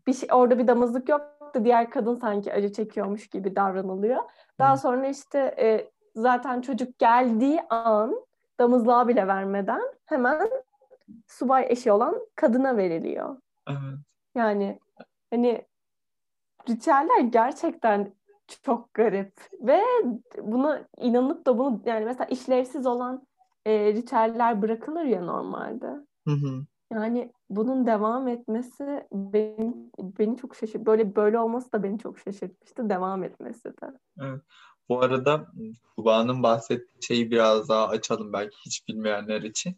bir 0.08 0.14
şey, 0.14 0.30
orada 0.32 0.60
bir 0.60 0.68
damızlık 0.68 1.10
yok 1.10 1.22
da 1.54 1.66
diğer 1.66 1.90
kadın 1.90 2.16
sanki 2.16 2.54
acı 2.54 2.74
çekiyormuş 2.74 3.28
gibi 3.28 3.56
davranılıyor. 3.56 4.24
Daha 4.60 4.78
sonra 4.78 5.08
işte 5.08 5.40
e, 5.40 5.92
zaten 6.16 6.62
çocuk 6.62 7.00
geldiği 7.00 7.62
an 7.70 8.26
damızlığa 8.60 9.08
bile 9.08 9.28
vermeden 9.28 9.82
hemen 10.06 10.50
subay 11.28 11.66
eşi 11.70 11.92
olan 11.92 12.16
kadına 12.36 12.78
veriliyor. 12.78 13.38
Evet. 13.68 14.00
Yani 14.36 14.80
hani 15.32 15.66
ritüeller 16.70 17.20
gerçekten 17.20 18.14
çok 18.64 18.94
garip 18.94 19.34
ve 19.62 19.82
buna 20.42 20.88
inanıp 20.98 21.46
da 21.46 21.58
bunu 21.58 21.82
yani 21.86 22.06
mesela 22.06 22.26
işlevsiz 22.26 22.86
olan 22.86 23.28
e, 23.66 23.94
ritüeller 23.94 24.62
bırakılır 24.62 25.04
ya 25.04 25.22
normalde. 25.22 25.88
Hı 26.28 26.32
hı. 26.32 26.66
Yani 26.94 27.32
bunun 27.50 27.86
devam 27.86 28.28
etmesi 28.28 29.08
beni, 29.14 29.74
beni 30.00 30.38
çok 30.38 30.56
şaşırt. 30.56 30.86
Böyle 30.86 31.16
böyle 31.16 31.40
olması 31.40 31.72
da 31.72 31.84
beni 31.84 32.00
çok 32.00 32.20
şaşırtmıştı. 32.20 32.90
Devam 32.90 33.24
etmesi 33.24 33.70
de. 33.70 33.92
Evet. 34.22 34.42
Bu 34.90 35.02
arada 35.02 35.52
Kuba'nın 35.96 36.44
bahsettiği 36.44 37.04
şeyi 37.08 37.32
biraz 37.32 37.70
daha 37.70 37.88
açalım 37.88 38.34
belki 38.34 38.58
hiç 38.66 38.88
bilmeyenler 38.88 39.42
için. 39.42 39.78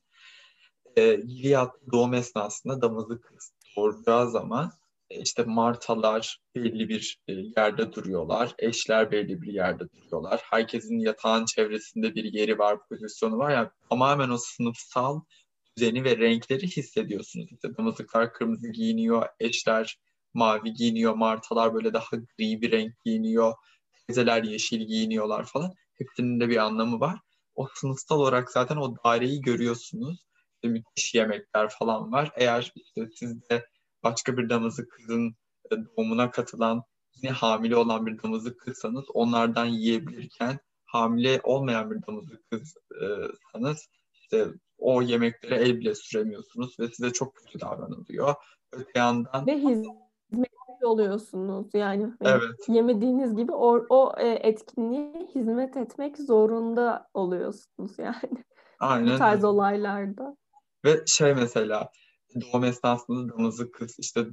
E, 0.95 1.15
Gilead 1.15 1.71
doğum 1.91 2.13
esnasında 2.13 2.81
damızlık 2.81 3.23
kız 3.23 3.53
doğuracağı 3.77 4.31
zaman 4.31 4.71
e, 5.09 5.21
işte 5.21 5.43
martalar 5.43 6.39
belli 6.55 6.89
bir 6.89 7.19
e, 7.27 7.33
yerde 7.57 7.93
duruyorlar. 7.93 8.55
Eşler 8.59 9.11
belli 9.11 9.41
bir 9.41 9.53
yerde 9.53 9.83
duruyorlar. 9.89 10.41
Herkesin 10.43 10.99
yatağın 10.99 11.45
çevresinde 11.45 12.15
bir 12.15 12.23
yeri 12.23 12.59
var, 12.59 12.87
pozisyonu 12.89 13.37
var. 13.37 13.51
Yani 13.51 13.69
tamamen 13.89 14.29
o 14.29 14.37
sınıfsal 14.37 15.21
düzeni 15.77 16.03
ve 16.03 16.17
renkleri 16.17 16.67
hissediyorsunuz. 16.67 17.51
İşte 17.51 17.77
damızlıklar 17.77 18.33
kırmızı 18.33 18.71
giyiniyor, 18.71 19.27
eşler 19.39 19.97
mavi 20.33 20.73
giyiniyor, 20.73 21.13
martalar 21.13 21.73
böyle 21.73 21.93
daha 21.93 22.15
gri 22.15 22.61
bir 22.61 22.71
renk 22.71 22.93
giyiniyor 23.05 23.53
teyzeler 24.07 24.43
yeşil 24.43 24.79
giyiniyorlar 24.79 25.45
falan. 25.45 25.73
Hepsinin 25.93 26.39
de 26.39 26.49
bir 26.49 26.57
anlamı 26.57 26.99
var. 26.99 27.19
O 27.55 27.67
sınıfsal 27.75 28.19
olarak 28.19 28.51
zaten 28.51 28.75
o 28.75 28.95
daireyi 29.03 29.41
görüyorsunuz. 29.41 30.25
İşte 30.55 30.67
müthiş 30.67 31.13
yemekler 31.13 31.69
falan 31.69 32.11
var. 32.11 32.31
Eğer 32.35 32.71
işte 32.75 33.09
siz 33.15 33.49
de 33.49 33.65
başka 34.03 34.37
bir 34.37 34.49
damızı 34.49 34.89
kızın 34.89 35.35
e, 35.71 35.75
doğumuna 35.75 36.31
katılan 36.31 36.83
yine 37.15 37.31
hamile 37.31 37.75
olan 37.75 38.05
bir 38.05 38.23
damızı 38.23 38.57
kızsanız 38.57 39.05
onlardan 39.13 39.65
yiyebilirken 39.65 40.59
hamile 40.85 41.41
olmayan 41.43 41.91
bir 41.91 42.07
damızı 42.07 42.41
kızsanız 42.49 43.87
işte 44.13 44.47
o 44.77 45.01
yemeklere 45.01 45.55
el 45.55 45.79
bile 45.79 45.95
süremiyorsunuz 45.95 46.79
ve 46.79 46.87
size 46.87 47.13
çok 47.13 47.35
kötü 47.35 47.59
davranılıyor. 47.59 48.35
Öte 48.71 48.99
yandan 48.99 49.47
ve 49.47 49.57
hizmet 49.57 50.06
oluyorsunuz 50.85 51.67
yani. 51.73 52.03
Hani 52.03 52.43
evet. 52.43 52.69
Yemediğiniz 52.69 53.35
gibi 53.35 53.51
o, 53.51 53.85
o 53.89 54.13
e, 54.17 54.27
etkinliğe 54.27 55.27
hizmet 55.35 55.77
etmek 55.77 56.17
zorunda 56.17 57.09
oluyorsunuz 57.13 57.99
yani. 57.99 58.43
Aynen. 58.79 59.13
Bu 59.13 59.17
tarz 59.17 59.43
olaylarda. 59.43 60.37
Ve 60.85 61.03
şey 61.05 61.33
mesela 61.33 61.91
doğum 62.41 62.63
esnasında 62.63 63.33
damızı 63.33 63.71
kız 63.71 63.95
işte 63.99 64.25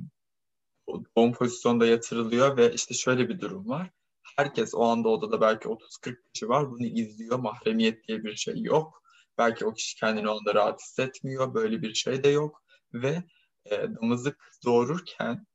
doğum 1.17 1.33
pozisyonda 1.33 1.87
yatırılıyor 1.87 2.57
ve 2.57 2.73
işte 2.73 2.95
şöyle 2.95 3.29
bir 3.29 3.41
durum 3.41 3.69
var. 3.69 3.91
Herkes 4.37 4.75
o 4.75 4.85
anda 4.85 5.09
odada 5.09 5.41
belki 5.41 5.69
30-40 5.69 6.17
kişi 6.33 6.49
var. 6.49 6.71
Bunu 6.71 6.87
izliyor. 6.87 7.39
Mahremiyet 7.39 8.09
diye 8.09 8.25
bir 8.25 8.37
şey 8.37 8.63
yok. 8.63 9.03
Belki 9.39 9.67
o 9.67 9.75
kişi 9.75 9.97
kendini 9.97 10.29
onda 10.29 10.55
rahat 10.55 10.81
hissetmiyor. 10.81 11.55
Böyle 11.55 11.83
bir 11.83 11.95
şey 11.95 12.25
de 12.25 12.29
yok. 12.29 12.63
Ve 12.95 13.25
e, 13.67 13.95
damızı 13.95 14.37
kız 14.37 14.61
doğururken 14.65 15.47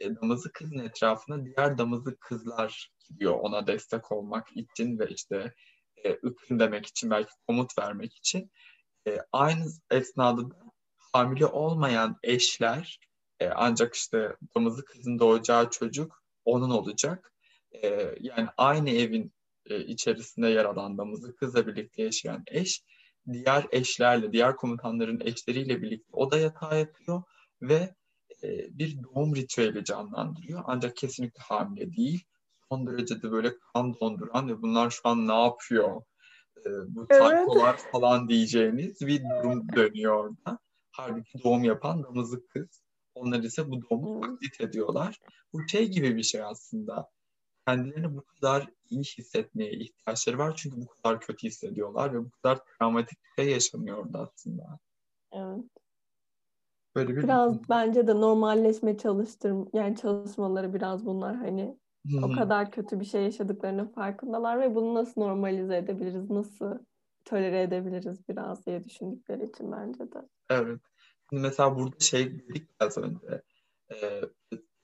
e, 0.00 0.16
damızı 0.16 0.52
kızın 0.52 0.78
etrafına 0.78 1.44
diğer 1.44 1.78
damızı 1.78 2.16
kızlar 2.20 2.92
gidiyor 3.08 3.34
ona 3.40 3.66
destek 3.66 4.12
olmak 4.12 4.48
için 4.56 4.98
ve 4.98 5.08
işte 5.08 5.54
e, 6.04 6.12
ıkın 6.12 6.58
demek 6.58 6.86
için 6.86 7.10
belki 7.10 7.32
komut 7.46 7.78
vermek 7.78 8.16
için. 8.16 8.50
E, 9.06 9.18
aynı 9.32 9.64
esnada 9.90 10.50
da 10.50 10.54
hamile 11.12 11.46
olmayan 11.46 12.16
eşler 12.22 13.00
e, 13.40 13.48
ancak 13.48 13.94
işte 13.94 14.36
damızı 14.56 14.84
kızın 14.84 15.18
doğacağı 15.18 15.70
çocuk 15.70 16.22
onun 16.44 16.70
olacak. 16.70 17.32
E, 17.72 18.14
yani 18.20 18.48
aynı 18.56 18.90
evin 18.90 19.32
e, 19.66 19.84
içerisinde 19.84 20.48
yer 20.48 20.64
alan 20.64 20.98
damızı 20.98 21.36
kızla 21.36 21.66
birlikte 21.66 22.02
yaşayan 22.02 22.42
eş 22.46 22.82
diğer 23.32 23.66
eşlerle, 23.72 24.32
diğer 24.32 24.56
komutanların 24.56 25.20
eşleriyle 25.20 25.82
birlikte 25.82 26.08
o 26.12 26.30
da 26.30 26.38
yatağa 26.38 26.74
yatıyor 26.74 27.22
ve 27.62 27.94
bir 28.78 29.02
doğum 29.02 29.36
ritüeli 29.36 29.84
canlandırıyor. 29.84 30.62
Ancak 30.66 30.96
kesinlikle 30.96 31.42
hamile 31.42 31.92
değil. 31.92 32.24
Son 32.68 32.86
derece 32.86 33.22
de 33.22 33.30
böyle 33.30 33.52
kan 33.58 33.94
donduran 34.00 34.48
ve 34.48 34.62
bunlar 34.62 34.90
şu 34.90 35.08
an 35.08 35.28
ne 35.28 35.42
yapıyor? 35.42 36.02
E, 36.66 36.70
bu 36.88 37.06
tankolar 37.08 37.74
evet. 37.74 37.88
falan 37.92 38.28
diyeceğiniz 38.28 39.00
bir 39.00 39.22
durum 39.22 39.66
dönüyor 39.76 40.24
orada. 40.24 40.58
Halbuki 40.90 41.44
doğum 41.44 41.64
yapan 41.64 42.02
damızlık 42.02 42.50
kız. 42.50 42.82
Onlar 43.14 43.42
ise 43.42 43.70
bu 43.70 43.80
doğumu 43.82 44.20
taklit 44.20 44.60
ediyorlar. 44.60 45.18
Bu 45.52 45.68
şey 45.68 45.88
gibi 45.88 46.16
bir 46.16 46.22
şey 46.22 46.42
aslında. 46.42 47.10
Kendilerini 47.66 48.16
bu 48.16 48.24
kadar 48.24 48.68
iyi 48.90 49.02
hissetmeye 49.02 49.72
ihtiyaçları 49.72 50.38
var. 50.38 50.56
Çünkü 50.56 50.76
bu 50.76 50.86
kadar 50.86 51.20
kötü 51.20 51.46
hissediyorlar 51.46 52.14
ve 52.14 52.24
bu 52.24 52.30
kadar 52.30 52.58
travmatik 52.64 53.18
bir 53.24 53.42
şey 53.42 53.52
yaşanıyor 53.52 53.98
orada 53.98 54.18
aslında. 54.18 54.78
Evet. 55.32 55.64
Böyle 56.98 57.16
bir 57.16 57.22
biraz 57.22 57.68
bence 57.68 58.06
de 58.06 58.14
normalleşme 58.20 58.96
çalıştır 58.96 59.54
yani 59.72 59.96
çalışmaları 59.96 60.74
biraz 60.74 61.06
bunlar 61.06 61.36
hani 61.36 61.78
Hı-hı. 62.10 62.26
o 62.26 62.32
kadar 62.32 62.70
kötü 62.70 63.00
bir 63.00 63.04
şey 63.04 63.22
yaşadıklarının 63.22 63.86
farkındalar 63.86 64.60
ve 64.60 64.74
bunu 64.74 64.94
nasıl 64.94 65.20
normalize 65.20 65.76
edebiliriz, 65.76 66.30
nasıl 66.30 66.78
tolere 67.24 67.62
edebiliriz 67.62 68.28
biraz 68.28 68.66
diye 68.66 68.84
düşündükleri 68.84 69.44
için 69.44 69.72
bence 69.72 70.12
de. 70.12 70.28
Evet. 70.50 70.80
Şimdi 71.30 71.42
mesela 71.42 71.76
burada 71.76 71.98
şey 71.98 72.48
dedik 72.48 72.68
az 72.80 72.98
önce. 72.98 73.42
E, 73.90 74.22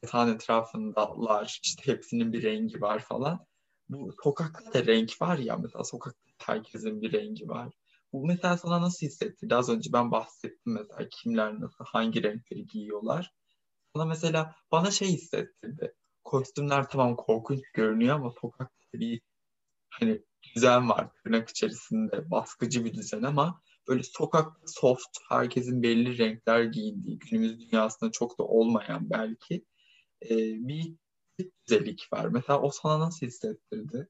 yatağın 0.03 0.35
etrafındalar, 0.35 1.61
işte 1.63 1.93
hepsinin 1.93 2.33
bir 2.33 2.43
rengi 2.43 2.81
var 2.81 2.99
falan. 2.99 3.47
Bu 3.89 4.11
sokakta 4.25 4.75
da 4.75 4.87
renk 4.87 5.23
var 5.23 5.39
ya 5.39 5.57
mesela 5.57 5.85
sokakta 5.85 6.21
herkesin 6.47 7.03
bir 7.03 7.13
rengi 7.13 7.49
var. 7.49 7.73
Bu 8.15 8.27
mesela 8.27 8.57
sana 8.59 8.83
nasıl 8.83 9.07
hissettirdi? 9.07 9.55
Az 9.55 9.69
önce 9.69 9.93
ben 9.93 10.11
bahsettim 10.11 10.73
mesela 10.73 11.09
kimler 11.11 11.61
nasıl, 11.61 11.85
hangi 11.85 12.23
renkleri 12.23 12.67
giyiyorlar. 12.67 13.33
Sana 13.97 14.05
mesela 14.05 14.57
bana 14.73 14.91
şey 14.91 15.09
hissettirdi. 15.09 15.95
Kostümler 16.25 16.89
tamam 16.89 17.17
korkunç 17.17 17.61
görünüyor 17.75 18.15
ama 18.17 18.31
sokakta 18.41 18.99
bir 18.99 19.21
hani 19.91 20.23
düzen 20.57 20.89
var 20.89 21.09
tırnak 21.23 21.49
içerisinde 21.49 22.31
baskıcı 22.31 22.85
bir 22.85 22.95
düzen 22.95 23.23
ama 23.23 23.63
böyle 23.89 24.03
sokak 24.03 24.57
soft 24.67 25.19
herkesin 25.29 25.83
belli 25.83 26.19
renkler 26.19 26.63
giyindiği 26.65 27.19
günümüz 27.19 27.61
dünyasında 27.61 28.11
çok 28.11 28.39
da 28.39 28.43
olmayan 28.45 29.11
belki 29.11 29.65
e, 30.23 30.37
bir 30.69 30.95
güzellik 31.39 32.13
var. 32.13 32.27
Mesela 32.27 32.61
o 32.61 32.71
sana 32.71 33.01
nasıl 33.01 33.27
hissettirdi? 33.27 34.09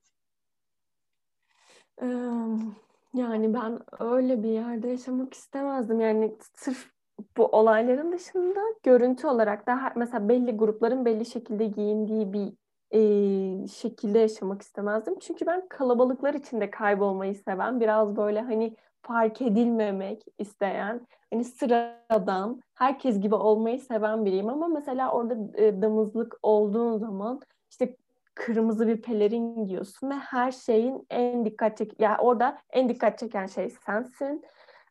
Yani 3.14 3.54
ben 3.54 3.80
öyle 4.00 4.42
bir 4.42 4.48
yerde 4.48 4.88
yaşamak 4.88 5.34
istemezdim. 5.34 6.00
Yani 6.00 6.36
sırf 6.54 6.90
bu 7.36 7.46
olayların 7.46 8.12
dışında 8.12 8.60
görüntü 8.82 9.26
olarak 9.26 9.66
da 9.66 9.92
mesela 9.96 10.28
belli 10.28 10.56
grupların 10.56 11.04
belli 11.04 11.26
şekilde 11.26 11.66
giyindiği 11.66 12.32
bir 12.32 12.52
e, 12.94 13.68
şekilde 13.68 14.18
yaşamak 14.18 14.62
istemezdim. 14.62 15.18
Çünkü 15.18 15.46
ben 15.46 15.68
kalabalıklar 15.68 16.34
içinde 16.34 16.70
kaybolmayı 16.70 17.34
seven, 17.34 17.80
biraz 17.80 18.16
böyle 18.16 18.40
hani 18.40 18.76
fark 19.02 19.42
edilmemek 19.42 20.22
isteyen, 20.38 21.06
hani 21.32 21.44
sıradan, 21.44 22.60
herkes 22.74 23.20
gibi 23.20 23.34
olmayı 23.34 23.80
seven 23.80 24.24
biriyim. 24.24 24.48
Ama 24.48 24.68
mesela 24.68 25.12
orada 25.12 25.60
e, 25.62 25.82
damızlık 25.82 26.38
olduğun 26.42 26.98
zaman 26.98 27.40
işte 27.70 27.96
kırmızı 28.34 28.88
bir 28.88 29.02
pelerin 29.02 29.64
giyiyorsun 29.64 30.10
ve 30.10 30.14
her 30.14 30.52
şeyin 30.52 31.06
en 31.10 31.44
dikkat 31.44 31.76
çek 31.76 32.00
ya 32.00 32.10
yani 32.10 32.20
orada 32.20 32.58
en 32.70 32.88
dikkat 32.88 33.18
çeken 33.18 33.46
şey 33.46 33.70
sensin. 33.70 34.44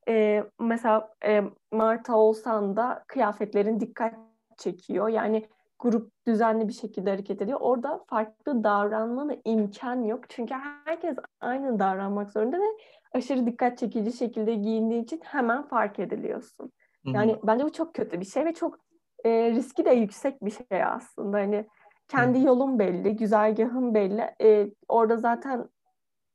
Ee, 0.08 0.44
mesela 0.60 1.10
e, 1.26 1.44
Marta 1.72 2.16
olsan 2.16 2.78
da 2.78 3.04
kıyafetlerin 3.08 3.80
dikkat 3.80 4.14
çekiyor. 4.58 5.08
Yani 5.08 5.48
grup 5.80 6.12
düzenli 6.28 6.68
bir 6.68 6.74
şekilde 6.74 7.10
hareket 7.10 7.42
ediyor. 7.42 7.60
Orada 7.62 8.04
farklı 8.08 8.64
davranmana 8.64 9.36
imkan 9.46 10.04
yok. 10.04 10.30
Çünkü 10.30 10.54
herkes 10.86 11.18
aynı 11.42 11.80
davranmak 11.80 12.32
zorunda 12.32 12.58
ve 12.58 12.66
aşırı 13.14 13.46
dikkat 13.46 13.78
çekici 13.78 14.14
şekilde 14.14 14.56
giyindiği 14.56 15.04
için 15.04 15.22
hemen 15.24 15.64
fark 15.64 16.00
ediliyorsun. 16.00 16.72
Hı-hı. 17.06 17.14
Yani 17.14 17.40
bence 17.44 17.66
bu 17.66 17.72
çok 17.72 17.94
kötü 17.94 18.20
bir 18.20 18.26
şey 18.26 18.46
ve 18.46 18.54
çok 18.54 18.80
e, 19.26 19.52
riski 19.52 19.86
de 19.86 19.92
yüksek 19.92 20.46
bir 20.46 20.52
şey 20.52 20.84
aslında. 20.84 21.38
Hani 21.38 21.68
kendi 22.14 22.40
yolun 22.40 22.80
belli, 22.80 23.16
güzergahın 23.16 23.94
belli. 23.94 24.36
E, 24.42 24.72
orada 24.88 25.18
zaten 25.18 25.70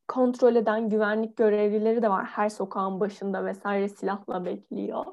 kontrol 0.08 0.56
eden 0.56 0.88
güvenlik 0.88 1.36
görevlileri 1.36 2.02
de 2.02 2.10
var. 2.10 2.24
Her 2.26 2.48
sokağın 2.48 3.00
başında 3.00 3.44
vesaire 3.44 3.88
silahla 3.88 4.44
bekliyor. 4.44 5.04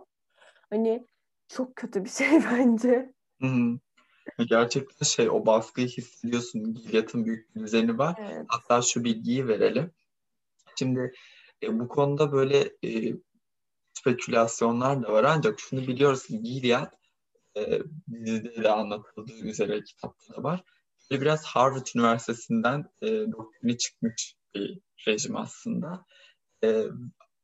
Hani 0.69 1.07
çok 1.47 1.75
kötü 1.75 2.03
bir 2.03 2.09
şey 2.09 2.43
bence. 2.51 3.13
Hı-hı. 3.41 3.79
Gerçekten 4.49 5.05
şey 5.05 5.29
o 5.29 5.45
baskıyı 5.45 5.87
hissediyorsun. 5.87 6.73
Gilyatın 6.73 7.25
büyük 7.25 7.55
bir 7.55 7.61
düzeni 7.61 7.97
var. 7.97 8.15
Evet. 8.19 8.45
Hatta 8.47 8.81
şu 8.81 9.03
bilgiyi 9.03 9.47
verelim. 9.47 9.91
Şimdi 10.75 11.11
e, 11.63 11.79
bu 11.79 11.87
konuda 11.87 12.31
böyle 12.31 12.71
e, 12.83 13.13
spekülasyonlar 13.93 15.03
da 15.03 15.13
var 15.13 15.23
ancak 15.23 15.59
şunu 15.59 15.81
biliyoruz 15.81 16.25
ki 16.25 16.41
Gilead 16.41 16.93
e, 17.57 17.79
dizide 18.25 18.63
de 18.63 18.69
anlatıldığı 18.69 19.45
üzere 19.45 19.83
kitapta 19.83 20.35
da 20.35 20.43
var. 20.43 20.63
Böyle 21.11 21.21
biraz 21.21 21.45
Harvard 21.45 21.87
Üniversitesi'nden 21.95 22.85
e, 23.01 23.07
doktrini 23.07 23.77
çıkmış 23.77 24.35
bir 24.55 24.79
rejim 25.07 25.35
aslında. 25.35 26.05
E, 26.63 26.83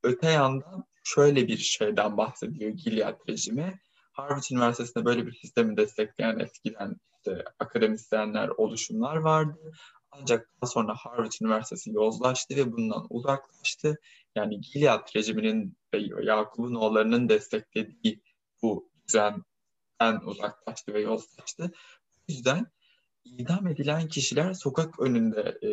öte 0.02 0.30
yandan 0.30 0.84
şöyle 1.04 1.48
bir 1.48 1.56
şeyden 1.56 2.16
bahsediyor 2.16 2.70
Gilead 2.70 3.28
rejimi. 3.28 3.80
Harvard 4.12 4.42
Üniversitesi'nde 4.52 5.04
böyle 5.04 5.26
bir 5.26 5.32
sistemi 5.32 5.76
destekleyen 5.76 6.38
eskiden 6.38 6.96
işte 7.16 7.44
akademisyenler, 7.58 8.48
oluşumlar 8.48 9.16
vardı. 9.16 9.72
Ancak 10.10 10.48
daha 10.62 10.70
sonra 10.70 10.94
Harvard 10.94 11.32
Üniversitesi 11.42 11.90
yozlaştı 11.90 12.56
ve 12.56 12.72
bundan 12.72 13.06
uzaklaştı. 13.10 13.98
Yani 14.36 14.60
Gilead 14.60 15.16
rejiminin 15.16 15.76
ve 15.94 15.98
Yakup'un 16.22 16.74
oğullarının 16.74 17.28
desteklediği 17.28 18.22
bu 18.62 18.90
düzenden 19.08 19.42
uzaklaştı 20.10 20.94
ve 20.94 21.00
yozlaştı. 21.00 21.72
Bu 22.28 22.32
yüzden 22.32 22.66
idam 23.24 23.66
edilen 23.66 24.08
kişiler 24.08 24.52
sokak 24.54 25.00
önünde 25.00 25.58
e, 25.62 25.68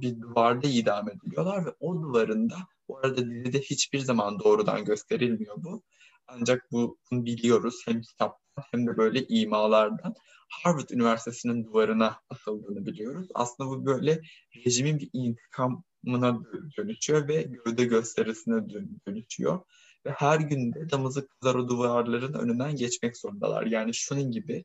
bir 0.00 0.20
duvarda 0.20 0.68
idam 0.68 1.10
ediliyorlar 1.10 1.66
ve 1.66 1.70
o 1.80 2.02
duvarında 2.02 2.56
bu 2.88 2.98
arada 2.98 3.30
dizide 3.30 3.60
hiçbir 3.60 3.98
zaman 3.98 4.38
doğrudan 4.38 4.84
gösterilmiyor 4.84 5.56
bu. 5.56 5.82
Ancak 6.26 6.72
bunu 6.72 6.96
biliyoruz 7.12 7.82
hem 7.86 8.00
kitaptan 8.00 8.64
hem 8.70 8.86
de 8.86 8.96
böyle 8.96 9.26
imalardan. 9.26 10.14
Harvard 10.48 10.88
Üniversitesi'nin 10.90 11.64
duvarına 11.64 12.16
asıldığını 12.30 12.86
biliyoruz. 12.86 13.28
Aslında 13.34 13.70
bu 13.70 13.86
böyle 13.86 14.22
rejimin 14.66 14.98
bir 14.98 15.10
intikamına 15.12 16.38
dönüşüyor 16.78 17.28
ve 17.28 17.42
gövde 17.42 17.84
gösterisine 17.84 18.62
dönüşüyor. 19.06 19.60
Ve 20.06 20.10
her 20.10 20.40
gün 20.40 20.72
de 20.74 20.90
damızı 20.90 21.28
kızar 21.28 21.54
o 21.54 21.68
duvarların 21.68 22.34
önünden 22.34 22.76
geçmek 22.76 23.16
zorundalar. 23.16 23.66
Yani 23.66 23.94
şunun 23.94 24.30
gibi 24.30 24.64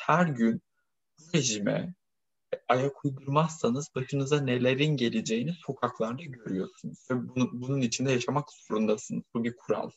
her 0.00 0.26
gün 0.26 0.62
bu 1.18 1.38
rejime 1.38 1.94
ayak 2.68 3.04
uydurmazsanız 3.04 3.94
başınıza 3.94 4.40
nelerin 4.40 4.96
geleceğini 4.96 5.52
sokaklarda 5.52 6.22
görüyorsunuz. 6.22 7.06
Ve 7.10 7.28
bunu, 7.28 7.50
bunun 7.52 7.80
içinde 7.80 8.12
yaşamak 8.12 8.52
zorundasınız. 8.52 9.22
Bu 9.34 9.44
bir 9.44 9.56
kural. 9.56 9.90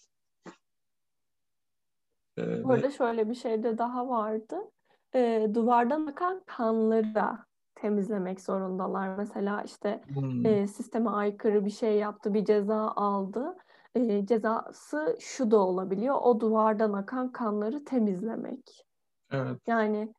Ee, 2.37 2.63
Bu 2.63 2.71
arada 2.71 2.91
şöyle 2.91 3.29
bir 3.29 3.35
şey 3.35 3.63
de 3.63 3.77
daha 3.77 4.09
vardı. 4.09 4.55
Ee, 5.15 5.47
duvardan 5.53 6.05
akan 6.05 6.43
kanları 6.45 7.15
da 7.15 7.45
temizlemek 7.75 8.41
zorundalar. 8.41 9.17
Mesela 9.17 9.63
işte 9.63 10.03
hmm. 10.07 10.45
e, 10.45 10.67
sisteme 10.67 11.09
aykırı 11.09 11.65
bir 11.65 11.69
şey 11.69 11.97
yaptı, 11.97 12.33
bir 12.33 12.45
ceza 12.45 12.87
aldı. 12.87 13.57
E, 13.95 14.25
cezası 14.25 15.17
şu 15.19 15.51
da 15.51 15.57
olabiliyor. 15.57 16.15
O 16.21 16.39
duvardan 16.39 16.93
akan 16.93 17.31
kanları 17.31 17.85
temizlemek. 17.85 18.85
Evet. 19.31 19.61
Yani 19.67 20.13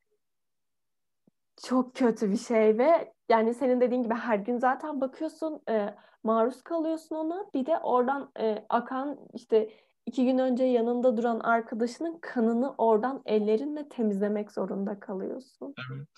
çok 1.62 1.94
kötü 1.94 2.30
bir 2.30 2.36
şey 2.36 2.78
ve 2.78 3.14
yani 3.28 3.54
senin 3.54 3.80
dediğin 3.80 4.02
gibi 4.02 4.14
her 4.14 4.38
gün 4.38 4.58
zaten 4.58 5.00
bakıyorsun 5.00 5.60
e, 5.68 5.94
maruz 6.24 6.62
kalıyorsun 6.62 7.16
ona. 7.16 7.46
Bir 7.54 7.66
de 7.66 7.78
oradan 7.78 8.30
e, 8.40 8.66
akan 8.68 9.18
işte 9.34 9.70
iki 10.06 10.24
gün 10.24 10.38
önce 10.38 10.64
yanında 10.64 11.16
duran 11.16 11.40
arkadaşının 11.40 12.18
kanını 12.18 12.74
oradan 12.78 13.22
ellerinle 13.26 13.88
temizlemek 13.88 14.52
zorunda 14.52 15.00
kalıyorsun. 15.00 15.74
Evet. 15.90 16.08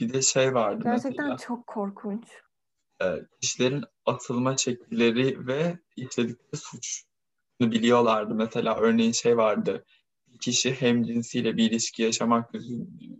Bir 0.00 0.12
de 0.12 0.22
şey 0.22 0.54
vardı 0.54 0.80
Gerçekten 0.84 1.24
mesela, 1.24 1.36
çok 1.36 1.66
korkunç. 1.66 2.28
E, 3.02 3.06
kişilerin 3.40 3.84
atılma 4.06 4.56
şekilleri 4.56 5.46
ve 5.46 5.78
işledikleri 5.96 6.56
suç 6.56 7.04
biliyorlardı. 7.60 8.34
Mesela 8.34 8.76
örneğin 8.76 9.12
şey 9.12 9.36
vardı. 9.36 9.84
Bir 10.28 10.38
kişi 10.38 10.74
hem 10.74 11.04
cinsiyle 11.04 11.56
bir 11.56 11.70
ilişki 11.70 12.02
yaşamak 12.02 12.50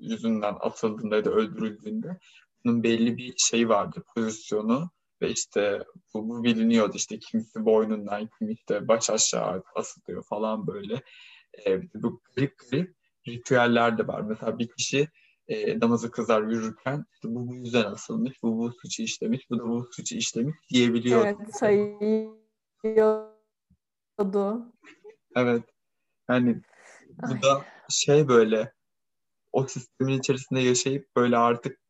yüzünden 0.01 0.57
atıldığında 0.61 1.17
ya 1.17 1.25
da 1.25 1.31
öldürüldüğünde 1.31 2.19
bunun 2.65 2.83
belli 2.83 3.17
bir 3.17 3.35
şey 3.37 3.69
vardı, 3.69 4.03
pozisyonu 4.15 4.91
ve 5.23 5.31
işte 5.31 5.85
bu, 6.15 6.29
bu 6.29 6.45
biliniyordu 6.45 6.97
işte 6.97 7.19
kimisi 7.19 7.65
boynundan 7.65 8.29
kim 8.39 8.51
işte 8.51 8.89
baş 8.89 9.11
aşağı 9.11 9.63
asılıyor 9.75 10.25
falan 10.25 10.67
böyle. 10.67 11.03
E, 11.67 11.83
bu 11.95 12.21
garip 12.37 12.59
garip 12.71 12.97
ritüeller 13.29 13.99
de 13.99 14.07
var. 14.07 14.21
Mesela 14.21 14.59
bir 14.59 14.69
kişi 14.69 15.09
e, 15.49 15.81
namazı 15.81 16.11
kızar 16.11 16.43
yürürken 16.43 17.05
bu 17.25 17.49
bu 17.49 17.55
yüzden 17.55 17.85
asılmış, 17.85 18.43
bu 18.43 18.59
bu 18.59 18.73
suçu 18.73 19.03
işlemiş, 19.03 19.51
bu 19.51 19.59
da 19.59 19.69
bu 19.69 19.89
suçu 19.93 20.15
işlemiş 20.17 20.57
diyebiliyor. 20.71 21.27
Evet 21.27 21.57
sayıyordu. 21.57 22.33
Evet. 25.37 25.65
Yani 26.29 26.63
bu 27.23 27.33
Ay. 27.35 27.43
da 27.43 27.65
şey 27.89 28.29
böyle 28.29 28.73
o 29.53 29.67
sistemin 29.67 30.19
içerisinde 30.19 30.61
yaşayıp 30.61 31.17
böyle 31.17 31.37
artık 31.37 31.81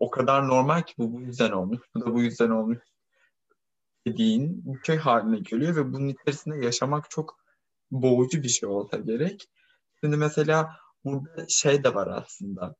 o 0.00 0.10
kadar 0.10 0.48
normal 0.48 0.82
ki 0.82 0.94
bu 0.98 1.12
bu 1.12 1.20
yüzden 1.20 1.50
olmuş, 1.50 1.80
bu 1.94 2.00
da 2.00 2.14
bu 2.14 2.22
yüzden 2.22 2.50
olmuş 2.50 2.78
dediğin 4.06 4.62
bir 4.64 4.84
şey 4.84 4.96
haline 4.96 5.38
geliyor 5.38 5.76
ve 5.76 5.92
bunun 5.92 6.08
içerisinde 6.08 6.64
yaşamak 6.64 7.10
çok 7.10 7.40
boğucu 7.90 8.42
bir 8.42 8.48
şey 8.48 8.68
olsa 8.68 8.96
gerek. 8.96 9.48
Şimdi 10.00 10.16
mesela 10.16 10.76
burada 11.04 11.46
şey 11.48 11.84
de 11.84 11.94
var 11.94 12.06
aslında. 12.06 12.74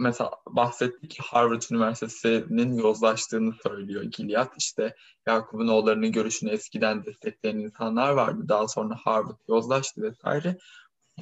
Mesela 0.00 0.30
bahsettik 0.48 1.18
Harvard 1.20 1.62
Üniversitesi'nin 1.70 2.74
yozlaştığını 2.74 3.54
söylüyor 3.62 4.02
Gilead. 4.02 4.52
İşte 4.58 4.96
Yakup'un 5.26 5.68
oğullarının 5.68 6.12
görüşünü 6.12 6.50
eskiden 6.50 7.04
destekleyen 7.04 7.58
insanlar 7.58 8.10
vardı. 8.10 8.48
Daha 8.48 8.68
sonra 8.68 8.96
Harvard 9.04 9.38
yozlaştı 9.48 10.02
vesaire. 10.02 10.58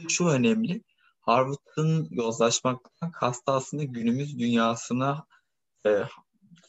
Şu 0.08 0.28
önemli. 0.28 0.82
Harvard'ın 1.20 2.08
yozlaşmaktan 2.10 3.12
kastı 3.12 3.52
aslında 3.52 3.84
günümüz 3.84 4.38
dünyasına 4.38 5.26
e, 5.86 6.02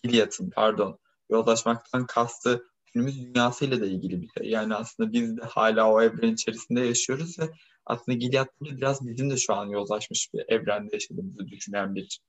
Gilead'ın 0.04 0.50
pardon 0.50 1.00
yozlaşmaktan 1.30 2.06
kastı 2.06 2.66
günümüz 2.94 3.20
dünyasıyla 3.20 3.82
da 3.82 3.86
ilgili 3.86 4.22
bir 4.22 4.30
şey. 4.38 4.50
Yani 4.50 4.76
aslında 4.76 5.14
biz 5.14 5.38
de 5.38 5.42
hala 5.42 5.92
o 5.92 6.02
evren 6.02 6.34
içerisinde 6.34 6.82
yaşıyoruz 6.82 7.40
ve 7.40 7.50
aslında 7.86 8.18
Gilead 8.18 8.48
biraz 8.62 9.08
bizim 9.08 9.30
de 9.30 9.38
şu 9.38 9.54
an 9.54 9.66
yozlaşmış 9.66 10.34
bir 10.34 10.46
evrende 10.48 10.96
yaşadığımızı 10.96 11.48
düşünen 11.48 11.96
bir 11.96 12.20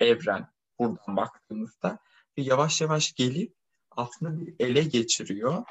evren 0.00 0.48
buradan 0.78 1.16
baktığımızda. 1.16 1.98
Ve 2.38 2.42
yavaş 2.42 2.80
yavaş 2.80 3.14
gelip 3.14 3.54
aslında 3.90 4.40
bir 4.40 4.54
ele 4.58 4.82
geçiriyor. 4.82 5.64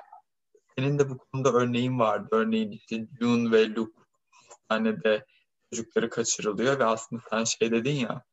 Senin 0.77 0.99
de 0.99 1.09
bu 1.09 1.17
konuda 1.17 1.51
örneğin 1.51 1.99
vardı. 1.99 2.27
Örneğin 2.31 2.71
işte 2.71 3.07
June 3.19 3.51
ve 3.51 3.75
Luke 3.75 4.01
hastanede 4.31 5.25
çocukları 5.69 6.09
kaçırılıyor 6.09 6.79
ve 6.79 6.85
aslında 6.85 7.21
sen 7.29 7.43
şey 7.43 7.71
dedin 7.71 7.95
ya 7.95 8.23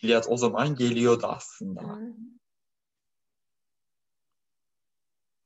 Gilead 0.00 0.24
o 0.28 0.36
zaman 0.36 0.74
geliyordu 0.74 1.26
aslında. 1.26 1.82
Hmm. 1.82 2.14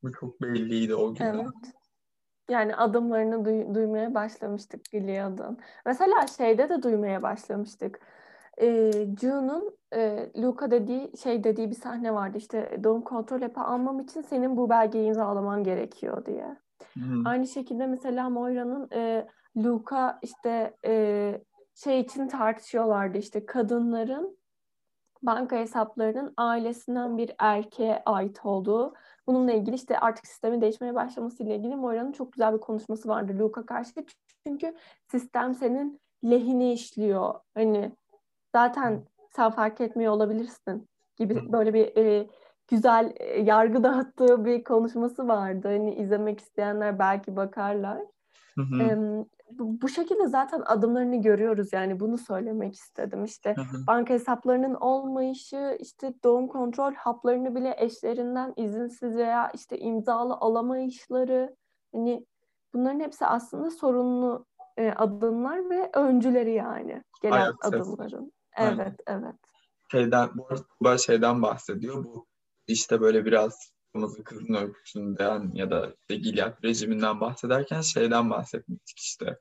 Bu 0.02 0.12
çok 0.12 0.42
belliydi 0.42 0.94
o 0.94 1.14
gün. 1.14 1.24
Evet. 1.24 1.75
Yani 2.50 2.76
adımlarını 2.76 3.34
duy- 3.34 3.74
duymaya 3.74 4.14
başlamıştık 4.14 4.84
Gilead'ın. 4.84 5.58
Mesela 5.86 6.26
şeyde 6.26 6.68
de 6.68 6.82
duymaya 6.82 7.22
başlamıştık. 7.22 8.00
Ee, 8.60 8.90
June'un 9.20 9.76
e, 9.94 10.30
Luca 10.36 10.70
dediği 10.70 11.16
şey 11.16 11.44
dediği 11.44 11.70
bir 11.70 11.74
sahne 11.74 12.14
vardı. 12.14 12.38
İşte 12.38 12.80
doğum 12.84 13.02
kontrol 13.02 13.40
hapı 13.40 13.60
almam 13.60 14.00
için 14.00 14.22
senin 14.22 14.56
bu 14.56 14.70
belgeyi 14.70 15.06
imzalaman 15.06 15.64
gerekiyor 15.64 16.26
diye. 16.26 16.56
Hmm. 16.92 17.26
Aynı 17.26 17.46
şekilde 17.46 17.86
mesela 17.86 18.30
Moira'nın 18.30 18.88
e, 18.92 19.26
Luca 19.56 20.18
işte 20.22 20.76
e, 20.86 21.32
şey 21.74 22.00
için 22.00 22.28
tartışıyorlardı 22.28 23.18
işte 23.18 23.46
kadınların 23.46 24.38
banka 25.22 25.56
hesaplarının 25.56 26.34
ailesinden 26.36 27.18
bir 27.18 27.32
erkeğe 27.38 28.02
ait 28.06 28.46
olduğu. 28.46 28.94
Bununla 29.26 29.52
ilgili 29.52 29.74
işte 29.74 29.98
artık 29.98 30.26
sistemin 30.26 30.60
değişmeye 30.60 30.94
başlamasıyla 30.94 31.54
ilgili 31.54 31.76
Moira'nın 31.76 32.12
çok 32.12 32.32
güzel 32.32 32.54
bir 32.54 32.60
konuşması 32.60 33.08
vardı 33.08 33.32
Luca 33.38 33.66
karşı. 33.66 33.92
Çünkü 34.46 34.74
sistem 35.10 35.54
senin 35.54 36.00
lehine 36.24 36.72
işliyor. 36.72 37.34
Hani 37.54 37.92
zaten 38.54 39.02
sen 39.36 39.50
fark 39.50 39.80
etmiyor 39.80 40.12
olabilirsin 40.12 40.88
gibi 41.16 41.52
böyle 41.52 41.74
bir 41.74 41.96
e, 41.96 42.28
güzel 42.68 43.12
e, 43.16 43.40
yargı 43.40 43.82
dağıttığı 43.84 44.44
bir 44.44 44.64
konuşması 44.64 45.28
vardı. 45.28 45.68
Hani 45.68 45.94
izlemek 45.94 46.40
isteyenler 46.40 46.98
belki 46.98 47.36
bakarlar. 47.36 47.98
Hı 48.54 48.62
hı. 48.62 48.82
E, 48.82 48.96
bu, 49.50 49.88
şekilde 49.88 50.26
zaten 50.26 50.62
adımlarını 50.66 51.22
görüyoruz 51.22 51.72
yani 51.72 52.00
bunu 52.00 52.18
söylemek 52.18 52.74
istedim. 52.74 53.24
İşte 53.24 53.54
hı 53.56 53.60
hı. 53.60 53.86
banka 53.86 54.14
hesaplarının 54.14 54.74
olmayışı, 54.74 55.76
işte 55.80 56.14
doğum 56.24 56.48
kontrol 56.48 56.94
haplarını 56.94 57.54
bile 57.54 57.74
eşlerinden 57.78 58.52
izinsiz 58.56 59.16
veya 59.16 59.50
işte 59.54 59.78
imzalı 59.78 60.34
alamayışları 60.34 61.56
hani 61.94 62.26
bunların 62.74 63.00
hepsi 63.00 63.26
aslında 63.26 63.70
sorunlu 63.70 64.46
e, 64.76 64.90
adımlar 64.90 65.70
ve 65.70 65.90
öncüleri 65.94 66.52
yani 66.52 67.02
gelen 67.22 67.36
Ayak 67.36 67.64
adımların. 67.64 68.32
Evet, 68.56 69.00
Aynen. 69.06 69.24
evet. 69.24 69.34
Şeyden, 69.90 70.28
bu 70.34 70.48
arada 70.48 70.98
şeyden 70.98 71.42
bahsediyor. 71.42 72.04
Bu 72.04 72.26
işte 72.66 73.00
böyle 73.00 73.24
biraz 73.24 73.72
kırmızı 73.96 74.24
kızın 74.24 74.54
öyküsünden 74.54 75.50
ya 75.54 75.70
da 75.70 75.94
işte 76.00 76.16
Gilead 76.16 76.64
rejiminden 76.64 77.20
bahsederken 77.20 77.80
şeyden 77.80 78.30
bahsetmiştik 78.30 78.98
işte. 78.98 79.38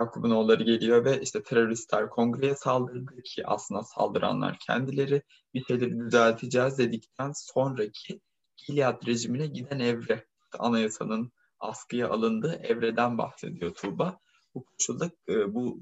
Yakup'un 0.00 0.30
oğulları 0.30 0.62
geliyor 0.62 1.04
ve 1.04 1.20
işte 1.20 1.42
teröristler 1.42 2.10
kongreye 2.10 2.54
saldırdı 2.54 3.22
ki 3.22 3.46
aslında 3.46 3.82
saldıranlar 3.82 4.58
kendileri 4.66 5.22
bir 5.54 5.64
şeyleri 5.64 5.98
düzelteceğiz 5.98 6.78
dedikten 6.78 7.32
sonraki 7.34 8.20
Gilead 8.56 9.06
rejimine 9.06 9.46
giden 9.46 9.78
evre 9.78 10.26
anayasanın 10.58 11.32
askıya 11.60 12.08
alındığı 12.08 12.54
evreden 12.54 13.18
bahsediyor 13.18 13.74
Tuğba. 13.74 14.18
Bu 14.54 14.64
koşulda 14.64 15.10
e, 15.28 15.54
bu 15.54 15.80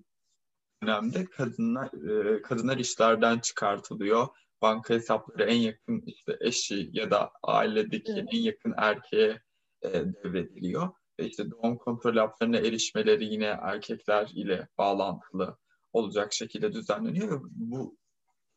dönemde 0.83 1.25
kadınlar 1.25 2.09
e, 2.37 2.43
kadınlar 2.43 2.77
işlerden 2.77 3.39
çıkartılıyor. 3.39 4.27
Banka 4.63 4.95
hesapları 4.95 5.45
en 5.45 5.57
yakın 5.57 6.03
işte 6.07 6.37
eşi 6.41 6.91
ya 6.93 7.11
da 7.11 7.31
ailedeki 7.43 8.13
evet. 8.13 8.29
en 8.33 8.39
yakın 8.39 8.75
erkeğe 8.77 9.41
e, 9.83 9.93
devrediliyor. 9.93 10.89
Ve 11.21 11.27
işte 11.27 11.51
doğum 11.51 11.79
kontrol 11.79 12.17
haplarına 12.17 12.57
erişmeleri 12.57 13.25
yine 13.25 13.45
erkekler 13.45 14.31
ile 14.35 14.69
bağlantılı 14.79 15.59
olacak 15.93 16.33
şekilde 16.33 16.73
düzenleniyor. 16.73 17.45
Ve 17.45 17.49
bu 17.51 17.97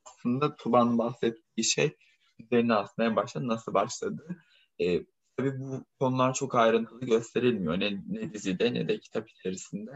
aslında 0.05 0.55
Tuban'ın 0.55 0.97
bahsettiği 0.97 1.63
şey 1.65 1.97
üzerine 2.39 2.73
aslında 2.73 3.07
en 3.07 3.15
başta 3.15 3.47
nasıl 3.47 3.73
başladı. 3.73 4.37
E, 4.79 5.05
tabii 5.37 5.59
bu 5.59 5.85
konular 5.99 6.33
çok 6.33 6.55
ayrıntılı 6.55 7.05
gösterilmiyor. 7.05 7.79
Ne, 7.79 8.01
ne 8.07 8.33
dizide 8.33 8.73
ne 8.73 8.87
de 8.87 8.99
kitap 8.99 9.29
içerisinde. 9.29 9.91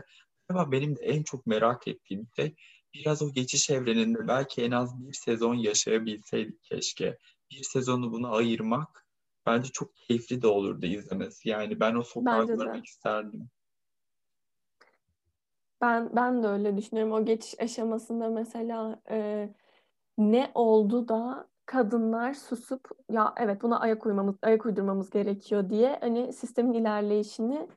Ama 0.49 0.71
benim 0.71 0.95
de 0.95 1.01
en 1.01 1.23
çok 1.23 1.45
merak 1.45 1.87
ettiğim 1.87 2.27
şey 2.35 2.55
biraz 2.93 3.21
o 3.21 3.31
geçiş 3.33 3.69
evreninde 3.69 4.27
belki 4.27 4.63
en 4.63 4.71
az 4.71 5.07
bir 5.07 5.13
sezon 5.13 5.55
yaşayabilseydik 5.55 6.63
keşke. 6.63 7.17
Bir 7.51 7.63
sezonu 7.63 8.11
buna 8.11 8.29
ayırmak 8.29 9.05
bence 9.45 9.71
çok 9.71 9.95
keyifli 9.95 10.41
de 10.41 10.47
olurdu 10.47 10.85
izlemesi. 10.85 11.49
Yani 11.49 11.79
ben 11.79 11.95
o 11.95 12.03
sokağı 12.03 12.47
görmek 12.47 12.85
isterdim. 12.85 13.49
Ben 15.81 16.15
ben 16.15 16.43
de 16.43 16.47
öyle 16.47 16.77
düşünüyorum. 16.77 17.13
O 17.13 17.25
geçiş 17.25 17.59
aşamasında 17.59 18.29
mesela 18.29 19.01
e, 19.09 19.49
ne 20.17 20.51
oldu 20.55 21.07
da 21.07 21.47
kadınlar 21.65 22.33
susup 22.33 22.89
ya 23.09 23.33
evet 23.37 23.61
buna 23.61 23.79
ayak 23.79 24.05
uymamız 24.05 24.35
ayak 24.41 24.65
uydurmamız 24.65 25.09
gerekiyor 25.09 25.69
diye 25.69 25.97
hani 26.01 26.33
sistemin 26.33 26.73
ilerleyişini 26.73 27.67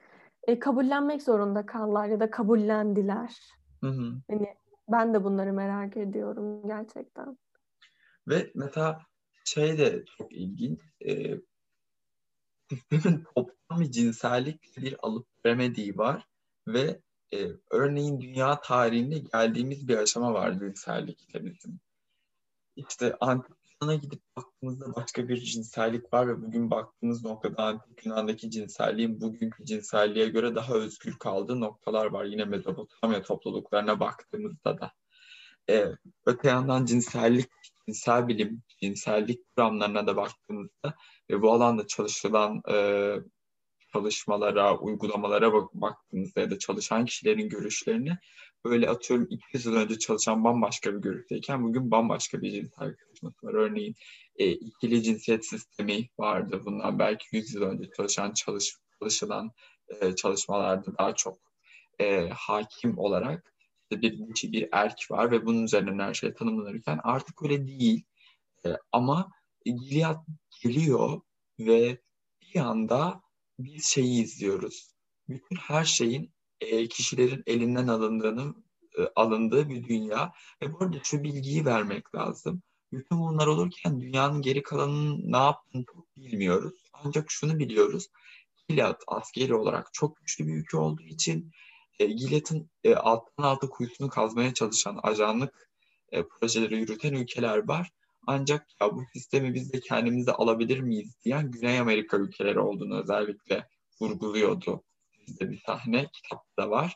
e, 0.42 0.58
kabullenmek 0.58 1.22
zorunda 1.22 1.66
kaldılar 1.66 2.06
ya 2.06 2.20
da 2.20 2.30
kabullendiler. 2.30 3.40
Hı 3.80 3.90
hı. 3.90 4.12
Hani 4.30 4.54
ben 4.88 5.14
de 5.14 5.24
bunları 5.24 5.52
merak 5.52 5.96
ediyorum 5.96 6.68
gerçekten. 6.68 7.38
Ve 8.28 8.50
mesela 8.54 9.00
şey 9.44 9.78
de 9.78 10.04
çok 10.18 10.32
ilginç. 10.32 10.80
E, 11.06 11.40
toplam 13.34 13.80
bir 13.80 13.90
cinsellik 13.90 14.76
bir 14.76 14.96
alıp 15.02 15.26
veremediği 15.44 15.98
var 15.98 16.28
ve 16.68 17.00
e, 17.34 17.48
örneğin 17.70 18.20
dünya 18.20 18.60
tarihinde 18.60 19.18
geldiğimiz 19.18 19.88
bir 19.88 19.96
aşama 19.96 20.34
var 20.34 20.58
cinsellikte 20.58 21.44
bizim. 21.44 21.80
İşte 22.76 23.16
antik 23.20 23.63
Yunan'a 23.84 23.94
gidip 23.94 24.22
baktığımızda 24.36 24.94
başka 24.94 25.28
bir 25.28 25.36
cinsellik 25.36 26.12
var 26.12 26.28
ve 26.28 26.42
bugün 26.42 26.70
baktığımız 26.70 27.24
noktada 27.24 27.62
antik 27.62 28.06
Yunan'daki 28.06 28.50
cinselliğin 28.50 29.20
bugünkü 29.20 29.64
cinselliğe 29.64 30.28
göre 30.28 30.54
daha 30.54 30.74
özgür 30.74 31.18
kaldığı 31.18 31.60
noktalar 31.60 32.06
var. 32.06 32.24
Yine 32.24 32.44
Mezopotamya 32.44 33.22
topluluklarına 33.22 34.00
baktığımızda 34.00 34.80
da. 34.80 34.92
Ee, 35.70 35.86
öte 36.26 36.48
yandan 36.48 36.84
cinsellik, 36.84 37.50
cinsel 37.86 38.28
bilim, 38.28 38.62
cinsellik 38.80 39.40
kuramlarına 39.56 40.06
da 40.06 40.16
baktığımızda 40.16 40.94
ve 41.30 41.42
bu 41.42 41.52
alanda 41.52 41.86
çalışılan 41.86 42.62
e, 42.70 42.76
çalışmalara, 43.92 44.78
uygulamalara 44.78 45.52
bak 45.52 45.74
baktığımızda 45.74 46.40
ya 46.40 46.50
da 46.50 46.58
çalışan 46.58 47.04
kişilerin 47.04 47.48
görüşlerini 47.48 48.18
böyle 48.64 48.88
atıyorum 48.90 49.26
200 49.30 49.66
yıl 49.66 49.76
önce 49.76 49.98
çalışan 49.98 50.44
bambaşka 50.44 50.94
bir 50.94 50.98
görüşteyken 50.98 51.64
bugün 51.64 51.90
bambaşka 51.90 52.42
bir 52.42 52.50
cinsel 52.50 52.96
çalışması 52.96 53.46
var. 53.46 53.54
Örneğin 53.54 53.94
e, 54.36 54.50
ikili 54.50 55.02
cinsiyet 55.02 55.46
sistemi 55.46 56.08
vardı. 56.18 56.62
Bundan 56.64 56.98
belki 56.98 57.36
100 57.36 57.54
yıl 57.54 57.62
önce 57.62 57.90
çalışan 57.96 58.32
çalış, 58.32 58.76
çalışılan 58.98 59.50
e, 60.00 60.14
çalışmalarda 60.14 60.98
daha 60.98 61.14
çok 61.14 61.38
e, 62.00 62.28
hakim 62.28 62.98
olarak 62.98 63.54
işte 63.82 64.02
bir 64.02 64.28
dişi 64.28 64.52
bir 64.52 64.68
erk 64.72 65.10
var 65.10 65.30
ve 65.30 65.46
bunun 65.46 65.64
üzerinden 65.64 65.98
her 65.98 66.14
şey 66.14 66.34
tanımlanırken 66.34 67.00
artık 67.02 67.42
öyle 67.42 67.66
değil. 67.66 68.04
E, 68.66 68.68
ama 68.92 69.30
Gilead 69.64 70.26
geliyor 70.62 71.20
ve 71.58 71.98
bir 72.42 72.60
anda 72.60 73.22
bir 73.58 73.80
şeyi 73.80 74.22
izliyoruz. 74.22 74.94
Bütün 75.28 75.56
her 75.56 75.84
şeyin 75.84 76.33
e, 76.64 76.88
kişilerin 76.88 77.42
elinden 77.46 77.88
alındığını 77.88 78.54
e, 78.98 79.02
alındığı 79.16 79.68
bir 79.68 79.84
dünya. 79.84 80.32
Ve 80.62 80.72
bu 80.72 80.84
arada 80.84 80.96
şu 81.02 81.22
bilgiyi 81.22 81.64
vermek 81.64 82.14
lazım. 82.14 82.62
Bütün 82.92 83.18
bunlar 83.18 83.46
olurken 83.46 84.00
dünyanın 84.00 84.42
geri 84.42 84.62
kalanının 84.62 85.32
ne 85.32 85.36
yaptığını 85.36 85.84
bilmiyoruz. 86.16 86.74
Ancak 86.92 87.30
şunu 87.30 87.58
biliyoruz. 87.58 88.08
Gilead 88.68 89.00
askeri 89.06 89.54
olarak 89.54 89.88
çok 89.92 90.16
güçlü 90.16 90.46
bir 90.46 90.54
ülke 90.54 90.76
olduğu 90.76 91.02
için 91.02 91.52
e, 91.98 92.06
Gilead'ın 92.06 92.70
e, 92.84 92.94
alttan 92.94 93.44
alta 93.44 93.68
kuyusunu 93.68 94.08
kazmaya 94.08 94.54
çalışan 94.54 95.00
ajanlık 95.02 95.70
e, 96.12 96.22
projeleri 96.28 96.78
yürüten 96.78 97.12
ülkeler 97.12 97.68
var. 97.68 97.90
Ancak 98.26 98.66
ya 98.80 98.92
bu 98.92 99.02
sistemi 99.12 99.54
biz 99.54 99.72
de 99.72 99.80
kendimize 99.80 100.32
alabilir 100.32 100.80
miyiz 100.80 101.14
diyen 101.24 101.50
Güney 101.50 101.78
Amerika 101.78 102.16
ülkeleri 102.16 102.60
olduğunu 102.60 103.02
özellikle 103.02 103.68
vurguluyordu. 104.00 104.82
Bizde 105.26 105.50
bir 105.50 105.62
sahne 105.66 106.06
kitapta 106.12 106.70
var. 106.70 106.94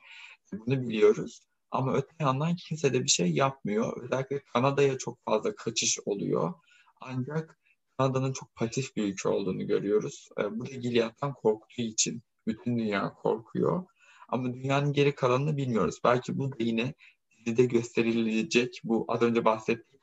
Bunu 0.52 0.88
biliyoruz. 0.88 1.40
Ama 1.70 1.94
öte 1.94 2.14
yandan 2.20 2.56
kimse 2.56 2.92
de 2.92 3.02
bir 3.02 3.08
şey 3.08 3.32
yapmıyor. 3.32 4.02
Özellikle 4.02 4.42
Kanada'ya 4.52 4.98
çok 4.98 5.24
fazla 5.24 5.54
kaçış 5.54 5.98
oluyor. 6.04 6.54
Ancak 7.00 7.58
Kanada'nın 7.98 8.32
çok 8.32 8.54
pasif 8.54 8.96
bir 8.96 9.04
ülke 9.04 9.28
olduğunu 9.28 9.66
görüyoruz. 9.66 10.28
Bu 10.50 10.66
da 10.66 10.70
Gilead'dan 10.70 11.32
korktuğu 11.32 11.82
için 11.82 12.22
bütün 12.46 12.78
dünya 12.78 13.14
korkuyor. 13.14 13.86
Ama 14.28 14.54
dünyanın 14.54 14.92
geri 14.92 15.14
kalanını 15.14 15.56
bilmiyoruz. 15.56 16.00
Belki 16.04 16.38
bu 16.38 16.52
da 16.52 16.56
yine 16.58 16.94
dizide 17.30 17.64
gösterilecek 17.64 18.80
bu 18.84 19.04
az 19.08 19.22
önce 19.22 19.44
bahsettiğim 19.44 19.98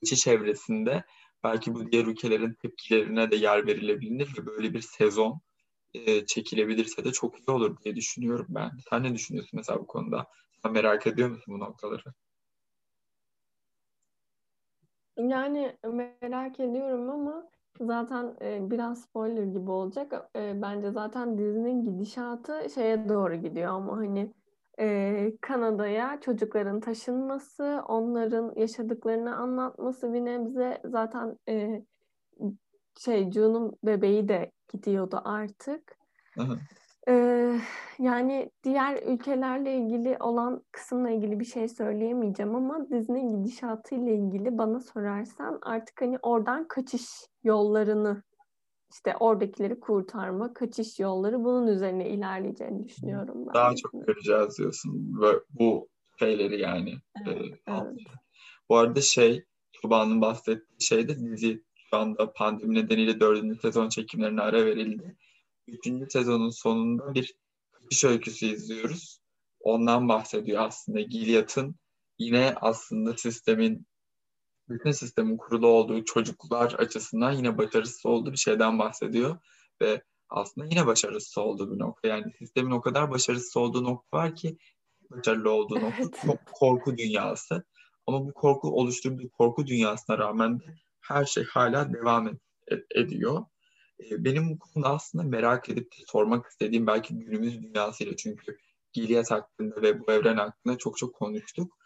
içi 0.00 0.16
çevresinde 0.16 1.04
belki 1.44 1.74
bu 1.74 1.92
diğer 1.92 2.04
ülkelerin 2.04 2.54
tepkilerine 2.62 3.30
de 3.30 3.36
yer 3.36 3.66
verilebilir 3.66 4.34
ve 4.38 4.46
böyle 4.46 4.74
bir 4.74 4.80
sezon 4.80 5.40
e, 6.06 6.26
çekilebilirse 6.26 7.04
de 7.04 7.12
çok 7.12 7.38
iyi 7.38 7.50
olur 7.50 7.76
diye 7.84 7.96
düşünüyorum 7.96 8.46
ben. 8.48 8.70
Sen 8.90 9.02
ne 9.02 9.14
düşünüyorsun 9.14 9.56
mesela 9.56 9.78
bu 9.78 9.86
konuda? 9.86 10.26
Sen 10.62 10.72
merak 10.72 11.06
ediyor 11.06 11.28
musun 11.28 11.54
bu 11.54 11.58
noktaları? 11.58 12.12
Yani 15.18 15.76
merak 16.22 16.60
ediyorum 16.60 17.10
ama 17.10 17.48
zaten 17.80 18.36
e, 18.42 18.70
biraz 18.70 19.02
spoiler 19.02 19.42
gibi 19.42 19.70
olacak. 19.70 20.30
E, 20.36 20.62
bence 20.62 20.90
zaten 20.90 21.38
dizinin 21.38 21.84
gidişatı 21.84 22.70
şeye 22.74 23.08
doğru 23.08 23.34
gidiyor 23.34 23.68
ama 23.72 23.96
hani 23.96 24.32
e, 24.80 25.32
Kanada'ya 25.40 26.20
çocukların 26.20 26.80
taşınması, 26.80 27.82
onların 27.88 28.52
yaşadıklarını 28.56 29.36
anlatması 29.36 30.12
bir 30.14 30.24
nebze 30.24 30.80
zaten 30.84 31.38
e, 31.48 31.82
şey 32.98 33.30
June'un 33.30 33.76
bebeği 33.84 34.28
de 34.28 34.52
gidiyordu 34.72 35.20
artık. 35.24 35.96
Ee, 37.08 37.60
yani 37.98 38.50
diğer 38.64 39.02
ülkelerle 39.02 39.76
ilgili 39.76 40.16
olan 40.20 40.62
kısımla 40.72 41.10
ilgili 41.10 41.40
bir 41.40 41.44
şey 41.44 41.68
söyleyemeyeceğim 41.68 42.54
ama 42.54 42.90
dizinin 42.90 43.44
gidişatı 43.44 43.94
ile 43.94 44.14
ilgili 44.14 44.58
bana 44.58 44.80
sorarsan 44.80 45.58
artık 45.62 46.02
hani 46.02 46.18
oradan 46.22 46.68
kaçış 46.68 47.06
yollarını 47.44 48.22
işte 48.92 49.16
oradakileri 49.16 49.80
kurtarma, 49.80 50.54
kaçış 50.54 50.98
yolları 50.98 51.44
bunun 51.44 51.66
üzerine 51.66 52.08
ilerleyeceğini 52.08 52.84
düşünüyorum 52.84 53.46
ben. 53.46 53.54
Daha 53.54 53.74
çok 53.74 53.92
göreceğiz 54.06 54.58
diyorsun 54.58 55.20
bu 55.50 55.88
şeyleri 56.18 56.60
yani. 56.60 56.94
Evet, 57.26 57.42
e, 57.42 57.72
evet. 57.72 57.98
Bu 58.68 58.76
arada 58.76 59.00
şey 59.00 59.44
Tuba'nın 59.72 60.20
bahsettiği 60.20 60.80
şey 60.80 61.08
de 61.08 61.18
dizi 61.18 61.62
şu 61.90 61.96
anda 61.96 62.32
pandemi 62.32 62.74
nedeniyle 62.74 63.20
dördüncü 63.20 63.60
sezon 63.60 63.88
çekimlerine 63.88 64.40
ara 64.40 64.64
verildi. 64.66 65.16
Üçüncü 65.66 66.10
sezonun 66.10 66.50
sonunda 66.50 67.14
bir 67.14 67.34
kaçış 67.72 68.04
öyküsü 68.04 68.46
izliyoruz. 68.46 69.20
Ondan 69.60 70.08
bahsediyor 70.08 70.62
aslında. 70.62 71.00
Gilead'ın 71.00 71.76
yine 72.18 72.54
aslında 72.60 73.16
sistemin 73.16 73.86
bütün 74.68 74.90
sistemin 74.90 75.36
kurulu 75.36 75.66
olduğu 75.66 76.04
çocuklar 76.04 76.72
açısından 76.72 77.32
yine 77.32 77.58
başarısız 77.58 78.06
olduğu 78.06 78.32
bir 78.32 78.36
şeyden 78.36 78.78
bahsediyor 78.78 79.38
ve 79.82 80.02
aslında 80.28 80.66
yine 80.66 80.86
başarısız 80.86 81.38
olduğu 81.38 81.74
bir 81.74 81.78
nokta. 81.78 82.08
Yani 82.08 82.32
sistemin 82.38 82.70
o 82.70 82.80
kadar 82.80 83.10
başarısız 83.10 83.56
olduğu 83.56 83.84
nokta 83.84 84.18
var 84.18 84.34
ki 84.34 84.58
başarılı 85.10 85.50
olduğu 85.50 85.74
nokta 85.74 86.02
evet. 86.02 86.14
çok 86.26 86.38
korku 86.52 86.98
dünyası. 86.98 87.64
Ama 88.06 88.26
bu 88.26 88.32
korku 88.32 88.80
oluşturduğu 88.80 89.30
korku 89.30 89.66
dünyasına 89.66 90.18
rağmen 90.18 90.60
de 90.60 90.64
her 91.08 91.24
şey 91.24 91.44
hala 91.44 91.92
devam 91.92 92.26
ed- 92.70 92.86
ediyor. 92.94 93.44
Ee, 94.00 94.24
benim 94.24 94.50
bu 94.50 94.58
konuda 94.58 94.88
aslında 94.88 95.24
merak 95.24 95.68
edip 95.68 95.94
sormak 96.06 96.46
istediğim 96.46 96.86
belki 96.86 97.18
günümüz 97.18 97.62
dünyasıyla 97.62 98.16
çünkü 98.16 98.58
Gilead 98.92 99.30
hakkında 99.30 99.82
ve 99.82 100.00
bu 100.00 100.12
evren 100.12 100.36
hakkında 100.36 100.78
çok 100.78 100.98
çok 100.98 101.14
konuştuk. 101.14 101.78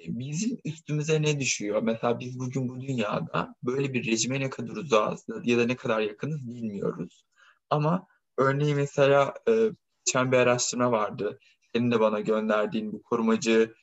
Ee, 0.00 0.04
bizim 0.18 0.58
üstümüze 0.64 1.22
ne 1.22 1.40
düşüyor? 1.40 1.82
Mesela 1.82 2.20
biz 2.20 2.38
bugün 2.38 2.68
bu 2.68 2.80
dünyada 2.80 3.54
böyle 3.62 3.94
bir 3.94 4.06
rejime 4.06 4.40
ne 4.40 4.50
kadar 4.50 4.76
uzağız 4.76 5.26
ya 5.44 5.58
da 5.58 5.66
ne 5.66 5.76
kadar 5.76 6.00
yakınız 6.00 6.48
bilmiyoruz. 6.48 7.24
Ama 7.70 8.06
örneğin 8.38 8.76
mesela 8.76 9.34
e, 9.48 9.70
geçen 10.04 10.32
bir 10.32 10.36
araştırma 10.36 10.92
vardı. 10.92 11.38
Senin 11.74 11.90
de 11.90 12.00
bana 12.00 12.20
gönderdiğin 12.20 12.92
bu 12.92 13.02
korumacı, 13.02 13.74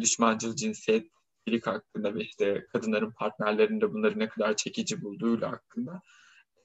düşmancıl 0.00 0.56
cinsiyet 0.56 1.10
cinsiyetçilik 1.50 1.66
hakkında 1.66 2.14
ve 2.14 2.20
işte 2.20 2.66
kadınların 2.72 3.10
partnerlerinde 3.10 3.92
bunları 3.92 4.18
ne 4.18 4.28
kadar 4.28 4.56
çekici 4.56 5.02
bulduğuyla 5.02 5.52
hakkında. 5.52 6.02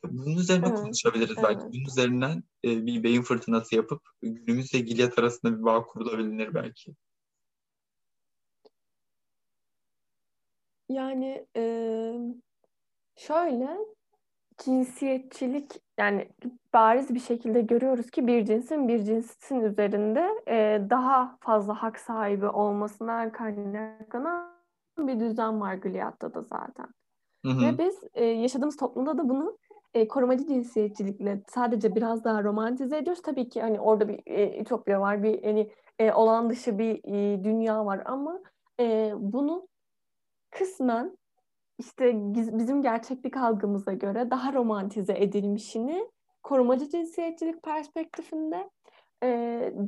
Bunun 0.04 0.38
üzerine 0.38 0.68
evet. 0.68 0.80
konuşabiliriz 0.80 1.38
evet. 1.38 1.44
belki. 1.44 1.66
Bunun 1.74 1.86
üzerinden 1.86 2.44
e, 2.66 2.86
bir 2.86 3.04
beyin 3.04 3.22
fırtınası 3.22 3.76
yapıp 3.76 4.02
günümüzle 4.22 4.80
Gilead 4.80 5.18
arasında 5.18 5.58
bir 5.58 5.64
bağ 5.64 5.84
kurulabilir 5.84 6.54
belki. 6.54 6.96
Yani 10.90 11.46
e, 11.56 11.64
şöyle 13.16 13.78
cinsiyetçilik 14.58 15.72
yani 15.98 16.30
bariz 16.74 17.14
bir 17.14 17.20
şekilde 17.20 17.62
görüyoruz 17.62 18.12
ki 18.12 18.28
bir 18.28 18.46
cinsin 18.46 18.88
bir 18.88 19.04
cinsin 19.04 19.62
üzerinde 19.62 20.30
e, 20.48 20.82
daha 20.90 21.38
fazla 21.42 21.74
hak 21.74 22.00
sahibi 22.00 22.48
olmasından 22.48 23.32
kaynaklanan 23.32 24.55
bir 24.98 25.20
düzen 25.20 25.62
var 25.62 25.74
Gilead'da 25.74 26.34
da 26.34 26.42
zaten. 26.42 26.88
Hı 27.46 27.52
hı. 27.52 27.66
Ve 27.66 27.78
biz 27.78 28.04
e, 28.14 28.26
yaşadığımız 28.26 28.78
toplumda 28.78 29.18
da 29.18 29.30
bunu 29.30 29.58
e, 29.94 30.08
korumacı 30.08 30.48
cinsiyetçilikle 30.48 31.42
sadece 31.48 31.96
biraz 31.96 32.24
daha 32.24 32.44
romantize 32.44 32.98
ediyoruz. 32.98 33.22
Tabii 33.22 33.50
ki 33.50 33.62
hani 33.62 33.80
orada 33.80 34.08
bir 34.08 34.20
e, 34.26 34.60
ütopya 34.60 35.02
var, 35.02 35.24
bir 35.24 35.44
hani 35.44 35.72
e, 36.00 36.12
olan 36.12 36.50
dışı 36.50 36.78
bir 36.78 37.02
e, 37.04 37.44
dünya 37.44 37.86
var 37.86 38.02
ama 38.06 38.40
e, 38.80 39.14
bunu 39.18 39.68
kısmen 40.52 41.18
işte 41.78 42.12
bizim 42.34 42.82
gerçeklik 42.82 43.38
algımıza 43.38 43.94
göre 43.94 44.32
daha 44.32 44.54
romantize 44.54 45.14
edilmişini 45.18 46.10
korumacı 46.44 46.90
cinsiyetçilik 46.90 47.64
perspektifinde 47.64 48.70
e, 49.24 49.30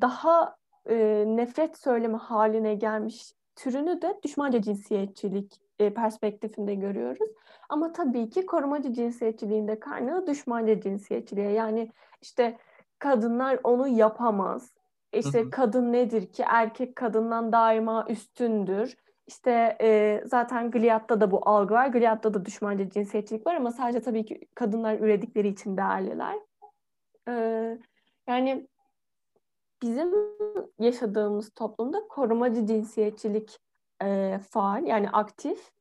daha 0.02 0.56
e, 0.90 1.24
nefret 1.28 1.78
söylemi 1.78 2.18
haline 2.18 2.76
gelmiş 2.76 3.34
türünü 3.58 4.02
de 4.02 4.20
düşmanca 4.24 4.62
cinsiyetçilik 4.62 5.62
e, 5.80 5.94
perspektifinde 5.94 6.76
görüyoruz. 6.76 7.30
Ama 7.70 7.92
tabii 7.92 8.30
ki 8.30 8.46
korumacı 8.46 8.94
cinsiyetçiliğinde 8.94 9.80
kaynağı 9.80 10.28
düşmanca 10.28 10.82
cinsiyetçiliğe. 10.82 11.52
Yani 11.52 11.92
işte 12.22 12.58
kadınlar 13.00 13.60
onu 13.64 13.88
yapamaz. 13.88 14.74
İşte 15.14 15.42
hı 15.42 15.46
hı. 15.46 15.50
kadın 15.50 15.94
nedir 15.94 16.32
ki? 16.32 16.44
Erkek 16.48 16.96
kadından 16.96 17.52
daima 17.52 18.06
üstündür. 18.10 18.98
İşte 19.28 19.78
e, 19.82 20.22
zaten 20.26 20.72
Gilead'da 20.72 21.22
da 21.22 21.32
bu 21.32 21.50
algı 21.50 21.74
var. 21.74 21.88
Gilead'da 21.88 22.34
da 22.34 22.46
düşmanca 22.46 22.90
cinsiyetçilik 22.90 23.48
var 23.48 23.56
ama 23.56 23.72
sadece 23.72 24.02
tabii 24.02 24.26
ki 24.26 24.42
kadınlar 24.56 25.00
üredikleri 25.00 25.48
için 25.48 25.78
değerliler. 25.78 26.36
E, 27.28 27.34
yani 28.28 28.68
bizim 29.82 30.14
yaşadığımız 30.80 31.50
toplumda 31.50 32.08
korumacı 32.08 32.66
cinsiyetçilik 32.66 33.60
e, 34.04 34.40
faal 34.50 34.88
yani 34.88 35.10
aktif 35.10 35.72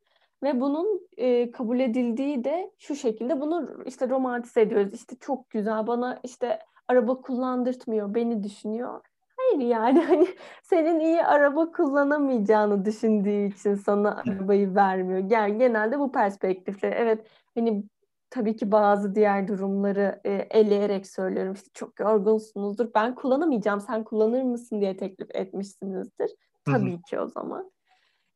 ve 0.43 0.61
bunun 0.61 1.09
e, 1.17 1.51
kabul 1.51 1.81
edildiği 1.81 2.45
de 2.45 2.73
şu 2.79 2.95
şekilde 2.95 3.41
bunu 3.41 3.83
işte 3.87 4.09
romantize 4.09 4.61
ediyoruz. 4.61 4.95
İşte 4.95 5.17
çok 5.21 5.51
güzel 5.51 5.87
bana 5.87 6.21
işte 6.25 6.59
araba 6.89 7.21
kullandırtmıyor, 7.21 8.15
beni 8.15 8.43
düşünüyor. 8.43 9.01
Hayır 9.37 9.61
yani 9.61 10.01
hani 10.09 10.27
senin 10.63 11.01
iyi 11.01 11.25
araba 11.25 11.73
kullanamayacağını 11.73 12.85
düşündüğü 12.85 13.47
için 13.47 13.75
sana 13.75 14.23
arabayı 14.27 14.75
vermiyor. 14.75 15.31
Yani 15.31 15.59
genelde 15.59 15.99
bu 15.99 16.13
perspektifle 16.13 16.89
evet 16.89 17.27
hani 17.55 17.85
tabii 18.31 18.57
ki 18.57 18.72
bazı 18.72 19.14
diğer 19.14 19.49
durumları 19.49 20.20
e, 20.24 20.33
eleyerek 20.33 21.07
söylüyorum. 21.07 21.53
İşte 21.53 21.70
çok 21.74 22.01
yorgunsunuzdur. 22.01 22.95
Ben 22.95 23.14
kullanamayacağım. 23.14 23.81
Sen 23.81 24.05
kullanır 24.05 24.43
mısın 24.43 24.81
diye 24.81 24.97
teklif 24.97 25.29
etmişsinizdir. 25.35 26.31
Tabii 26.64 26.93
Hı-hı. 26.93 27.03
ki 27.03 27.20
o 27.20 27.27
zaman. 27.27 27.70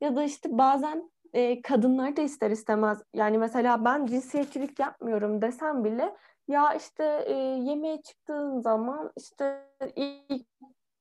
Ya 0.01 0.17
da 0.17 0.23
işte 0.23 0.59
bazen 0.59 1.11
e, 1.33 1.63
kadınlar 1.63 2.17
da 2.17 2.23
ister 2.23 2.51
istemez 2.51 3.03
yani 3.15 3.39
mesela 3.39 3.85
ben 3.85 4.07
cinsiyetçilik 4.07 4.79
yapmıyorum 4.79 5.43
desem 5.43 5.85
bile 5.85 6.17
ya 6.49 6.75
işte 6.75 7.25
e, 7.27 7.35
yemeğe 7.35 8.03
çıktığın 8.03 8.61
zaman 8.61 9.13
işte 9.17 9.67
ilk 9.97 10.47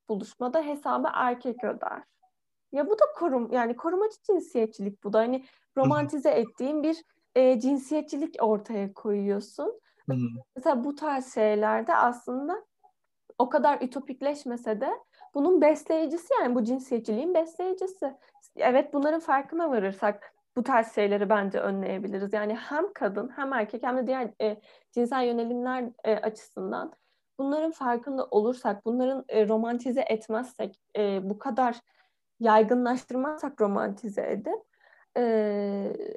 buluşmada 0.10 0.62
hesabı 0.62 1.08
erkek 1.14 1.64
öder. 1.64 2.04
Ya 2.72 2.88
bu 2.88 2.94
da 2.94 3.04
korum 3.16 3.52
yani 3.52 3.76
korumacı 3.76 4.16
cinsiyetçilik 4.24 5.04
bu 5.04 5.14
da 5.14 5.20
hani 5.20 5.46
romantize 5.78 6.30
ettiğin 6.30 6.84
bir 6.84 7.04
e, 7.36 7.60
cinsiyetçilik 7.60 8.36
ortaya 8.42 8.94
koyuyorsun. 8.94 9.82
Hı. 10.10 10.16
Mesela 10.56 10.84
bu 10.84 10.96
tarz 10.96 11.34
şeylerde 11.34 11.96
aslında 11.96 12.66
o 13.38 13.50
kadar 13.50 13.82
ütopikleşmese 13.82 14.82
de 14.82 14.90
bunun 15.34 15.62
besleyicisi 15.62 16.34
yani 16.42 16.56
bu 16.56 16.64
cinsiyetçiliğin 16.64 17.34
besleyicisi. 17.34 18.18
Evet 18.56 18.94
bunların 18.94 19.20
farkına 19.20 19.70
varırsak 19.70 20.34
bu 20.58 20.64
tarz 20.64 20.96
şeyleri 20.96 21.30
bence 21.30 21.60
önleyebiliriz. 21.60 22.34
Yani 22.34 22.56
hem 22.56 22.94
kadın 22.94 23.30
hem 23.36 23.54
erkek 23.54 23.84
hem 23.84 23.98
de 23.98 24.08
diğer 24.08 24.30
e, 24.42 24.62
cinsel 24.92 25.26
yönelimler 25.26 25.90
e, 26.04 26.16
açısından 26.16 26.94
bunların 27.40 27.72
farkında 27.72 28.26
olursak, 28.26 28.86
bunların 28.86 29.26
e, 29.28 29.48
romantize 29.48 30.02
etmezsek, 30.02 30.82
e, 30.98 31.30
bu 31.30 31.40
kadar 31.40 31.80
yaygınlaştırmazsak 32.40 33.62
romantize 33.62 34.32
edip 34.32 34.69
e, 35.18 35.22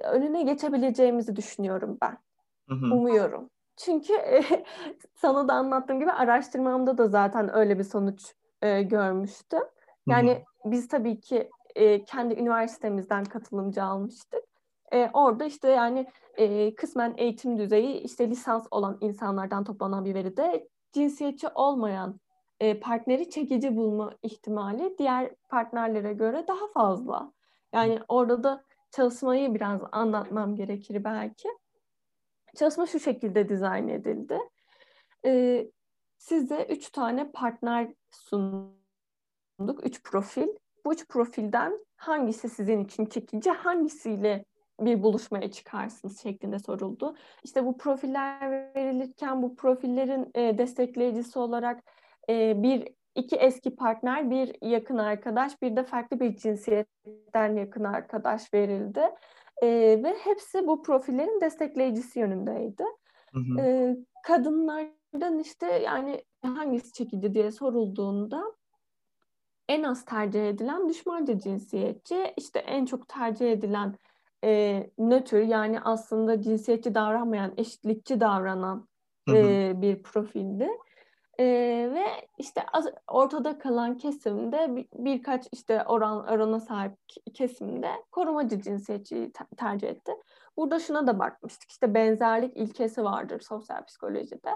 önüne 0.05 0.43
geçebileceğimizi 0.43 1.36
düşünüyorum 1.36 1.99
ben. 2.03 2.18
Hı 2.68 2.74
hı. 2.74 2.95
Umuyorum. 2.95 3.51
Çünkü 3.76 4.12
e, 4.12 4.43
sana 5.14 5.49
da 5.49 5.53
anlattığım 5.55 6.01
gibi 6.01 6.12
araştırmamda 6.12 6.99
da 6.99 7.09
zaten 7.09 7.57
öyle 7.57 7.78
bir 7.78 7.84
sonuç 7.84 8.34
e, 8.62 8.82
görmüştüm. 8.82 9.62
Yani 10.09 10.30
hı 10.30 10.34
hı. 10.34 10.70
biz 10.72 10.88
tabii 10.88 11.20
ki 11.20 11.51
e, 11.74 12.05
kendi 12.05 12.34
üniversitemizden 12.34 13.24
katılımcı 13.24 13.82
almıştık. 13.82 14.45
E, 14.93 15.11
orada 15.12 15.45
işte 15.45 15.68
yani 15.68 16.07
e, 16.36 16.74
kısmen 16.74 17.14
eğitim 17.16 17.59
düzeyi 17.59 17.95
işte 17.95 18.30
lisans 18.30 18.66
olan 18.70 18.99
insanlardan 19.01 19.64
toplanan 19.64 20.05
bir 20.05 20.14
veride 20.14 20.68
cinsiyetçi 20.93 21.49
olmayan 21.49 22.20
e, 22.61 22.80
partneri 22.80 23.30
çekici 23.30 23.76
bulma 23.76 24.14
ihtimali 24.22 24.95
diğer 24.99 25.34
partnerlere 25.49 26.12
göre 26.12 26.45
daha 26.49 26.68
fazla. 26.74 27.32
Yani 27.72 27.99
orada 28.09 28.45
da 28.45 28.64
çalışmayı 28.93 29.55
biraz 29.55 29.80
anlatmam 29.93 30.55
gerekir 30.55 31.05
belki. 31.05 31.49
Çalışma 32.57 32.86
şu 32.86 33.01
şekilde 33.01 33.49
dizayn 33.49 33.88
edildi. 33.88 34.38
E, 35.26 35.64
size 36.18 36.66
üç 36.70 36.90
tane 36.90 37.30
partner 37.30 37.93
sunduk, 38.11 39.86
üç 39.86 40.03
profil. 40.03 40.49
Bu 40.84 40.93
üç 40.93 41.09
profilden 41.09 41.78
hangisi 41.97 42.49
sizin 42.49 42.84
için 42.84 43.07
çekici, 43.07 43.51
hangisiyle 43.51 44.45
bir 44.80 45.03
buluşmaya 45.03 45.51
çıkarsınız 45.51 46.22
şeklinde 46.22 46.59
soruldu. 46.59 47.16
İşte 47.45 47.66
bu 47.66 47.76
profiller 47.76 48.74
verilirken 48.74 49.43
bu 49.43 49.57
profillerin 49.57 50.30
e, 50.34 50.59
destekleyicisi 50.59 51.38
olarak 51.38 51.84
e, 52.28 52.62
bir 52.62 52.88
iki 53.14 53.36
eski 53.36 53.76
partner, 53.76 54.30
bir 54.30 54.56
yakın 54.62 54.98
arkadaş, 54.98 55.62
bir 55.62 55.76
de 55.76 55.84
farklı 55.84 56.20
bir 56.20 56.36
cinsiyetten 56.36 57.56
yakın 57.56 57.84
arkadaş 57.84 58.54
verildi. 58.54 59.02
E, 59.62 59.68
ve 60.02 60.14
hepsi 60.24 60.66
bu 60.66 60.82
profillerin 60.82 61.40
destekleyicisi 61.40 62.18
yönündeydi. 62.20 62.84
Hı 63.32 63.38
hı. 63.38 63.60
E, 63.60 63.96
kadınlardan 64.24 65.38
işte 65.38 65.66
yani 65.66 66.24
hangisi 66.42 66.92
çekici 66.92 67.34
diye 67.34 67.50
sorulduğunda 67.50 68.42
en 69.68 69.82
az 69.82 70.04
tercih 70.04 70.48
edilen 70.48 70.88
düşmanca 70.88 71.38
cinsiyetçi, 71.38 72.34
işte 72.36 72.58
en 72.58 72.84
çok 72.84 73.08
tercih 73.08 73.52
edilen 73.52 73.94
e, 74.44 74.82
nötr 74.98 75.36
yani 75.36 75.80
aslında 75.80 76.42
cinsiyetçi 76.42 76.94
davranmayan, 76.94 77.52
eşitlikçi 77.56 78.20
davranan 78.20 78.88
e, 79.32 79.72
bir 79.80 80.02
profildi. 80.02 80.68
E, 81.38 81.44
ve 81.94 82.04
işte 82.38 82.62
az, 82.72 82.86
ortada 83.08 83.58
kalan 83.58 83.96
kesimde 83.96 84.76
bir, 84.76 84.86
birkaç 84.94 85.48
işte 85.52 85.84
oran 85.84 86.26
orana 86.26 86.60
sahip 86.60 86.92
kesimde 87.34 87.90
korumacı 88.10 88.60
cinsiyetçiyi 88.62 89.32
te- 89.32 89.56
tercih 89.56 89.88
etti. 89.88 90.12
Burada 90.56 90.78
şuna 90.78 91.06
da 91.06 91.18
bakmıştık. 91.18 91.70
İşte 91.70 91.94
benzerlik 91.94 92.56
ilkesi 92.56 93.04
vardır 93.04 93.40
sosyal 93.40 93.84
psikolojide. 93.84 94.50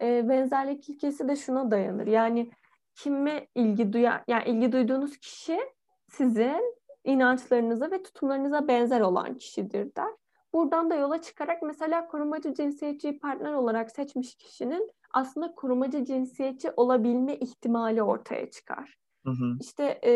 E, 0.00 0.28
benzerlik 0.28 0.88
ilkesi 0.88 1.28
de 1.28 1.36
şuna 1.36 1.70
dayanır. 1.70 2.06
Yani 2.06 2.50
kime 2.94 3.46
ilgi 3.54 3.92
duyar, 3.92 4.24
yani 4.28 4.44
ilgi 4.44 4.72
duyduğunuz 4.72 5.18
kişi 5.18 5.60
sizin 6.08 6.74
inançlarınıza 7.04 7.90
ve 7.90 8.02
tutumlarınıza 8.02 8.68
benzer 8.68 9.00
olan 9.00 9.34
kişidir 9.34 9.94
der. 9.96 10.10
Buradan 10.52 10.90
da 10.90 10.94
yola 10.94 11.22
çıkarak 11.22 11.62
mesela 11.62 12.06
korumacı 12.06 12.54
cinsiyetçi 12.54 13.18
partner 13.18 13.52
olarak 13.52 13.90
seçmiş 13.90 14.34
kişinin 14.34 14.90
aslında 15.12 15.54
korumacı 15.54 16.04
cinsiyetçi 16.04 16.70
olabilme 16.76 17.36
ihtimali 17.36 18.02
ortaya 18.02 18.50
çıkar. 18.50 18.96
Hı 19.26 19.30
hı. 19.30 19.56
İşte 19.60 20.00
e, 20.04 20.12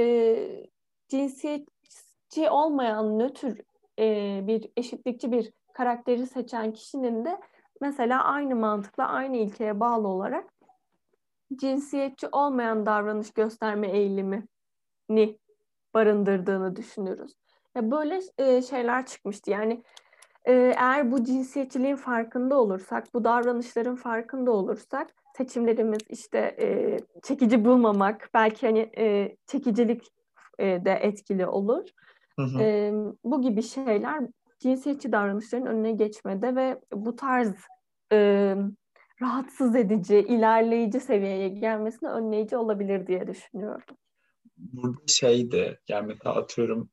cinsiyetçi 1.08 2.50
olmayan 2.50 3.18
nötr 3.18 3.60
e, 3.98 4.40
bir 4.46 4.70
eşitlikçi 4.76 5.32
bir 5.32 5.52
karakteri 5.72 6.26
seçen 6.26 6.72
kişinin 6.72 7.24
de 7.24 7.40
mesela 7.80 8.24
aynı 8.24 8.56
mantıkla 8.56 9.08
aynı 9.08 9.36
ilkeye 9.36 9.80
bağlı 9.80 10.08
olarak 10.08 10.52
cinsiyetçi 11.54 12.28
olmayan 12.32 12.86
davranış 12.86 13.30
gösterme 13.30 13.88
eğilimini 13.88 15.38
barındırdığını 15.94 16.76
düşünürüz. 16.76 17.34
Ya 17.74 17.90
böyle 17.90 18.20
e, 18.38 18.62
şeyler 18.62 19.06
çıkmıştı. 19.06 19.50
Yani 19.50 19.82
eğer 20.52 21.12
bu 21.12 21.24
cinsiyetçiliğin 21.24 21.96
farkında 21.96 22.60
olursak, 22.60 23.14
bu 23.14 23.24
davranışların 23.24 23.96
farkında 23.96 24.50
olursak 24.50 25.08
seçimlerimiz 25.36 26.02
işte 26.08 26.38
e, 26.38 26.98
çekici 27.22 27.64
bulmamak, 27.64 28.30
belki 28.34 28.66
hani 28.66 28.90
e, 28.98 29.36
çekicilik 29.46 30.02
e, 30.58 30.64
de 30.64 30.92
etkili 30.92 31.46
olur. 31.46 31.88
Hı 32.38 32.42
hı. 32.42 32.60
E, 32.60 32.92
bu 33.24 33.42
gibi 33.42 33.62
şeyler 33.62 34.22
cinsiyetçi 34.58 35.12
davranışların 35.12 35.66
önüne 35.66 35.92
geçmede 35.92 36.56
ve 36.56 36.80
bu 36.92 37.16
tarz 37.16 37.54
e, 38.12 38.18
rahatsız 39.22 39.76
edici, 39.76 40.16
ilerleyici 40.18 41.00
seviyeye 41.00 41.48
gelmesine 41.48 42.08
önleyici 42.08 42.56
olabilir 42.56 43.06
diye 43.06 43.26
düşünüyorum 43.26 43.96
burada 44.56 45.06
şeydi 45.06 45.80
yani 45.88 46.06
mesela 46.06 46.34
atıyorum 46.36 46.90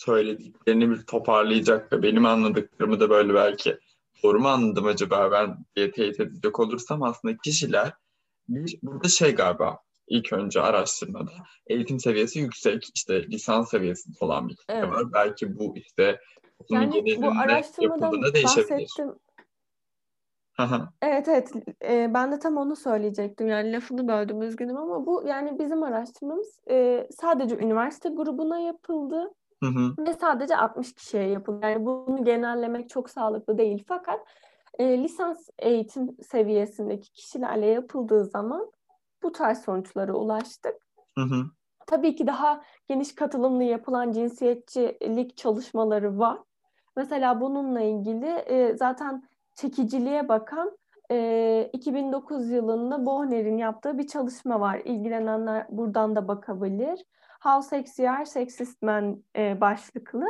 söylediklerini 0.00 0.90
bir 0.90 1.02
toparlayacak 1.02 1.92
ve 1.92 2.02
benim 2.02 2.26
anladıklarımı 2.26 3.00
da 3.00 3.10
böyle 3.10 3.34
belki 3.34 3.78
doğru 4.22 4.40
mu 4.40 4.48
anladım 4.48 4.86
acaba 4.86 5.32
ben 5.32 5.56
diye 5.76 5.90
teyit 5.90 6.20
edecek 6.20 6.60
olursam 6.60 7.02
aslında 7.02 7.36
kişiler 7.36 7.92
bir 8.48 8.78
burada 8.82 9.08
şey 9.08 9.34
galiba 9.34 9.78
ilk 10.08 10.32
önce 10.32 10.60
araştırmada 10.60 11.30
eğitim 11.66 12.00
seviyesi 12.00 12.38
yüksek 12.38 12.88
işte 12.94 13.26
lisans 13.28 13.70
seviyesinde 13.70 14.16
olan 14.20 14.48
bir 14.48 14.56
kitle 14.56 14.74
evet. 14.74 14.90
var. 14.90 15.12
Belki 15.12 15.58
bu 15.58 15.76
işte 15.76 16.20
yani 16.70 17.22
bu 17.22 17.30
araştırmada 17.30 18.34
değişebilir. 18.34 18.70
Bahsettim. 18.70 19.14
Evet 21.02 21.28
evet 21.28 21.52
e, 21.84 22.14
ben 22.14 22.32
de 22.32 22.38
tam 22.38 22.56
onu 22.56 22.76
söyleyecektim 22.76 23.48
yani 23.48 23.72
lafını 23.72 24.08
böldüm 24.08 24.42
üzgünüm 24.42 24.76
ama 24.76 25.06
bu 25.06 25.22
yani 25.26 25.58
bizim 25.58 25.82
araştırmamız 25.82 26.60
e, 26.70 27.06
sadece 27.20 27.56
üniversite 27.56 28.08
grubuna 28.08 28.58
yapıldı 28.58 29.30
hı 29.62 29.66
hı. 29.66 29.94
ve 29.98 30.14
sadece 30.14 30.56
60 30.56 30.94
kişiye 30.94 31.28
yapıldı. 31.28 31.58
Yani 31.62 31.86
bunu 31.86 32.24
genellemek 32.24 32.88
çok 32.88 33.10
sağlıklı 33.10 33.58
değil 33.58 33.84
fakat 33.88 34.20
e, 34.78 35.02
lisans 35.02 35.48
eğitim 35.58 36.16
seviyesindeki 36.22 37.12
kişilerle 37.12 37.66
yapıldığı 37.66 38.24
zaman 38.24 38.72
bu 39.22 39.32
tarz 39.32 39.58
sonuçlara 39.58 40.12
ulaştık. 40.12 40.74
Hı 41.18 41.24
hı. 41.24 41.44
Tabii 41.86 42.16
ki 42.16 42.26
daha 42.26 42.62
geniş 42.88 43.14
katılımlı 43.14 43.62
yapılan 43.62 44.12
cinsiyetçilik 44.12 45.36
çalışmaları 45.36 46.18
var. 46.18 46.38
Mesela 46.96 47.40
bununla 47.40 47.80
ilgili 47.80 48.26
e, 48.26 48.76
zaten 48.76 49.28
çekiciliğe 49.54 50.28
bakan 50.28 50.78
e, 51.10 51.70
2009 51.72 52.50
yılında 52.50 53.06
Bohner'in 53.06 53.58
yaptığı 53.58 53.98
bir 53.98 54.06
çalışma 54.06 54.60
var. 54.60 54.82
İlgilenenler 54.84 55.66
buradan 55.70 56.16
da 56.16 56.28
bakabilir. 56.28 57.04
How 57.40 57.76
Sexy 57.76 58.08
Are 58.08 58.26
Sexist 58.26 58.82
Men 58.82 59.24
e, 59.36 59.60
başlıklı. 59.60 60.26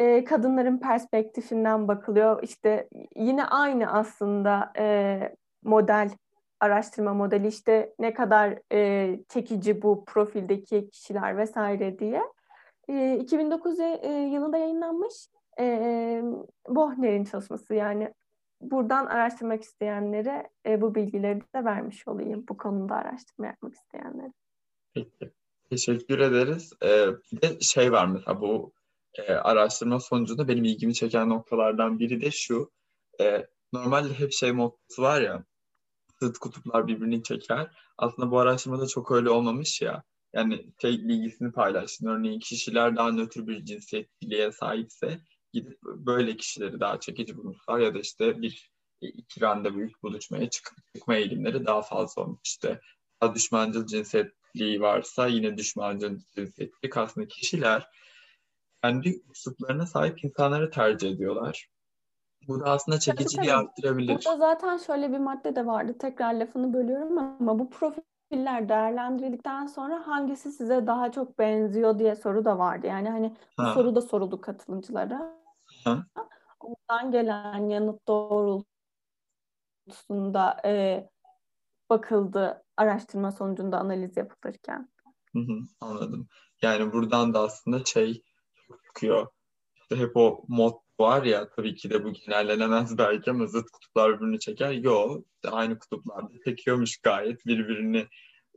E, 0.00 0.24
kadınların 0.24 0.78
perspektifinden 0.78 1.88
bakılıyor. 1.88 2.42
İşte 2.42 2.88
yine 3.16 3.44
aynı 3.44 3.92
aslında 3.92 4.72
e, 4.78 5.36
model, 5.62 6.10
araştırma 6.60 7.14
modeli 7.14 7.46
işte 7.46 7.94
ne 7.98 8.14
kadar 8.14 8.58
e, 8.72 9.20
çekici 9.28 9.82
bu 9.82 10.04
profildeki 10.04 10.90
kişiler 10.90 11.36
vesaire 11.36 11.98
diye. 11.98 12.22
E, 12.88 13.16
2009 13.16 13.80
e, 13.80 14.28
yılında 14.32 14.56
yayınlanmış 14.56 15.28
e, 15.60 16.22
Bohner'in 16.68 17.24
çalışması 17.24 17.74
yani 17.74 18.14
buradan 18.60 19.06
araştırmak 19.06 19.62
isteyenlere 19.62 20.50
e, 20.66 20.80
bu 20.80 20.94
bilgileri 20.94 21.40
de 21.40 21.64
vermiş 21.64 22.08
olayım 22.08 22.44
bu 22.48 22.56
konuda 22.56 22.94
araştırma 22.94 23.46
yapmak 23.46 23.74
isteyenlere. 23.74 24.32
Peki. 24.94 25.41
Teşekkür 25.72 26.18
ederiz. 26.18 26.72
Ee, 26.84 27.06
bir 27.32 27.42
de 27.42 27.60
şey 27.60 27.92
var 27.92 28.06
mesela 28.06 28.40
bu 28.40 28.72
e, 29.14 29.32
araştırma 29.32 30.00
sonucunda 30.00 30.48
benim 30.48 30.64
ilgimi 30.64 30.94
çeken 30.94 31.28
noktalardan 31.28 31.98
biri 31.98 32.20
de 32.20 32.30
şu. 32.30 32.70
E, 33.20 33.46
normalde 33.72 34.14
hep 34.14 34.32
şey 34.32 34.52
mottosu 34.52 35.02
var 35.02 35.20
ya 35.20 35.44
zıt 36.22 36.38
kutuplar 36.38 36.86
birbirini 36.86 37.22
çeker. 37.22 37.70
Aslında 37.98 38.30
bu 38.30 38.38
araştırmada 38.38 38.86
çok 38.86 39.10
öyle 39.10 39.30
olmamış 39.30 39.82
ya. 39.82 40.02
Yani 40.32 40.66
şey 40.80 41.08
bilgisini 41.08 41.52
paylaştın. 41.52 42.06
Örneğin 42.06 42.40
kişiler 42.40 42.96
daha 42.96 43.12
nötr 43.12 43.46
bir 43.46 43.64
cinsiyetçiliğe 43.64 44.52
sahipse 44.52 45.20
gidip 45.52 45.82
böyle 45.82 46.36
kişileri 46.36 46.80
daha 46.80 47.00
çekici 47.00 47.36
bulmuşlar 47.36 47.78
ya 47.78 47.94
da 47.94 47.98
işte 47.98 48.42
bir 48.42 48.70
iki 49.00 49.40
randevu 49.40 49.82
ilk 49.82 50.02
buluşmaya 50.02 50.50
çık 50.50 50.72
çıkma 50.94 51.16
eğilimleri 51.16 51.66
daha 51.66 51.82
fazla 51.82 52.22
olmuş. 52.22 52.40
İşte 52.44 52.80
düşmancıl 53.34 53.86
cinsiyetliği 53.86 54.80
varsa 54.80 55.26
yine 55.26 55.56
düşmancıl 55.56 56.18
cinsiyetlik 56.34 56.96
aslında 56.96 57.28
kişiler 57.28 57.88
kendi 58.82 59.22
üsluplarına 59.30 59.86
sahip 59.86 60.24
insanları 60.24 60.70
tercih 60.70 61.10
ediyorlar. 61.10 61.68
Bu 62.48 62.60
da 62.60 62.64
aslında 62.64 63.00
çekiciliği 63.00 63.50
tabii, 63.50 63.58
arttırabilir. 63.58 64.08
Burada 64.08 64.36
zaten 64.36 64.76
şöyle 64.76 65.12
bir 65.12 65.18
madde 65.18 65.56
de 65.56 65.66
vardı. 65.66 65.98
Tekrar 65.98 66.34
lafını 66.34 66.72
bölüyorum 66.72 67.18
ama 67.18 67.58
bu 67.58 67.70
profiller 67.70 68.68
değerlendirildikten 68.68 69.66
sonra 69.66 70.06
hangisi 70.06 70.52
size 70.52 70.86
daha 70.86 71.12
çok 71.12 71.38
benziyor 71.38 71.98
diye 71.98 72.16
soru 72.16 72.44
da 72.44 72.58
vardı. 72.58 72.86
Yani 72.86 73.10
hani 73.10 73.36
bu 73.58 73.62
ha. 73.62 73.74
soru 73.74 73.94
da 73.94 74.02
soruldu 74.02 74.40
katılımcılara. 74.40 75.42
Ha. 75.84 76.06
Ondan 76.60 77.10
gelen 77.10 77.68
yanıt 77.68 78.08
doğrultusunda 78.08 80.60
e, 80.64 81.08
bakıldı 81.90 82.61
araştırma 82.76 83.32
sonucunda 83.32 83.78
analiz 83.78 84.16
yapılırken. 84.16 84.88
Hı 85.32 85.38
hı, 85.38 85.58
anladım. 85.80 86.28
Yani 86.62 86.92
buradan 86.92 87.34
da 87.34 87.40
aslında 87.40 87.84
şey 87.84 88.22
çıkıyor. 88.86 89.26
İşte 89.76 89.96
hep 89.96 90.16
o 90.16 90.44
motto 90.48 90.82
var 91.00 91.22
ya 91.22 91.48
tabii 91.50 91.74
ki 91.74 91.90
de 91.90 92.04
bu 92.04 92.12
genellenemez 92.12 92.98
belki 92.98 93.30
ama 93.30 93.46
zıt 93.46 93.70
kutuplar 93.70 94.16
birbirini 94.16 94.38
çeker. 94.38 94.72
Yok 94.72 95.24
aynı 95.50 95.78
kutuplarda 95.78 96.32
çekiyormuş 96.44 96.96
gayet 96.96 97.46
birbirini 97.46 98.06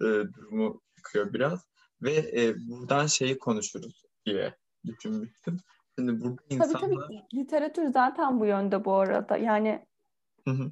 e, 0.02 0.06
durumu 0.06 0.82
çıkıyor 0.98 1.34
biraz. 1.34 1.68
Ve 2.02 2.14
e, 2.14 2.56
buradan 2.68 3.06
şeyi 3.06 3.38
konuşuruz 3.38 4.04
diye 4.26 4.56
düşünmüştüm. 4.86 5.58
Şimdi 6.00 6.22
burada 6.22 6.42
insanlar... 6.50 6.80
Tabii 6.80 6.96
tabii 6.96 7.22
literatür 7.34 7.92
zaten 7.92 8.40
bu 8.40 8.46
yönde 8.46 8.86
bu 8.86 8.94
arada. 8.94 9.38
Yani 9.38 9.86
Hı 10.48 10.52
hı. 10.52 10.72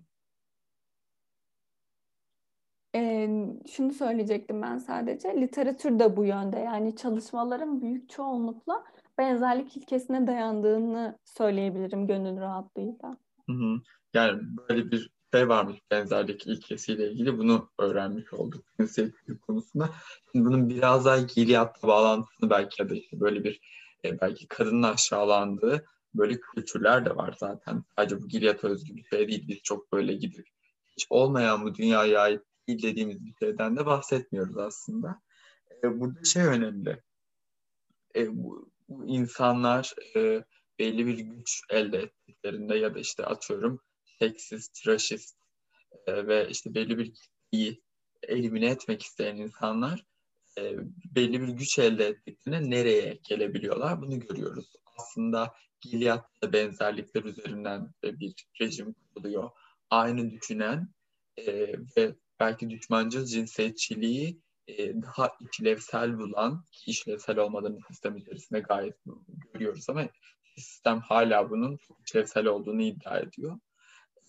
E, 2.95 3.29
şunu 3.71 3.93
söyleyecektim 3.93 4.61
ben 4.61 4.77
sadece. 4.77 5.41
Literatür 5.41 5.99
de 5.99 6.17
bu 6.17 6.25
yönde. 6.25 6.59
Yani 6.59 6.95
çalışmaların 6.95 7.81
büyük 7.81 8.09
çoğunlukla 8.09 8.83
benzerlik 9.17 9.77
ilkesine 9.77 10.27
dayandığını 10.27 11.19
söyleyebilirim 11.25 12.07
gönül 12.07 12.39
rahatlığıyla. 12.41 13.17
Hı 13.49 13.53
hı. 13.53 13.81
Yani 14.13 14.41
böyle 14.69 14.91
bir 14.91 15.09
şey 15.33 15.49
varmış 15.49 15.77
benzerlik 15.91 16.47
ilkesiyle 16.47 17.11
ilgili 17.11 17.37
bunu 17.37 17.69
öğrenmiş 17.79 18.33
olduk 18.33 18.65
cinsiyetçilik 18.79 19.41
konusunda. 19.41 19.89
Şimdi 20.31 20.45
bunun 20.45 20.69
biraz 20.69 21.05
daha 21.05 21.19
Gilead'la 21.19 21.87
bağlantısını 21.87 22.49
belki 22.49 22.81
ya 22.81 22.89
da 22.89 22.95
işte 22.95 23.19
böyle 23.19 23.43
bir 23.43 23.61
e, 24.05 24.21
belki 24.21 24.47
kadının 24.47 24.83
aşağılandığı 24.83 25.85
böyle 26.13 26.39
kültürler 26.39 27.05
de 27.05 27.15
var 27.15 27.35
zaten. 27.39 27.83
Sadece 27.95 28.21
bu 28.21 28.27
Gilead 28.27 28.63
özgü 28.63 28.95
bir 28.95 29.03
şey 29.03 29.27
değil. 29.27 29.47
Biz 29.47 29.61
çok 29.63 29.93
böyle 29.93 30.13
gidip 30.13 30.47
hiç 30.97 31.07
olmayan 31.09 31.65
bu 31.65 31.75
dünyaya 31.75 32.21
ait 32.21 32.41
dediğimiz 32.68 33.26
bir 33.26 33.34
şeyden 33.39 33.78
de 33.78 33.86
bahsetmiyoruz 33.86 34.57
aslında. 34.57 35.22
E, 35.84 35.99
burada 35.99 36.24
şey 36.24 36.43
önemli. 36.43 37.01
E, 38.16 38.38
bu, 38.38 38.72
bu 38.89 39.05
insanlar 39.07 39.95
e, 40.16 40.43
belli 40.80 41.07
bir 41.07 41.20
güç 41.20 41.61
elde 41.70 41.97
ettiklerinde 41.97 42.76
ya 42.76 42.95
da 42.95 42.99
işte 42.99 43.26
atıyorum 43.26 43.82
seksist, 44.20 44.88
raşist 44.88 45.38
e, 46.07 46.28
ve 46.28 46.49
işte 46.49 46.74
belli 46.74 46.97
bir 46.97 47.14
kitleyi 47.14 47.82
elimine 48.24 48.70
etmek 48.70 49.01
isteyen 49.01 49.36
insanlar 49.36 50.05
e, 50.57 50.76
belli 51.16 51.41
bir 51.41 51.47
güç 51.47 51.80
elde 51.80 52.07
ettiklerinde 52.07 52.70
nereye 52.70 53.20
gelebiliyorlar 53.30 54.01
bunu 54.01 54.20
görüyoruz. 54.20 54.74
Aslında 54.97 55.53
Gilead'da 55.82 56.53
benzerlikler 56.53 57.24
üzerinden 57.24 57.93
bir 58.03 58.34
rejim 58.61 58.93
kuruluyor. 58.93 59.49
Aynı 59.89 60.32
düşünen 60.32 60.89
e, 61.38 61.74
ve 61.97 62.16
belki 62.43 62.69
düşmancıl 62.69 63.25
cinsiyetçiliği 63.25 64.41
e, 64.67 65.01
daha 65.01 65.31
işlevsel 65.51 66.17
bulan, 66.17 66.65
işlevsel 66.87 67.37
olmadığını 67.37 67.79
sistem 67.87 68.17
içerisinde 68.17 68.59
gayet 68.59 68.95
görüyoruz 69.53 69.89
ama 69.89 70.07
sistem 70.57 70.99
hala 70.99 71.49
bunun 71.49 71.79
işlevsel 72.05 72.45
olduğunu 72.45 72.81
iddia 72.81 73.19
ediyor. 73.19 73.59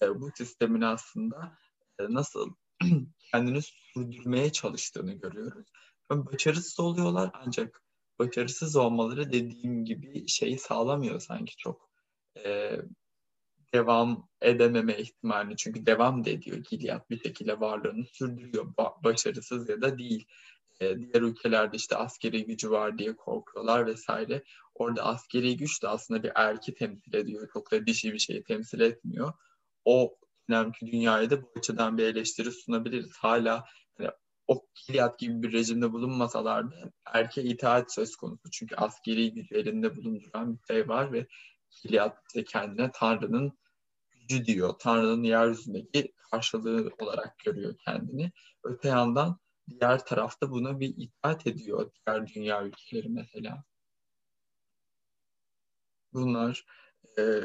E, 0.02 0.20
bu 0.20 0.30
sistemin 0.34 0.80
aslında 0.80 1.58
e, 1.98 2.02
nasıl 2.08 2.54
kendini 3.32 3.62
sürdürmeye 3.62 4.52
çalıştığını 4.52 5.12
görüyoruz. 5.12 5.66
Başarısız 6.10 6.80
oluyorlar 6.80 7.30
ancak 7.34 7.82
başarısız 8.18 8.76
olmaları 8.76 9.32
dediğim 9.32 9.84
gibi 9.84 10.28
şeyi 10.28 10.58
sağlamıyor 10.58 11.20
sanki 11.20 11.56
çok. 11.56 11.90
E, 12.44 12.76
devam 13.75 14.29
edememe 14.43 14.99
ihtimalini 14.99 15.57
çünkü 15.57 15.87
devam 15.87 16.25
da 16.25 16.31
ediyor 16.31 16.57
Gilead 16.57 17.11
bir 17.11 17.20
şekilde 17.20 17.61
varlığını 17.61 18.05
sürdürüyor 18.05 18.75
ba- 18.75 19.05
başarısız 19.05 19.68
ya 19.68 19.83
da 19.83 19.99
değil. 19.99 20.27
E, 20.81 20.99
diğer 20.99 21.22
ülkelerde 21.22 21.77
işte 21.77 21.97
askeri 21.97 22.47
gücü 22.47 22.70
var 22.70 22.99
diye 22.99 23.16
korkuyorlar 23.16 23.87
vesaire. 23.87 24.43
Orada 24.75 25.05
askeri 25.05 25.57
güç 25.57 25.83
de 25.83 25.89
aslında 25.89 26.22
bir 26.22 26.33
erki 26.35 26.75
temsil 26.75 27.14
ediyor. 27.14 27.49
Çok 27.53 27.72
da 27.72 27.87
dişi 27.87 28.12
bir 28.12 28.18
şeyi 28.18 28.45
temsil 28.45 28.81
etmiyor. 28.81 29.33
O 29.85 30.18
dönemki 30.51 30.87
dünyaya 30.87 31.31
da 31.31 31.43
bu 31.43 31.53
açıdan 31.57 31.99
bir 31.99 32.05
eleştiri 32.05 32.53
sunabiliriz. 32.53 33.16
Hala 33.18 33.64
yani, 33.99 34.12
o 34.47 34.66
Gilead 34.87 35.18
gibi 35.18 35.43
bir 35.43 35.53
rejimde 35.53 35.93
bulunmasalar 35.93 36.70
da 36.70 36.93
erke 37.07 37.43
itaat 37.43 37.95
söz 37.95 38.16
konusu. 38.16 38.51
Çünkü 38.53 38.75
askeri 38.77 39.33
gücü 39.35 39.55
elinde 39.55 39.97
bulunduran 39.97 40.59
bir 40.59 40.75
şey 40.75 40.89
var 40.89 41.12
ve 41.12 41.27
Gilead 41.83 42.16
de 42.35 42.45
kendine 42.45 42.91
Tanrı'nın 42.95 43.59
gücü 44.29 44.45
diyor. 44.45 44.75
Tanrı'nın 44.79 45.22
yeryüzündeki 45.22 46.12
karşılığı 46.31 46.91
olarak 46.99 47.39
görüyor 47.39 47.75
kendini. 47.79 48.33
Öte 48.64 48.89
yandan 48.89 49.39
diğer 49.68 50.07
tarafta 50.07 50.51
buna 50.51 50.81
bir 50.81 50.95
itaat 50.97 51.47
ediyor. 51.47 51.91
Diğer 52.07 52.27
dünya 52.27 52.64
ülkeleri 52.64 53.09
mesela. 53.09 53.64
Bunlar 56.12 56.66
e, 57.18 57.41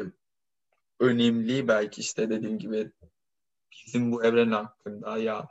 önemli 0.99 1.67
belki 1.67 2.01
işte 2.01 2.29
dediğim 2.29 2.59
gibi 2.59 2.91
bizim 3.71 4.11
bu 4.11 4.23
evren 4.23 4.51
hakkında 4.51 5.17
ya 5.17 5.47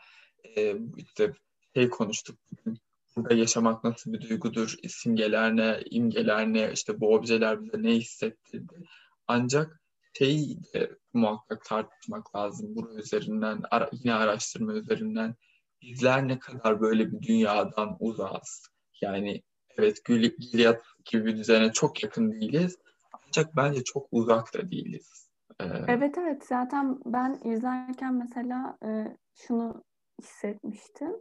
e, 0.57 0.77
işte 0.97 1.33
şey 1.75 1.91
konuştuk 1.91 2.39
bugün 2.51 2.79
burada 3.17 3.35
yaşamak 3.35 3.85
nasıl 3.85 4.13
bir 4.13 4.29
duygudur, 4.29 4.75
simgeler 4.89 5.57
ne, 5.57 5.81
imgeler 5.91 6.53
ne, 6.53 6.73
işte 6.73 7.01
bu 7.01 7.15
objeler 7.15 7.63
bize 7.63 7.83
ne 7.83 7.95
hissettirdi. 7.95 8.75
Ancak 9.27 9.81
şeyi 10.19 10.59
de 10.75 10.99
muhakkak 11.19 11.65
tartışmak 11.65 12.37
lazım. 12.37 12.77
Bunun 12.77 12.97
üzerinden, 12.97 13.63
ara, 13.71 13.91
yine 13.93 14.15
araştırma 14.15 14.73
üzerinden 14.73 15.35
bizler 15.83 16.29
ne 16.29 16.39
kadar 16.39 16.81
böyle 16.81 17.13
bir 17.13 17.23
dünyadan 17.23 17.97
uzağız. 18.01 18.69
Yani 19.01 19.43
evet 19.79 20.05
Gilead 20.05 20.81
gibi 21.05 21.25
bir 21.25 21.37
düzene 21.37 21.73
çok 21.73 22.03
yakın 22.03 22.33
değiliz. 22.33 22.79
Ancak 23.27 23.57
bence 23.57 23.85
çok 23.85 24.09
uzak 24.13 24.55
da 24.55 24.71
değiliz. 24.71 25.31
Ee, 25.61 25.65
evet 25.89 26.19
evet 26.19 26.47
zaten 26.47 26.99
ben 27.07 27.41
izlerken 27.45 28.15
mesela 28.15 28.79
e, 28.85 29.17
şunu 29.35 29.85
hissetmiştim. 30.23 31.13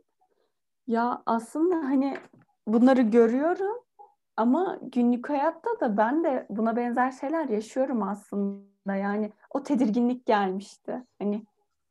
Ya 0.87 1.23
aslında 1.25 1.75
hani 1.75 2.17
bunları 2.67 3.01
görüyorum 3.01 3.77
ama 4.37 4.79
günlük 4.81 5.29
hayatta 5.29 5.79
da 5.79 5.97
ben 5.97 6.23
de 6.23 6.47
buna 6.49 6.75
benzer 6.75 7.11
şeyler 7.11 7.49
yaşıyorum 7.49 8.03
aslında. 8.03 8.67
Yani 8.95 9.31
o 9.53 9.63
tedirginlik 9.63 10.25
gelmişti. 10.25 11.03
Hani 11.19 11.43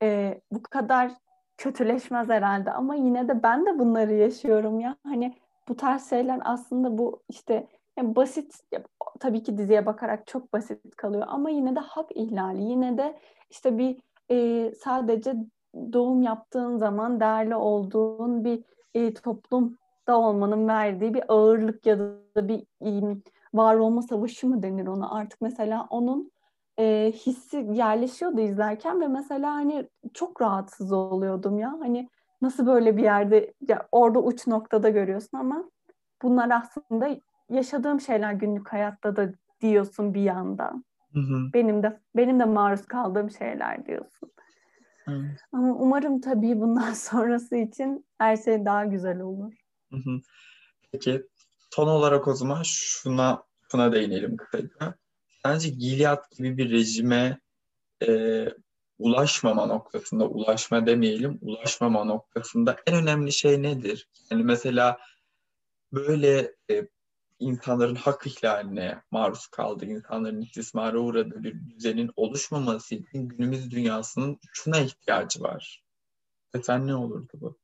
e, 0.02 0.40
bu 0.52 0.62
kadar 0.62 1.12
kötüleşmez 1.56 2.28
herhalde 2.28 2.72
ama 2.72 2.94
yine 2.94 3.28
de 3.28 3.42
ben 3.42 3.66
de 3.66 3.78
bunları 3.78 4.14
yaşıyorum 4.14 4.80
ya. 4.80 4.96
Hani 5.04 5.36
bu 5.68 5.76
tarz 5.76 6.10
şeyler 6.10 6.40
aslında 6.44 6.98
bu 6.98 7.22
işte 7.28 7.66
yani 7.98 8.16
basit 8.16 8.60
tabii 9.20 9.42
ki 9.42 9.58
diziye 9.58 9.86
bakarak 9.86 10.26
çok 10.26 10.52
basit 10.52 10.96
kalıyor 10.96 11.24
ama 11.28 11.50
yine 11.50 11.76
de 11.76 11.80
hak 11.80 12.16
ihlali. 12.16 12.62
Yine 12.62 12.98
de 12.98 13.18
işte 13.50 13.78
bir 13.78 13.98
e, 14.30 14.70
sadece 14.74 15.34
doğum 15.92 16.22
yaptığın 16.22 16.76
zaman 16.76 17.20
değerli 17.20 17.56
olduğun 17.56 18.44
bir 18.44 18.64
e, 18.94 19.14
toplumda 19.14 20.18
olmanın 20.18 20.68
verdiği 20.68 21.14
bir 21.14 21.24
ağırlık 21.28 21.86
ya 21.86 21.98
da 21.98 22.48
bir 22.48 22.66
e, 22.84 23.16
var 23.54 23.74
olma 23.74 24.02
savaşı 24.02 24.46
mı 24.46 24.62
denir 24.62 24.86
ona 24.86 25.10
artık 25.10 25.40
mesela 25.40 25.86
onun 25.90 26.30
e, 26.78 27.12
hissi 27.12 27.56
yerleşiyordu 27.56 28.40
izlerken 28.40 29.00
ve 29.00 29.08
mesela 29.08 29.54
hani 29.54 29.88
çok 30.14 30.42
rahatsız 30.42 30.92
oluyordum 30.92 31.58
ya 31.58 31.76
hani 31.80 32.08
nasıl 32.42 32.66
böyle 32.66 32.96
bir 32.96 33.02
yerde 33.02 33.54
ya 33.68 33.88
orada 33.92 34.18
uç 34.22 34.46
noktada 34.46 34.88
görüyorsun 34.88 35.38
ama 35.38 35.70
bunlar 36.22 36.50
aslında 36.50 37.16
yaşadığım 37.50 38.00
şeyler 38.00 38.32
günlük 38.32 38.72
hayatta 38.72 39.16
da 39.16 39.32
diyorsun 39.60 40.14
bir. 40.14 40.30
Hı 41.12 41.20
hı. 41.20 41.52
Benim 41.54 41.82
de 41.82 42.00
benim 42.16 42.40
de 42.40 42.44
maruz 42.44 42.86
kaldığım 42.86 43.30
şeyler 43.30 43.86
diyorsun. 43.86 44.32
Evet. 45.08 45.40
Ama 45.52 45.74
umarım 45.74 46.20
tabii 46.20 46.60
bundan 46.60 46.92
sonrası 46.92 47.56
için 47.56 48.06
her 48.18 48.36
şey 48.36 48.64
daha 48.64 48.84
güzel 48.84 49.20
olur. 49.20 49.52
Hı 49.90 49.96
hı. 49.96 50.20
Peki 50.92 51.26
son 51.70 51.88
olarak 51.88 52.28
o 52.28 52.34
zaman 52.34 52.62
şuna 52.64 53.42
şuna 53.70 53.92
değinelim 53.92 54.36
kısaca. 54.36 54.94
Sence 55.46 55.68
Gilead 55.68 56.24
gibi 56.36 56.56
bir 56.56 56.70
rejime 56.70 57.40
e, 58.06 58.44
ulaşmama 58.98 59.66
noktasında, 59.66 60.28
ulaşma 60.28 60.86
demeyelim, 60.86 61.38
ulaşmama 61.40 62.04
noktasında 62.04 62.76
en 62.86 62.94
önemli 62.94 63.32
şey 63.32 63.62
nedir? 63.62 64.08
Yani 64.30 64.44
mesela 64.44 64.98
böyle 65.92 66.54
e, 66.70 66.88
insanların 67.38 67.94
hak 67.94 68.26
ihlaline 68.26 69.02
maruz 69.10 69.46
kaldığı, 69.46 69.84
insanların 69.84 70.40
istismara 70.40 70.98
uğradığı 70.98 71.42
bir 71.42 71.70
düzenin 71.70 72.10
oluşmaması 72.16 72.94
için 72.94 73.28
günümüz 73.28 73.70
dünyasının 73.70 74.38
şuna 74.52 74.78
ihtiyacı 74.78 75.42
var. 75.42 75.84
Ve 76.54 76.62
sen 76.62 76.86
ne 76.86 76.94
olurdu 76.94 77.32
bu? 77.34 77.58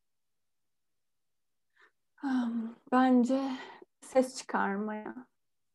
Bence 2.92 3.52
ses 4.00 4.38
çıkarmaya, 4.38 5.26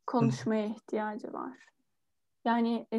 konuşmaya 0.06 0.66
ihtiyacı 0.66 1.32
var. 1.32 1.68
Yani 2.44 2.86
e, 2.92 2.98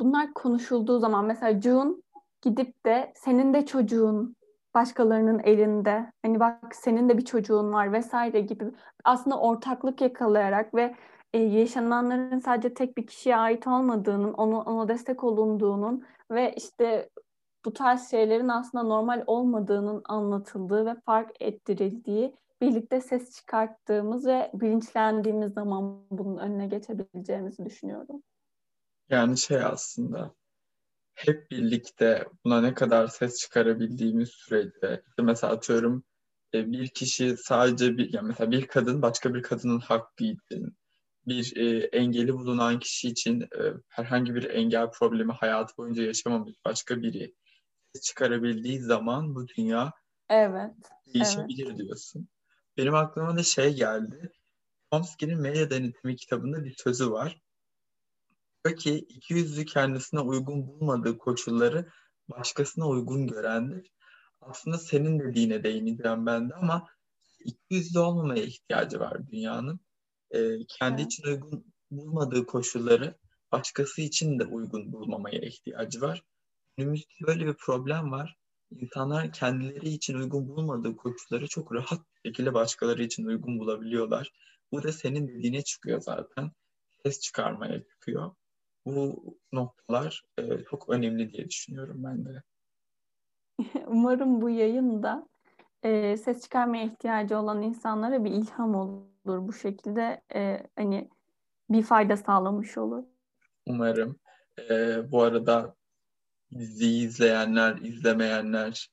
bunlar 0.00 0.34
konuşulduğu 0.34 0.98
zaman 0.98 1.24
mesela 1.24 1.60
June 1.60 1.94
gidip 2.42 2.86
de 2.86 3.12
senin 3.16 3.54
de 3.54 3.66
çocuğun 3.66 4.36
başkalarının 4.74 5.38
elinde 5.44 6.12
hani 6.22 6.40
bak 6.40 6.74
senin 6.74 7.08
de 7.08 7.18
bir 7.18 7.24
çocuğun 7.24 7.72
var 7.72 7.92
vesaire 7.92 8.40
gibi 8.40 8.64
aslında 9.04 9.40
ortaklık 9.40 10.00
yakalayarak 10.00 10.74
ve 10.74 10.94
e, 11.32 11.38
yaşananların 11.38 12.38
sadece 12.38 12.74
tek 12.74 12.96
bir 12.96 13.06
kişiye 13.06 13.36
ait 13.36 13.66
olmadığının, 13.66 14.32
onu, 14.32 14.60
ona 14.60 14.88
destek 14.88 15.24
olunduğunun 15.24 16.04
ve 16.30 16.54
işte 16.56 17.10
bu 17.64 17.72
tarz 17.72 18.10
şeylerin 18.10 18.48
aslında 18.48 18.84
normal 18.84 19.24
olmadığının 19.26 20.02
anlatıldığı 20.08 20.86
ve 20.86 20.94
fark 20.94 21.30
ettirildiği, 21.40 22.34
birlikte 22.60 23.00
ses 23.00 23.36
çıkarttığımız 23.36 24.26
ve 24.26 24.50
bilinçlendiğimiz 24.54 25.52
zaman 25.52 26.00
bunun 26.10 26.36
önüne 26.38 26.66
geçebileceğimizi 26.66 27.64
düşünüyorum. 27.64 28.22
Yani 29.10 29.38
şey 29.38 29.56
aslında 29.62 30.34
hep 31.14 31.50
birlikte 31.50 32.28
buna 32.44 32.60
ne 32.60 32.74
kadar 32.74 33.06
ses 33.06 33.38
çıkarabildiğimiz 33.40 34.28
sürece 34.28 35.02
işte 35.08 35.22
mesela 35.22 35.52
atıyorum 35.52 36.04
e, 36.54 36.72
bir 36.72 36.88
kişi 36.88 37.36
sadece 37.36 37.98
bir 37.98 38.12
yani 38.12 38.28
mesela 38.28 38.50
bir 38.50 38.66
kadın 38.66 39.02
başka 39.02 39.34
bir 39.34 39.42
kadının 39.42 39.80
hakkı 39.80 40.24
için 40.24 40.76
bir 41.26 41.56
e, 41.56 41.86
engeli 41.86 42.34
bulunan 42.34 42.78
kişi 42.78 43.08
için 43.08 43.40
e, 43.40 43.72
herhangi 43.88 44.34
bir 44.34 44.50
engel 44.50 44.90
problemi 44.90 45.32
hayatı 45.32 45.76
boyunca 45.76 46.02
yaşamamış 46.02 46.54
başka 46.64 47.02
biri 47.02 47.34
ses 47.94 48.02
çıkarabildiği 48.02 48.80
zaman 48.80 49.34
bu 49.34 49.48
dünya 49.48 49.92
evet, 50.28 50.74
değişebilir 51.14 51.66
evet. 51.66 51.78
diyorsun. 51.78 52.28
Benim 52.76 52.94
aklıma 52.94 53.36
da 53.36 53.42
şey 53.42 53.74
geldi. 53.74 54.32
Chomsky'nin 54.92 55.40
Medya 55.40 55.70
Denetimi 55.70 56.16
kitabında 56.16 56.64
bir 56.64 56.74
sözü 56.78 57.10
var. 57.10 57.40
Ki 58.74 58.94
iki 58.94 59.34
yüzlü 59.34 59.64
kendisine 59.64 60.20
uygun 60.20 60.66
bulmadığı 60.66 61.18
koşulları 61.18 61.88
başkasına 62.28 62.88
uygun 62.88 63.26
görendir. 63.26 63.92
Aslında 64.40 64.78
senin 64.78 65.20
dediğine 65.20 65.64
değineceğim 65.64 66.26
ben 66.26 66.50
de 66.50 66.54
ama 66.54 66.88
iki 67.44 67.60
yüzlü 67.70 67.98
olmamaya 67.98 68.44
ihtiyacı 68.44 69.00
var 69.00 69.30
dünyanın. 69.30 69.80
Ee, 70.30 70.66
kendi 70.68 71.02
evet. 71.02 71.12
için 71.12 71.24
uygun 71.24 71.74
bulmadığı 71.90 72.46
koşulları 72.46 73.18
başkası 73.52 74.02
için 74.02 74.38
de 74.38 74.44
uygun 74.44 74.92
bulmamaya 74.92 75.40
ihtiyacı 75.40 76.00
var. 76.00 76.22
Günümüzde 76.76 77.26
böyle 77.26 77.46
bir 77.46 77.54
problem 77.54 78.12
var. 78.12 78.36
İnsanlar 78.70 79.32
kendileri 79.32 79.88
için 79.88 80.14
uygun 80.14 80.48
bulmadığı 80.48 80.96
koşulları 80.96 81.48
çok 81.48 81.72
rahat 81.74 82.00
bir 82.00 82.28
şekilde 82.28 82.54
başkaları 82.54 83.02
için 83.02 83.26
uygun 83.26 83.58
bulabiliyorlar. 83.58 84.32
Bu 84.72 84.82
da 84.82 84.92
senin 84.92 85.28
dediğine 85.28 85.62
çıkıyor 85.62 86.00
zaten. 86.00 86.50
Ses 87.02 87.20
çıkarmaya 87.20 87.82
çıkıyor. 87.84 88.34
Bu 88.86 89.24
noktalar 89.52 90.22
e, 90.38 90.64
çok 90.70 90.88
önemli 90.88 91.32
diye 91.32 91.48
düşünüyorum 91.48 92.04
ben 92.04 92.24
de. 92.24 92.42
Umarım 93.86 94.40
bu 94.40 94.50
yayın 94.50 95.02
da 95.02 95.28
e, 95.82 96.16
ses 96.16 96.42
çıkarmaya 96.42 96.84
ihtiyacı 96.84 97.38
olan 97.38 97.62
insanlara 97.62 98.24
bir 98.24 98.30
ilham 98.30 98.74
olur. 98.74 99.48
Bu 99.48 99.52
şekilde 99.52 100.22
e, 100.34 100.66
hani 100.76 101.10
bir 101.70 101.82
fayda 101.82 102.16
sağlamış 102.16 102.78
olur. 102.78 103.04
Umarım. 103.66 104.18
E, 104.70 104.98
bu 105.12 105.22
arada 105.22 105.76
diziyi 106.58 107.06
izleyenler, 107.06 107.76
izlemeyenler, 107.76 108.90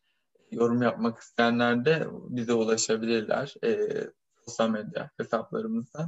yorum 0.52 0.82
yapmak 0.82 1.20
isteyenler 1.20 1.86
de 1.86 2.08
bize 2.12 2.54
ulaşabilirler 2.54 3.54
e, 3.64 3.90
sosyal 4.46 4.70
medya 4.70 5.10
hesaplarımızdan. 5.18 6.08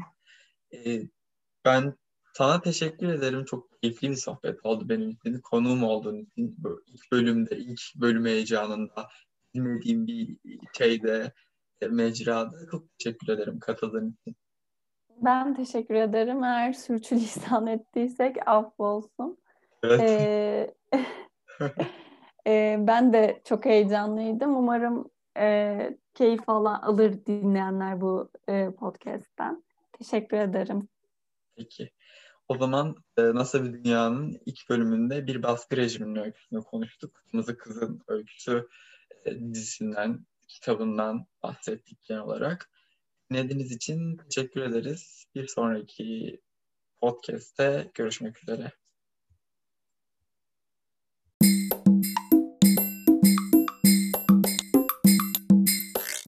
E, 0.73 1.01
ben 1.65 1.93
sana 2.37 2.61
teşekkür 2.61 3.09
ederim. 3.09 3.45
Çok 3.45 3.81
keyifli 3.81 4.09
bir 4.09 4.15
sohbet 4.15 4.65
oldu 4.65 4.89
benim 4.89 5.09
için. 5.09 5.39
Konuğum 5.41 5.83
olduğun 5.83 6.17
için 6.17 6.57
ilk 6.87 7.11
bölümde, 7.11 7.57
ilk 7.57 7.81
bölüm 7.95 8.25
heyecanında 8.25 9.07
bilmediğim 9.53 10.07
bir 10.07 10.37
şeyde, 10.77 11.33
e, 11.81 11.87
mecrada 11.87 12.57
çok 12.71 12.83
teşekkür 12.99 13.33
ederim 13.33 13.59
katıldığın 13.59 14.17
için. 14.21 14.35
Ben 15.17 15.55
teşekkür 15.55 15.95
ederim. 15.95 16.43
Eğer 16.43 16.73
sürçülisan 16.73 17.67
ettiysek 17.77 18.47
affolsun. 18.47 19.37
Evet. 19.83 20.01
Ee, 20.01 20.73
e, 22.47 22.75
ben 22.79 23.13
de 23.13 23.41
çok 23.45 23.65
heyecanlıydım. 23.65 24.55
Umarım 24.55 25.09
e, 25.37 25.97
keyif 26.13 26.49
ala, 26.49 26.81
alır 26.81 27.25
dinleyenler 27.25 28.01
bu 28.01 28.29
e, 28.49 28.71
podcast'ten. 28.71 29.63
Teşekkür 29.99 30.37
ederim. 30.37 30.87
Peki. 31.55 31.91
O 32.47 32.57
zaman 32.57 32.95
e, 33.17 33.21
Nasıl 33.21 33.63
bir 33.65 33.83
Dünya'nın 33.83 34.41
ilk 34.45 34.69
bölümünde 34.69 35.27
bir 35.27 35.43
baskı 35.43 35.77
rejiminin 35.77 36.15
öyküsünü 36.15 36.63
konuştuk. 36.63 37.13
Kırmızı 37.13 37.57
Kız'ın 37.57 38.01
öyküsü 38.07 38.67
e, 39.25 39.39
dizisinden, 39.39 40.25
kitabından 40.47 41.25
bahsettik 41.43 42.03
genel 42.03 42.21
olarak. 42.21 42.69
Dinlediğiniz 43.31 43.71
için 43.71 44.17
teşekkür 44.17 44.61
ederiz. 44.61 45.25
Bir 45.35 45.47
sonraki 45.47 46.41
podcast'te 47.01 47.91
görüşmek 47.93 48.43
üzere. 48.43 48.71